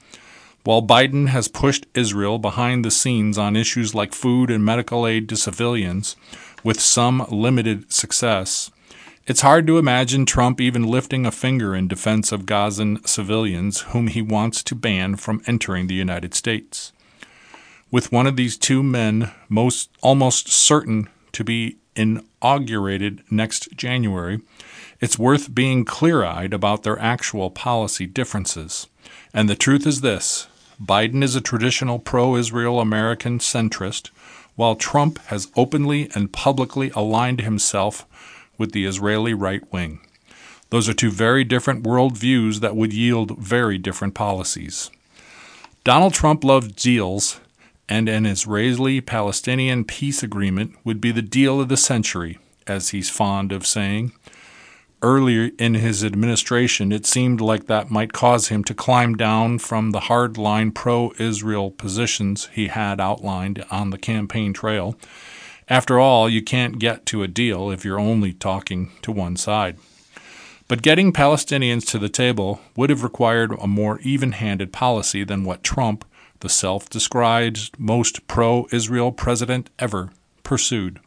While 0.64 0.82
Biden 0.82 1.28
has 1.28 1.48
pushed 1.48 1.86
Israel 1.94 2.40
behind 2.40 2.84
the 2.84 2.92
scenes 2.92 3.38
on 3.38 3.56
issues 3.56 3.94
like 3.94 4.14
food 4.14 4.50
and 4.50 4.66
medical 4.66 5.06
aid 5.06 5.30
to 5.30 5.38
civilians, 5.38 6.16
with 6.64 6.80
some 6.82 7.26
limited 7.30 7.94
success, 7.94 8.72
it's 9.30 9.42
hard 9.42 9.68
to 9.68 9.78
imagine 9.78 10.26
Trump 10.26 10.60
even 10.60 10.82
lifting 10.82 11.24
a 11.24 11.32
finger 11.32 11.76
in 11.76 11.88
defense 11.88 12.32
of 12.32 12.48
Gazan 12.48 13.06
civilians 13.06 13.82
whom 13.82 14.08
he 14.08 14.24
wants 14.24 14.64
to 14.64 14.74
ban 14.74 15.18
from 15.18 15.44
entering 15.46 15.86
the 15.86 15.94
United 15.94 16.34
States. 16.34 16.92
With 17.92 18.12
one 18.12 18.26
of 18.26 18.38
these 18.38 18.58
two 18.58 18.82
men 18.82 19.32
most 19.48 19.92
almost 20.02 20.48
certain 20.48 21.10
to 21.34 21.44
be 21.44 21.78
inaugurated 21.96 23.22
next 23.30 23.72
January, 23.74 24.42
it's 25.00 25.20
worth 25.20 25.54
being 25.54 25.86
clear-eyed 25.86 26.52
about 26.52 26.82
their 26.82 26.98
actual 26.98 27.52
policy 27.52 28.08
differences. 28.08 28.88
And 29.32 29.48
the 29.48 29.56
truth 29.56 29.86
is 29.86 30.02
this: 30.02 30.48
Biden 30.84 31.22
is 31.22 31.36
a 31.36 31.42
traditional 31.42 32.00
pro-Israel 32.00 32.80
American 32.80 33.38
centrist 33.38 34.10
while 34.56 34.76
Trump 34.76 35.20
has 35.28 35.52
openly 35.56 36.10
and 36.16 36.34
publicly 36.34 36.90
aligned 36.96 37.42
himself 37.42 38.08
with 38.60 38.74
the 38.74 38.86
Israeli 38.86 39.34
right 39.34 39.64
wing. 39.74 40.02
Those 40.70 40.88
are 40.88 40.94
two 40.94 41.10
very 41.10 41.44
different 41.44 41.84
worldviews 41.84 42.60
that 42.60 42.76
would 42.76 42.94
yield 42.94 43.40
very 43.40 43.80
different 43.80 44.14
policies. 44.14 44.92
Donald 45.84 46.14
Trump 46.14 46.44
loved 46.44 46.76
deals, 46.76 47.40
and 47.88 48.08
an 48.08 48.28
Israeli 48.28 49.02
Palestinian 49.02 49.84
peace 49.84 50.22
agreement 50.22 50.76
would 50.84 51.02
be 51.02 51.12
the 51.12 51.24
deal 51.24 51.60
of 51.60 51.70
the 51.70 51.78
century, 51.78 52.38
as 52.68 52.90
he's 52.90 53.10
fond 53.10 53.52
of 53.52 53.66
saying. 53.66 54.12
Earlier 55.02 55.52
in 55.58 55.76
his 55.76 56.04
administration, 56.04 56.92
it 56.92 57.06
seemed 57.06 57.40
like 57.40 57.68
that 57.68 57.90
might 57.90 58.12
cause 58.12 58.50
him 58.50 58.66
to 58.66 58.74
climb 58.74 59.16
down 59.16 59.58
from 59.60 59.92
the 59.92 60.02
hardline 60.02 60.74
pro 60.74 61.14
Israel 61.18 61.72
positions 61.72 62.50
he 62.52 62.68
had 62.68 63.00
outlined 63.00 63.66
on 63.72 63.92
the 63.92 63.98
campaign 63.98 64.52
trail. 64.52 64.98
After 65.70 66.00
all, 66.00 66.28
you 66.28 66.42
can't 66.42 66.80
get 66.80 67.06
to 67.08 67.22
a 67.22 67.28
deal 67.28 67.70
if 67.70 67.86
you're 67.86 68.00
only 68.00 68.34
talking 68.34 68.92
to 69.04 69.12
one 69.12 69.36
side. 69.36 69.78
But 70.68 70.82
getting 70.82 71.14
Palestinians 71.14 71.86
to 71.90 72.00
the 72.00 72.10
table 72.10 72.60
would 72.76 72.90
have 72.90 73.04
required 73.04 73.52
a 73.60 73.68
more 73.68 74.00
even 74.00 74.32
handed 74.32 74.74
policy 74.74 75.24
than 75.24 75.44
what 75.44 75.64
Trump, 75.64 76.06
the 76.40 76.50
self 76.50 76.90
described 76.90 77.72
most 77.78 78.26
pro 78.28 78.68
Israel 78.72 79.12
president 79.12 79.70
ever, 79.78 80.10
pursued. 80.42 81.00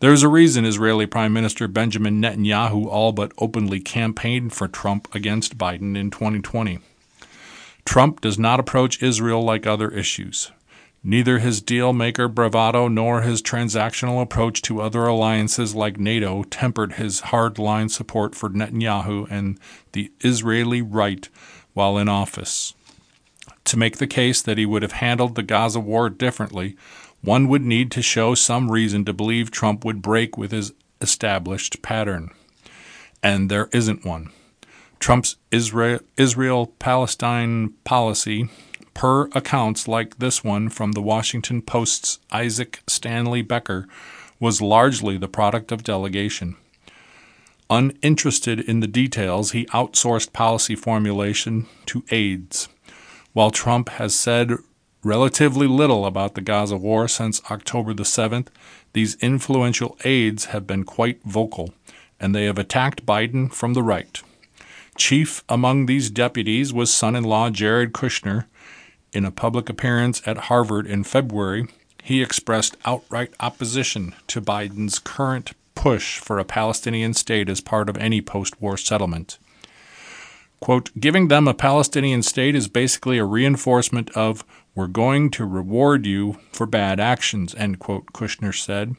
There's 0.00 0.22
a 0.22 0.28
reason 0.28 0.66
Israeli 0.66 1.06
Prime 1.06 1.32
Minister 1.32 1.66
Benjamin 1.66 2.20
Netanyahu 2.20 2.86
all 2.86 3.12
but 3.12 3.32
openly 3.38 3.80
campaigned 3.80 4.52
for 4.52 4.68
Trump 4.68 5.14
against 5.14 5.56
Biden 5.56 5.96
in 5.96 6.10
2020. 6.10 6.80
Trump 7.86 8.20
does 8.20 8.38
not 8.38 8.60
approach 8.60 9.02
Israel 9.02 9.42
like 9.42 9.66
other 9.66 9.90
issues. 9.90 10.50
Neither 11.06 11.38
his 11.38 11.60
deal 11.60 11.92
maker 11.92 12.28
bravado 12.28 12.88
nor 12.88 13.20
his 13.20 13.42
transactional 13.42 14.22
approach 14.22 14.62
to 14.62 14.80
other 14.80 15.04
alliances 15.04 15.74
like 15.74 15.98
NATO 15.98 16.44
tempered 16.44 16.94
his 16.94 17.20
hardline 17.20 17.90
support 17.90 18.34
for 18.34 18.48
Netanyahu 18.48 19.30
and 19.30 19.60
the 19.92 20.10
Israeli 20.20 20.80
right 20.80 21.28
while 21.74 21.98
in 21.98 22.08
office. 22.08 22.72
To 23.66 23.76
make 23.76 23.98
the 23.98 24.06
case 24.06 24.40
that 24.40 24.56
he 24.56 24.64
would 24.64 24.80
have 24.80 24.92
handled 24.92 25.34
the 25.34 25.42
Gaza 25.42 25.78
war 25.78 26.08
differently, 26.08 26.74
one 27.20 27.48
would 27.48 27.62
need 27.62 27.90
to 27.92 28.02
show 28.02 28.34
some 28.34 28.70
reason 28.70 29.04
to 29.04 29.12
believe 29.12 29.50
Trump 29.50 29.84
would 29.84 30.00
break 30.00 30.38
with 30.38 30.52
his 30.52 30.72
established 31.02 31.82
pattern. 31.82 32.30
And 33.22 33.50
there 33.50 33.68
isn't 33.72 34.06
one. 34.06 34.30
Trump's 35.00 35.36
Israel 35.50 36.66
Palestine 36.78 37.74
policy, 37.84 38.48
per 38.94 39.26
accounts 39.32 39.86
like 39.86 40.18
this 40.18 40.42
one 40.42 40.68
from 40.70 40.92
the 40.92 41.02
Washington 41.02 41.60
Post's 41.60 42.20
Isaac 42.32 42.80
Stanley 42.86 43.42
Becker, 43.42 43.86
was 44.40 44.62
largely 44.62 45.18
the 45.18 45.28
product 45.28 45.72
of 45.72 45.84
delegation. 45.84 46.56
Uninterested 47.70 48.60
in 48.60 48.80
the 48.80 48.86
details, 48.86 49.52
he 49.52 49.66
outsourced 49.66 50.32
policy 50.32 50.76
formulation 50.76 51.66
to 51.86 52.04
aides. 52.10 52.68
While 53.32 53.50
Trump 53.50 53.88
has 53.90 54.14
said 54.14 54.52
relatively 55.02 55.66
little 55.66 56.06
about 56.06 56.34
the 56.34 56.40
Gaza 56.40 56.76
war 56.76 57.08
since 57.08 57.42
October 57.50 57.94
the 57.94 58.04
7th, 58.04 58.48
these 58.92 59.16
influential 59.16 59.96
aides 60.04 60.46
have 60.46 60.66
been 60.66 60.84
quite 60.84 61.22
vocal, 61.24 61.74
and 62.20 62.34
they 62.34 62.44
have 62.44 62.58
attacked 62.58 63.04
Biden 63.04 63.52
from 63.52 63.74
the 63.74 63.82
right. 63.82 64.22
Chief 64.96 65.42
among 65.48 65.86
these 65.86 66.10
deputies 66.10 66.72
was 66.72 66.92
son 66.92 67.16
in 67.16 67.24
law 67.24 67.50
Jared 67.50 67.92
Kushner. 67.92 68.44
In 69.14 69.24
a 69.24 69.30
public 69.30 69.68
appearance 69.68 70.20
at 70.26 70.50
Harvard 70.50 70.88
in 70.88 71.04
February, 71.04 71.68
he 72.02 72.20
expressed 72.20 72.76
outright 72.84 73.32
opposition 73.38 74.12
to 74.26 74.42
Biden's 74.42 74.98
current 74.98 75.52
push 75.76 76.18
for 76.18 76.40
a 76.40 76.44
Palestinian 76.44 77.14
state 77.14 77.48
as 77.48 77.60
part 77.60 77.88
of 77.88 77.96
any 77.96 78.20
post 78.20 78.60
war 78.60 78.76
settlement. 78.76 79.38
Quote, 80.58 80.90
giving 80.98 81.28
them 81.28 81.46
a 81.46 81.54
Palestinian 81.54 82.24
state 82.24 82.56
is 82.56 82.66
basically 82.66 83.18
a 83.18 83.24
reinforcement 83.24 84.10
of 84.16 84.44
we're 84.74 84.88
going 84.88 85.30
to 85.30 85.44
reward 85.44 86.06
you 86.06 86.40
for 86.52 86.66
bad 86.66 86.98
actions, 86.98 87.54
end 87.54 87.78
quote, 87.78 88.06
Kushner 88.06 88.52
said. 88.52 88.96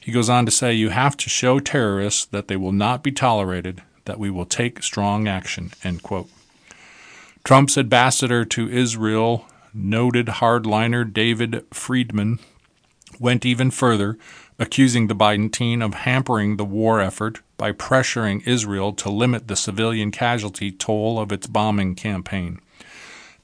He 0.00 0.10
goes 0.10 0.28
on 0.28 0.44
to 0.46 0.50
say, 0.50 0.72
You 0.72 0.88
have 0.88 1.16
to 1.18 1.30
show 1.30 1.60
terrorists 1.60 2.24
that 2.26 2.48
they 2.48 2.56
will 2.56 2.72
not 2.72 3.04
be 3.04 3.12
tolerated, 3.12 3.82
that 4.06 4.18
we 4.18 4.28
will 4.28 4.44
take 4.44 4.82
strong 4.82 5.28
action, 5.28 5.70
end 5.84 6.02
quote. 6.02 6.28
Trump's 7.46 7.78
ambassador 7.78 8.44
to 8.44 8.68
Israel, 8.68 9.46
noted 9.72 10.26
hardliner 10.26 11.04
David 11.04 11.64
Friedman, 11.72 12.40
went 13.20 13.46
even 13.46 13.70
further, 13.70 14.18
accusing 14.58 15.06
the 15.06 15.14
Biden 15.14 15.52
team 15.52 15.80
of 15.80 15.94
hampering 15.94 16.56
the 16.56 16.64
war 16.64 17.00
effort 17.00 17.42
by 17.56 17.70
pressuring 17.70 18.44
Israel 18.48 18.92
to 18.94 19.08
limit 19.10 19.46
the 19.46 19.54
civilian 19.54 20.10
casualty 20.10 20.72
toll 20.72 21.20
of 21.20 21.30
its 21.30 21.46
bombing 21.46 21.94
campaign. 21.94 22.58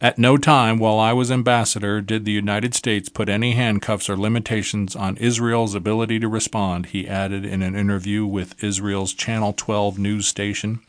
At 0.01 0.19
no 0.19 0.37
time 0.37 0.79
while 0.79 0.99
I 0.99 1.13
was 1.13 1.31
ambassador 1.31 2.01
did 2.01 2.25
the 2.25 2.33
United 2.33 2.75
States 2.75 3.09
put 3.09 3.29
any 3.29 3.53
handcuffs 3.53 4.11
or 4.11 4.17
limitations 4.17 4.97
on 4.97 5.17
Israel's 5.19 5.77
ability 5.77 6.19
to 6.19 6.27
respond, 6.27 6.87
he 6.87 7.07
added 7.07 7.45
in 7.45 7.63
an 7.63 7.77
interview 7.77 8.27
with 8.27 8.65
Israel's 8.65 9.15
Channel 9.15 9.53
12 9.53 10.01
news 10.01 10.27
station. 10.27 10.81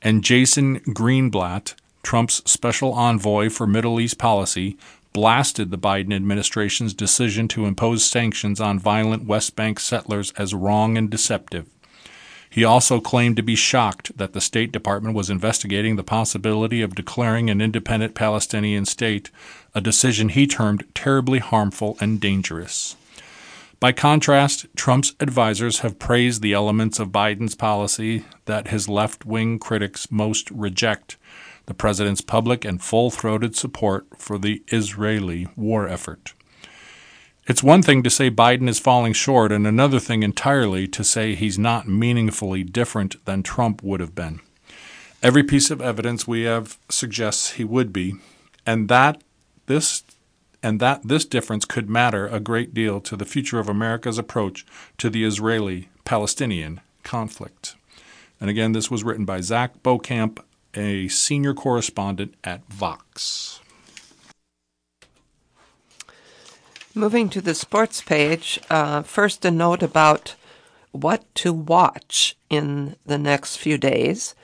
And 0.00 0.24
Jason 0.24 0.80
Greenblatt, 0.80 1.74
Trump's 2.06 2.40
special 2.48 2.92
envoy 2.92 3.50
for 3.50 3.66
Middle 3.66 3.98
East 3.98 4.16
policy, 4.16 4.78
blasted 5.12 5.72
the 5.72 5.76
Biden 5.76 6.14
administration's 6.14 6.94
decision 6.94 7.48
to 7.48 7.66
impose 7.66 8.04
sanctions 8.04 8.60
on 8.60 8.78
violent 8.78 9.24
West 9.24 9.56
Bank 9.56 9.80
settlers 9.80 10.30
as 10.38 10.54
wrong 10.54 10.96
and 10.96 11.10
deceptive. 11.10 11.66
He 12.48 12.62
also 12.62 13.00
claimed 13.00 13.34
to 13.38 13.42
be 13.42 13.56
shocked 13.56 14.16
that 14.18 14.34
the 14.34 14.40
State 14.40 14.70
Department 14.70 15.16
was 15.16 15.30
investigating 15.30 15.96
the 15.96 16.04
possibility 16.04 16.80
of 16.80 16.94
declaring 16.94 17.50
an 17.50 17.60
independent 17.60 18.14
Palestinian 18.14 18.84
state, 18.84 19.32
a 19.74 19.80
decision 19.80 20.28
he 20.28 20.46
termed 20.46 20.84
terribly 20.94 21.40
harmful 21.40 21.96
and 22.00 22.20
dangerous. 22.20 22.94
By 23.80 23.90
contrast, 23.90 24.66
Trump's 24.76 25.12
advisers 25.18 25.80
have 25.80 25.98
praised 25.98 26.40
the 26.40 26.52
elements 26.52 27.00
of 27.00 27.08
Biden's 27.08 27.56
policy 27.56 28.24
that 28.44 28.68
his 28.68 28.88
left 28.88 29.26
wing 29.26 29.58
critics 29.58 30.12
most 30.12 30.52
reject 30.52 31.16
the 31.66 31.74
president's 31.74 32.20
public 32.20 32.64
and 32.64 32.82
full 32.82 33.10
throated 33.10 33.54
support 33.54 34.06
for 34.16 34.38
the 34.38 34.62
Israeli 34.68 35.48
war 35.56 35.88
effort. 35.88 36.32
It's 37.46 37.62
one 37.62 37.82
thing 37.82 38.02
to 38.02 38.10
say 38.10 38.28
Biden 38.28 38.68
is 38.68 38.80
falling 38.80 39.12
short, 39.12 39.52
and 39.52 39.66
another 39.66 40.00
thing 40.00 40.24
entirely 40.24 40.88
to 40.88 41.04
say 41.04 41.34
he's 41.34 41.58
not 41.58 41.86
meaningfully 41.86 42.64
different 42.64 43.24
than 43.24 43.44
Trump 43.44 43.84
would 43.84 44.00
have 44.00 44.16
been. 44.16 44.40
Every 45.22 45.44
piece 45.44 45.70
of 45.70 45.80
evidence 45.80 46.26
we 46.26 46.42
have 46.42 46.76
suggests 46.88 47.52
he 47.52 47.64
would 47.64 47.92
be, 47.92 48.14
and 48.64 48.88
that 48.88 49.22
this 49.66 50.02
and 50.62 50.80
that 50.80 51.06
this 51.06 51.24
difference 51.24 51.64
could 51.64 51.88
matter 51.88 52.26
a 52.26 52.40
great 52.40 52.74
deal 52.74 53.00
to 53.02 53.16
the 53.16 53.24
future 53.24 53.60
of 53.60 53.68
America's 53.68 54.18
approach 54.18 54.66
to 54.98 55.08
the 55.08 55.22
Israeli 55.22 55.88
Palestinian 56.04 56.80
conflict. 57.04 57.76
And 58.40 58.50
again, 58.50 58.72
this 58.72 58.90
was 58.90 59.04
written 59.04 59.24
by 59.24 59.40
Zach 59.40 59.82
Beauchamp, 59.84 60.44
a 60.76 61.08
senior 61.08 61.54
correspondent 61.54 62.34
at 62.44 62.64
Vox. 62.66 63.60
Moving 66.94 67.28
to 67.28 67.40
the 67.40 67.54
sports 67.54 68.00
page, 68.00 68.58
uh, 68.70 69.02
first 69.02 69.44
a 69.44 69.50
note 69.50 69.82
about 69.82 70.34
what 70.92 71.22
to 71.36 71.52
watch 71.52 72.36
in 72.48 72.96
the 73.04 73.18
next 73.18 73.56
few 73.56 73.76
days. 73.76 74.34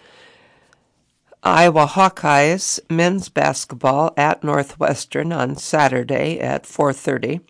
Iowa 1.43 1.87
Hawkeyes 1.87 2.78
men's 2.89 3.28
basketball 3.28 4.12
at 4.16 4.45
Northwestern 4.45 5.33
on 5.33 5.57
Saturday 5.57 6.39
at 6.39 6.66
4:30 6.66 7.41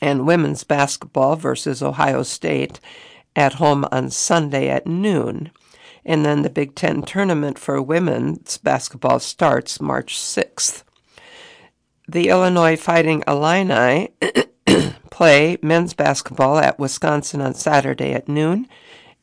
and 0.00 0.26
women's 0.26 0.64
basketball 0.64 1.36
versus 1.36 1.82
Ohio 1.82 2.22
State 2.22 2.80
at 3.36 3.54
home 3.54 3.86
on 3.92 4.10
Sunday 4.10 4.68
at 4.68 4.86
noon. 4.86 5.50
And 6.04 6.24
then 6.24 6.42
the 6.42 6.50
Big 6.50 6.74
10 6.74 7.02
tournament 7.02 7.58
for 7.58 7.80
women's 7.82 8.58
basketball 8.58 9.18
starts 9.18 9.80
March 9.80 10.16
6th 10.16 10.84
the 12.08 12.28
Illinois 12.30 12.76
Fighting 12.76 13.22
Illini 13.28 14.08
play 15.10 15.58
men's 15.62 15.92
basketball 15.92 16.58
at 16.58 16.78
Wisconsin 16.78 17.42
on 17.42 17.52
Saturday 17.52 18.14
at 18.14 18.28
noon, 18.28 18.66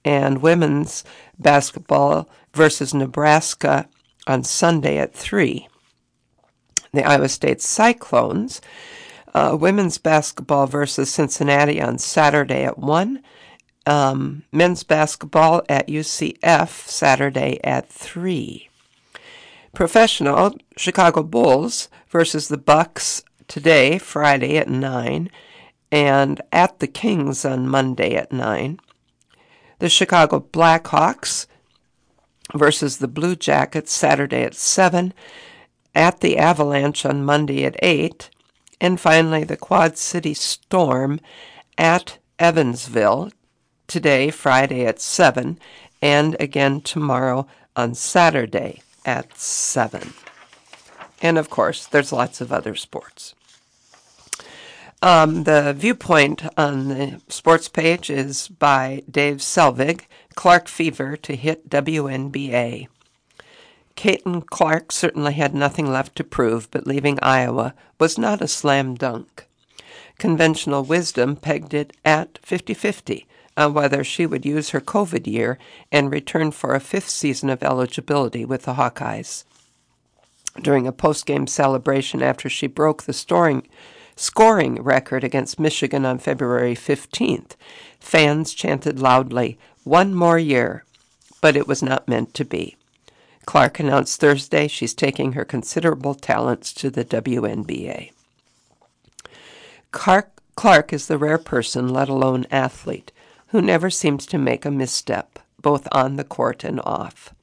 and 0.05 0.43
women's 0.43 1.03
basketball 1.39 2.29
versus 2.53 2.93
Nebraska 2.93 3.89
on 4.27 4.43
Sunday 4.43 4.99
at 4.99 5.15
3. 5.15 5.67
The 6.93 7.03
Iowa 7.03 7.27
State 7.27 7.61
Cyclones, 7.61 8.61
uh, 9.33 9.57
women's 9.59 9.97
basketball 9.97 10.67
versus 10.67 11.11
Cincinnati 11.11 11.81
on 11.81 11.97
Saturday 11.97 12.63
at 12.63 12.77
1. 12.77 13.21
Um, 13.87 14.43
men's 14.51 14.83
basketball 14.83 15.61
at 15.69 15.87
UCF 15.87 16.87
Saturday 16.87 17.59
at 17.63 17.87
3. 17.87 18.69
Professional 19.73 20.55
Chicago 20.77 21.21
Bulls 21.21 21.89
versus 22.09 22.47
the 22.47 22.57
Bucks 22.57 23.23
today, 23.47 23.97
Friday 23.97 24.57
at 24.57 24.69
9, 24.69 25.29
and 25.91 26.41
at 26.51 26.79
the 26.79 26.87
Kings 26.87 27.45
on 27.45 27.67
Monday 27.67 28.15
at 28.15 28.31
9. 28.31 28.79
The 29.79 29.89
Chicago 29.89 30.39
Blackhawks 30.39 31.45
versus 32.53 32.97
the 32.97 33.07
Blue 33.07 33.35
Jackets 33.35 33.91
Saturday 33.91 34.43
at 34.43 34.55
7, 34.55 35.13
at 35.93 36.21
the 36.21 36.37
Avalanche 36.37 37.05
on 37.05 37.25
Monday 37.25 37.65
at 37.65 37.75
8, 37.81 38.29
and 38.81 38.99
finally 38.99 39.43
the 39.43 39.57
Quad 39.57 39.97
City 39.97 40.33
Storm 40.33 41.19
at 41.77 42.17
Evansville 42.39 43.31
today, 43.87 44.29
Friday 44.29 44.85
at 44.85 44.99
7, 44.99 45.59
and 46.01 46.35
again 46.39 46.81
tomorrow 46.81 47.47
on 47.75 47.93
Saturday 47.95 48.81
at 49.05 49.37
7. 49.37 50.13
And 51.21 51.37
of 51.37 51.49
course, 51.49 51.85
there's 51.85 52.11
lots 52.11 52.41
of 52.41 52.51
other 52.51 52.75
sports. 52.75 53.35
Um, 55.01 55.43
the 55.43 55.73
viewpoint 55.73 56.43
on 56.57 56.87
the 56.87 57.21
sports 57.27 57.69
page 57.69 58.09
is 58.09 58.47
by 58.47 59.03
Dave 59.09 59.37
Selvig, 59.37 60.01
Clark 60.35 60.67
Fever 60.67 61.15
to 61.17 61.35
hit 61.35 61.69
WNBA. 61.69 62.87
Caitlin 63.95 64.45
Clark 64.45 64.91
certainly 64.91 65.33
had 65.33 65.53
nothing 65.53 65.89
left 65.89 66.15
to 66.17 66.23
prove, 66.23 66.69
but 66.71 66.87
leaving 66.87 67.19
Iowa 67.21 67.73
was 67.99 68.17
not 68.17 68.41
a 68.41 68.47
slam 68.47 68.95
dunk. 68.95 69.47
Conventional 70.17 70.83
wisdom 70.83 71.35
pegged 71.35 71.73
it 71.73 71.95
at 72.03 72.39
50 72.41 72.73
50 72.73 73.27
on 73.57 73.73
whether 73.73 74.03
she 74.03 74.25
would 74.25 74.45
use 74.45 74.69
her 74.69 74.81
COVID 74.81 75.27
year 75.27 75.57
and 75.91 76.11
return 76.11 76.51
for 76.51 76.75
a 76.75 76.79
fifth 76.79 77.09
season 77.09 77.49
of 77.49 77.63
eligibility 77.63 78.45
with 78.45 78.63
the 78.63 78.73
Hawkeyes. 78.73 79.43
During 80.61 80.87
a 80.87 80.91
post-game 80.91 81.47
celebration 81.47 82.21
after 82.21 82.49
she 82.49 82.67
broke 82.67 83.03
the 83.03 83.13
storing, 83.13 83.67
scoring 84.15 84.81
record 84.81 85.23
against 85.23 85.59
Michigan 85.59 86.05
on 86.05 86.17
February 86.17 86.75
15th, 86.75 87.51
fans 87.99 88.53
chanted 88.53 88.99
loudly, 88.99 89.57
One 89.83 90.13
more 90.13 90.39
year, 90.39 90.83
but 91.41 91.55
it 91.55 91.67
was 91.67 91.83
not 91.83 92.07
meant 92.07 92.33
to 92.35 92.45
be. 92.45 92.75
Clark 93.45 93.79
announced 93.79 94.19
Thursday 94.19 94.67
she's 94.67 94.93
taking 94.93 95.33
her 95.33 95.45
considerable 95.45 96.15
talents 96.15 96.73
to 96.73 96.89
the 96.89 97.05
WNBA. 97.05 98.11
Clark, 99.91 100.31
Clark 100.55 100.91
is 100.91 101.07
the 101.07 101.17
rare 101.17 101.37
person, 101.37 101.89
let 101.89 102.09
alone 102.09 102.45
athlete, 102.49 103.11
who 103.47 103.61
never 103.61 103.89
seems 103.89 104.25
to 104.25 104.37
make 104.37 104.65
a 104.65 104.71
misstep, 104.71 105.39
both 105.61 105.87
on 105.91 106.15
the 106.15 106.23
court 106.23 106.63
and 106.63 106.81
off. 106.81 107.33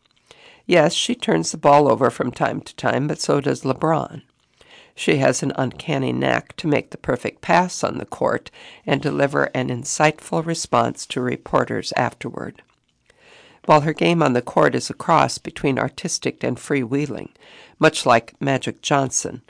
Yes, 0.66 0.94
she 0.94 1.14
turns 1.14 1.50
the 1.50 1.58
ball 1.58 1.90
over 1.90 2.10
from 2.10 2.30
time 2.30 2.60
to 2.60 2.76
time, 2.76 3.08
but 3.08 3.20
so 3.20 3.40
does 3.40 3.62
LeBron. 3.62 4.22
She 4.94 5.16
has 5.16 5.42
an 5.42 5.52
uncanny 5.56 6.12
knack 6.12 6.54
to 6.56 6.68
make 6.68 6.90
the 6.90 6.98
perfect 6.98 7.40
pass 7.40 7.82
on 7.82 7.98
the 7.98 8.04
court 8.04 8.50
and 8.86 9.00
deliver 9.00 9.44
an 9.54 9.68
insightful 9.68 10.44
response 10.44 11.06
to 11.06 11.20
reporters 11.20 11.92
afterward. 11.96 12.62
While 13.64 13.82
her 13.82 13.92
game 13.92 14.22
on 14.22 14.32
the 14.32 14.42
court 14.42 14.74
is 14.74 14.90
a 14.90 14.94
cross 14.94 15.38
between 15.38 15.78
artistic 15.78 16.42
and 16.42 16.56
freewheeling, 16.56 17.30
much 17.78 18.04
like 18.04 18.40
Magic 18.40 18.82
Johnson, 18.82 19.42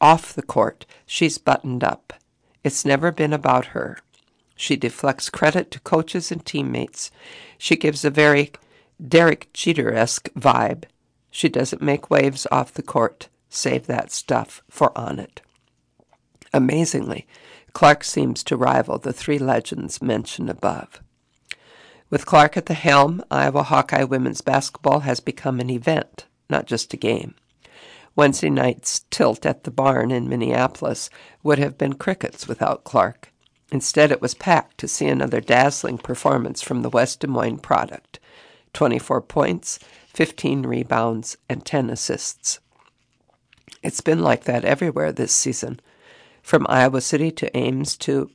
off 0.00 0.34
the 0.34 0.42
court 0.42 0.86
she's 1.06 1.38
buttoned 1.38 1.82
up. 1.82 2.12
It's 2.62 2.84
never 2.84 3.10
been 3.10 3.32
about 3.32 3.66
her. 3.66 3.98
She 4.54 4.76
deflects 4.76 5.30
credit 5.30 5.70
to 5.72 5.80
coaches 5.80 6.30
and 6.30 6.44
teammates. 6.44 7.10
She 7.58 7.76
gives 7.76 8.04
a 8.04 8.10
very 8.10 8.52
Derek 9.06 9.52
Jeter 9.52 9.92
esque 9.92 10.28
vibe. 10.34 10.84
She 11.30 11.48
doesn't 11.48 11.82
make 11.82 12.10
waves 12.10 12.46
off 12.52 12.72
the 12.72 12.82
court. 12.82 13.28
Save 13.48 13.86
that 13.86 14.12
stuff 14.12 14.62
for 14.70 14.96
on 14.96 15.18
it. 15.18 15.40
Amazingly, 16.52 17.26
Clark 17.72 18.04
seems 18.04 18.44
to 18.44 18.56
rival 18.56 18.98
the 18.98 19.12
three 19.12 19.38
legends 19.38 20.00
mentioned 20.00 20.48
above. 20.48 21.00
With 22.10 22.26
Clark 22.26 22.56
at 22.56 22.66
the 22.66 22.74
helm, 22.74 23.24
Iowa 23.30 23.64
Hawkeye 23.64 24.04
women's 24.04 24.40
basketball 24.40 25.00
has 25.00 25.18
become 25.18 25.58
an 25.58 25.70
event, 25.70 26.26
not 26.48 26.66
just 26.66 26.94
a 26.94 26.96
game. 26.96 27.34
Wednesday 28.14 28.50
night's 28.50 29.04
tilt 29.10 29.44
at 29.44 29.64
the 29.64 29.72
barn 29.72 30.12
in 30.12 30.28
Minneapolis 30.28 31.10
would 31.42 31.58
have 31.58 31.76
been 31.76 31.94
crickets 31.94 32.46
without 32.46 32.84
Clark. 32.84 33.32
Instead, 33.72 34.12
it 34.12 34.20
was 34.20 34.34
packed 34.34 34.78
to 34.78 34.88
see 34.88 35.06
another 35.06 35.40
dazzling 35.40 35.98
performance 35.98 36.62
from 36.62 36.82
the 36.82 36.90
West 36.90 37.20
Des 37.20 37.26
Moines 37.26 37.58
product 37.58 38.20
24 38.72 39.20
points, 39.22 39.78
15 40.08 40.64
rebounds, 40.64 41.36
and 41.48 41.64
10 41.64 41.90
assists. 41.90 42.58
It's 43.82 44.00
been 44.00 44.22
like 44.22 44.44
that 44.44 44.64
everywhere 44.64 45.12
this 45.12 45.32
season, 45.32 45.80
from 46.42 46.66
Iowa 46.68 47.00
City 47.00 47.30
to 47.30 47.56
Ames 47.56 47.96
to 47.98 48.30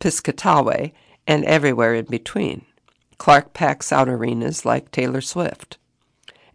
Piscataway 0.00 0.92
and 1.26 1.44
everywhere 1.44 1.94
in 1.94 2.06
between. 2.06 2.64
Clark 3.18 3.52
packs 3.52 3.92
out 3.92 4.08
arenas 4.08 4.64
like 4.64 4.90
Taylor 4.90 5.20
Swift. 5.20 5.78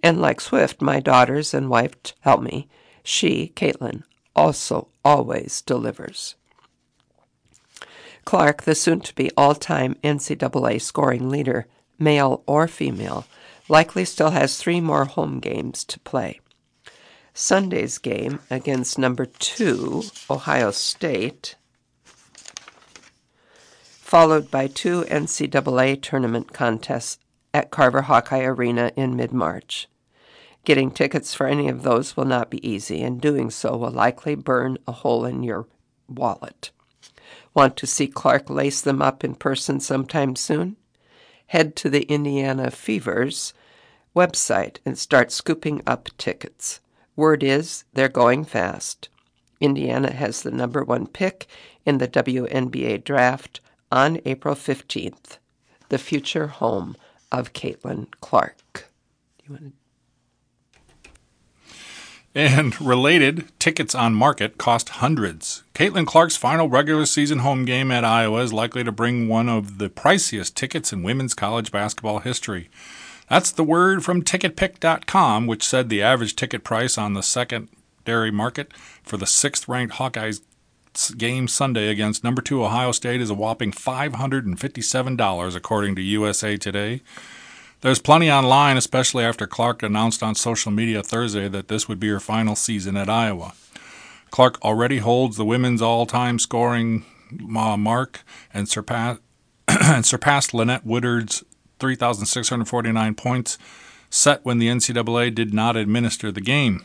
And 0.03 0.19
like 0.19 0.41
Swift, 0.41 0.81
my 0.81 0.99
daughters 0.99 1.53
and 1.53 1.69
wife 1.69 1.95
help 2.21 2.41
me. 2.41 2.67
She, 3.03 3.53
Caitlin, 3.55 4.03
also 4.35 4.89
always 5.03 5.61
delivers. 5.61 6.35
Clark, 8.25 8.63
the 8.63 8.73
soon 8.73 9.01
to 9.01 9.13
be 9.13 9.29
all 9.37 9.53
time 9.53 9.95
NCAA 10.03 10.81
scoring 10.81 11.29
leader, 11.29 11.67
male 11.99 12.43
or 12.47 12.67
female, 12.67 13.25
likely 13.69 14.03
still 14.03 14.31
has 14.31 14.57
three 14.57 14.81
more 14.81 15.05
home 15.05 15.39
games 15.39 15.83
to 15.85 15.99
play. 15.99 16.39
Sunday's 17.33 17.97
game 17.97 18.39
against 18.49 18.97
number 18.97 19.25
two, 19.25 20.03
Ohio 20.29 20.71
State, 20.71 21.55
followed 24.05 24.49
by 24.49 24.67
two 24.67 25.01
NCAA 25.03 26.01
tournament 26.01 26.53
contests 26.53 27.19
at 27.53 27.71
Carver 27.71 28.03
Hawkeye 28.03 28.43
Arena 28.43 28.91
in 28.95 29.15
mid 29.15 29.31
March. 29.31 29.87
Getting 30.63 30.89
tickets 30.89 31.35
for 31.35 31.45
any 31.45 31.67
of 31.69 31.83
those 31.83 32.17
will 32.17 32.25
not 32.25 32.49
be 32.49 32.67
easy, 32.67 33.03
and 33.03 33.21
doing 33.21 33.51
so 33.51 33.77
will 33.77 33.91
likely 33.91 34.33
burn 34.33 34.77
a 34.87 34.91
hole 34.91 35.25
in 35.25 35.43
your 35.43 35.67
wallet. 36.07 36.71
Want 37.55 37.77
to 37.77 37.87
see 37.87 38.07
Clark 38.07 38.49
lace 38.49 38.81
them 38.81 39.01
up 39.01 39.23
in 39.23 39.33
person 39.33 39.79
sometime 39.79 40.35
soon? 40.35 40.75
Head 41.47 41.75
to 41.77 41.89
the 41.89 42.03
Indiana 42.03 42.69
Fevers 42.69 43.53
website 44.13 44.79
and 44.85 44.97
start 44.97 45.31
scooping 45.31 45.81
up 45.87 46.09
tickets. 46.17 46.81
Word 47.15 47.43
is 47.43 47.85
they're 47.93 48.09
going 48.09 48.43
fast. 48.43 49.07
Indiana 49.61 50.11
has 50.11 50.41
the 50.41 50.51
number 50.51 50.83
one 50.83 51.07
pick 51.07 51.47
in 51.85 51.97
the 51.97 52.09
WNBA 52.09 53.03
draft 53.05 53.61
on 53.89 54.19
April 54.25 54.55
15th, 54.55 55.37
the 55.87 55.97
future 55.97 56.47
home 56.47 56.97
of 57.31 57.53
Caitlin 57.53 58.07
Clark. 58.19 58.89
Do 59.37 59.45
you 59.47 59.51
want 59.53 59.63
to 59.63 59.84
and 62.35 62.79
related, 62.81 63.47
tickets 63.59 63.95
on 63.95 64.13
market 64.13 64.57
cost 64.57 64.89
hundreds. 64.89 65.63
Caitlin 65.73 66.05
Clark's 66.05 66.35
final 66.35 66.67
regular 66.67 67.05
season 67.05 67.39
home 67.39 67.63
game 67.63 67.91
at 67.91 68.03
Iowa 68.03 68.41
is 68.43 68.51
likely 68.51 68.83
to 68.83 68.91
bring 68.91 69.29
one 69.29 69.47
of 69.47 69.77
the 69.77 69.89
priciest 69.89 70.53
tickets 70.53 70.91
in 70.91 71.01
women's 71.01 71.33
college 71.33 71.71
basketball 71.71 72.19
history. 72.19 72.69
That's 73.29 73.51
the 73.51 73.63
word 73.63 74.03
from 74.03 74.21
ticketpick.com, 74.21 75.47
which 75.47 75.63
said 75.63 75.87
the 75.89 76.03
average 76.03 76.35
ticket 76.35 76.63
price 76.65 76.97
on 76.97 77.13
the 77.13 77.23
secondary 77.23 78.31
market 78.31 78.73
for 79.01 79.15
the 79.15 79.25
sixth 79.25 79.67
ranked 79.67 79.95
Hawkeyes 79.95 80.41
game 81.17 81.47
Sunday 81.47 81.89
against 81.89 82.23
number 82.23 82.41
two 82.41 82.63
Ohio 82.63 82.91
State 82.91 83.21
is 83.21 83.29
a 83.29 83.33
whopping 83.33 83.71
$557, 83.71 85.55
according 85.55 85.95
to 85.95 86.01
USA 86.01 86.57
Today. 86.57 87.01
There's 87.81 87.99
plenty 87.99 88.31
online, 88.31 88.77
especially 88.77 89.23
after 89.23 89.45
Clark 89.45 89.83
announced 89.83 90.23
on 90.23 90.35
social 90.35 90.71
media 90.71 91.03
Thursday 91.03 91.47
that 91.49 91.67
this 91.67 91.87
would 91.87 91.99
be 91.99 92.07
her 92.09 92.19
final 92.19 92.55
season 92.55 92.97
at 92.97 93.09
Iowa. 93.09 93.53
Clark 94.31 94.61
already 94.63 94.97
holds 94.99 95.37
the 95.37 95.45
women's 95.45 95.81
all 95.81 96.05
time 96.05 96.39
scoring 96.39 97.05
uh, 97.55 97.77
mark 97.77 98.21
and, 98.53 98.67
surpass- 98.67 99.19
and 99.67 100.05
surpassed 100.05 100.53
Lynette 100.53 100.85
Woodard's 100.85 101.43
3,649 101.79 103.15
points 103.15 103.57
set 104.09 104.43
when 104.43 104.57
the 104.57 104.67
NCAA 104.67 105.33
did 105.33 105.53
not 105.53 105.75
administer 105.75 106.31
the 106.31 106.41
game. 106.41 106.83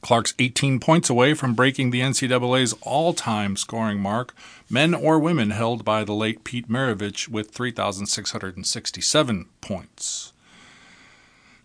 Clark's 0.00 0.32
18 0.38 0.80
points 0.80 1.10
away 1.10 1.34
from 1.34 1.54
breaking 1.54 1.90
the 1.90 2.00
NCAA's 2.00 2.74
all 2.82 3.12
time 3.12 3.56
scoring 3.56 4.00
mark, 4.00 4.34
men 4.70 4.94
or 4.94 5.18
women 5.18 5.50
held 5.50 5.84
by 5.84 6.04
the 6.04 6.14
late 6.14 6.44
Pete 6.44 6.68
Maravich 6.68 7.28
with 7.28 7.50
3,667 7.50 9.46
points. 9.60 10.32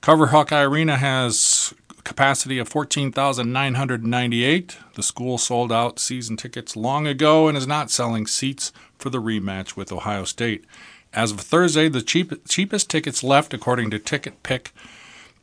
Carver 0.01 0.27
Hawkeye 0.27 0.63
Arena 0.63 0.97
has 0.97 1.73
capacity 2.03 2.57
of 2.57 2.67
14,998. 2.67 4.77
The 4.95 5.03
school 5.03 5.37
sold 5.37 5.71
out 5.71 5.99
season 5.99 6.35
tickets 6.37 6.75
long 6.75 7.07
ago 7.07 7.47
and 7.47 7.55
is 7.55 7.67
not 7.67 7.91
selling 7.91 8.25
seats 8.25 8.73
for 8.97 9.11
the 9.11 9.21
rematch 9.21 9.75
with 9.75 9.91
Ohio 9.91 10.23
State. 10.23 10.65
As 11.13 11.31
of 11.31 11.41
Thursday, 11.41 11.89
the 11.89 12.01
cheap, 12.01 12.31
cheapest 12.47 12.89
tickets 12.89 13.21
left, 13.23 13.53
according 13.53 13.91
to 13.91 13.99
Ticket 13.99 14.41
Pick, 14.43 14.73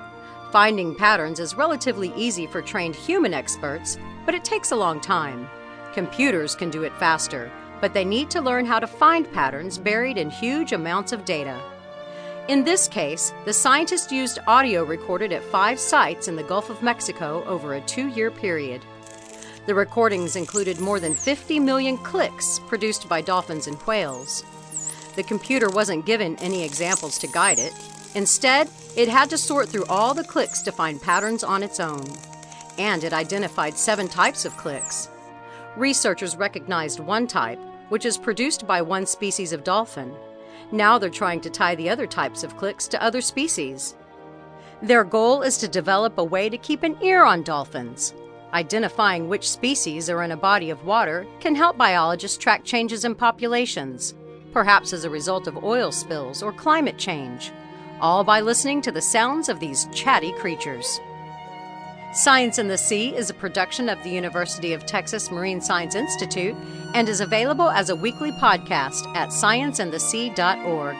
Finding 0.53 0.95
patterns 0.95 1.41
is 1.41 1.55
relatively 1.55 2.13
easy 2.17 2.47
for 2.47 2.61
trained 2.61 2.97
human 2.97 3.33
experts, 3.33 3.99
but 4.27 4.35
it 4.35 4.45
takes 4.45 4.73
a 4.73 4.77
long 4.77 5.01
time. 5.01 5.49
Computers 5.95 6.55
can 6.55 6.71
do 6.71 6.83
it 6.83 6.97
faster, 6.97 7.51
but 7.81 7.95
they 7.95 8.05
need 8.05 8.31
to 8.31 8.41
learn 8.41 8.67
how 8.67 8.79
to 8.79 8.87
find 8.87 9.33
patterns 9.33 9.79
buried 9.79 10.19
in 10.19 10.29
huge 10.29 10.73
amounts 10.73 11.13
of 11.13 11.25
data. 11.25 11.59
In 12.49 12.65
this 12.65 12.89
case, 12.89 13.33
the 13.45 13.53
scientists 13.53 14.11
used 14.11 14.41
audio 14.47 14.83
recorded 14.83 15.33
at 15.33 15.45
five 15.45 15.79
sites 15.79 16.27
in 16.27 16.37
the 16.37 16.43
Gulf 16.43 16.69
of 16.69 16.83
Mexico 16.83 17.45
over 17.45 17.75
a 17.75 17.81
two 17.83 18.09
year 18.09 18.31
period. 18.31 18.83
The 19.67 19.75
recordings 19.75 20.37
included 20.37 20.81
more 20.81 20.99
than 20.99 21.15
50 21.15 21.61
million 21.61 21.97
clicks 21.99 22.59
produced 22.67 23.09
by 23.09 23.21
dolphins 23.21 23.69
and 23.69 23.77
whales. 23.83 24.45
The 25.17 25.23
computer 25.23 25.69
wasn't 25.69 26.07
given 26.07 26.37
any 26.37 26.65
examples 26.65 27.19
to 27.19 27.27
guide 27.27 27.59
it. 27.59 27.73
Instead, 28.15 28.69
it 28.97 29.09
had 29.09 29.31
to 29.31 29.39
sort 29.39 29.69
through 29.69 29.87
all 29.87 30.15
the 30.15 30.25
clicks 30.25 30.63
to 30.63 30.73
find 30.73 31.01
patterns 31.01 31.45
on 31.45 31.63
its 31.63 31.81
own. 31.81 32.05
And 32.79 33.05
it 33.05 33.13
identified 33.13 33.77
seven 33.77 34.09
types 34.09 34.45
of 34.45 34.57
clicks. 34.57 35.09
Researchers 35.77 36.37
recognized 36.37 37.01
one 37.01 37.27
type, 37.27 37.59
which 37.89 38.05
is 38.05 38.19
produced 38.19 38.67
by 38.67 38.83
one 38.83 39.07
species 39.07 39.53
of 39.53 39.65
dolphin. 39.65 40.13
Now 40.73 40.99
they're 40.99 41.11
trying 41.11 41.41
to 41.43 41.51
tie 41.51 41.75
the 41.75 41.91
other 41.91 42.07
types 42.07 42.43
of 42.45 42.57
clicks 42.57 42.89
to 42.89 43.03
other 43.03 43.21
species. 43.21 43.97
Their 44.83 45.05
goal 45.05 45.43
is 45.43 45.59
to 45.59 45.69
develop 45.69 46.19
a 46.19 46.25
way 46.25 46.49
to 46.49 46.57
keep 46.57 46.83
an 46.83 46.97
ear 47.03 47.25
on 47.25 47.43
dolphins. 47.43 48.15
Identifying 48.53 49.29
which 49.29 49.51
species 49.51 50.09
are 50.11 50.23
in 50.23 50.33
a 50.33 50.37
body 50.37 50.71
of 50.71 50.85
water 50.85 51.27
can 51.39 51.55
help 51.55 51.77
biologists 51.77 52.39
track 52.39 52.65
changes 52.65 53.05
in 53.05 53.15
populations 53.15 54.15
perhaps 54.53 54.93
as 54.93 55.05
a 55.05 55.11
result 55.11 55.47
of 55.47 55.65
oil 55.65 55.93
spills 55.93 56.43
or 56.43 56.53
climate 56.53 56.99
change, 56.99 57.53
all 58.01 58.25
by 58.25 58.41
listening 58.41 58.83
to 58.83 58.93
the 58.93 59.01
sounds 59.01 59.49
of 59.49 59.61
these 59.61 59.87
chatty 59.93 60.33
creatures. 60.33 61.01
Science 62.13 62.59
in 62.59 62.67
the 62.67 62.77
Sea 62.77 63.15
is 63.15 63.31
a 63.31 63.35
production 63.35 63.89
of 63.89 64.03
the 64.03 64.11
University 64.11 64.73
of 64.73 64.85
Texas 64.85 65.31
Marine 65.31 65.61
Science 65.61 65.95
Institute 65.95 66.57
and 66.93 67.09
is 67.09 67.21
available 67.21 67.71
as 67.71 67.89
a 67.89 67.95
weekly 67.95 68.33
podcast 68.33 69.07
at 69.15 69.29
scienceandthesea.org. 69.29 70.97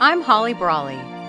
I'm 0.00 0.22
Holly 0.22 0.54
Brawley. 0.54 1.19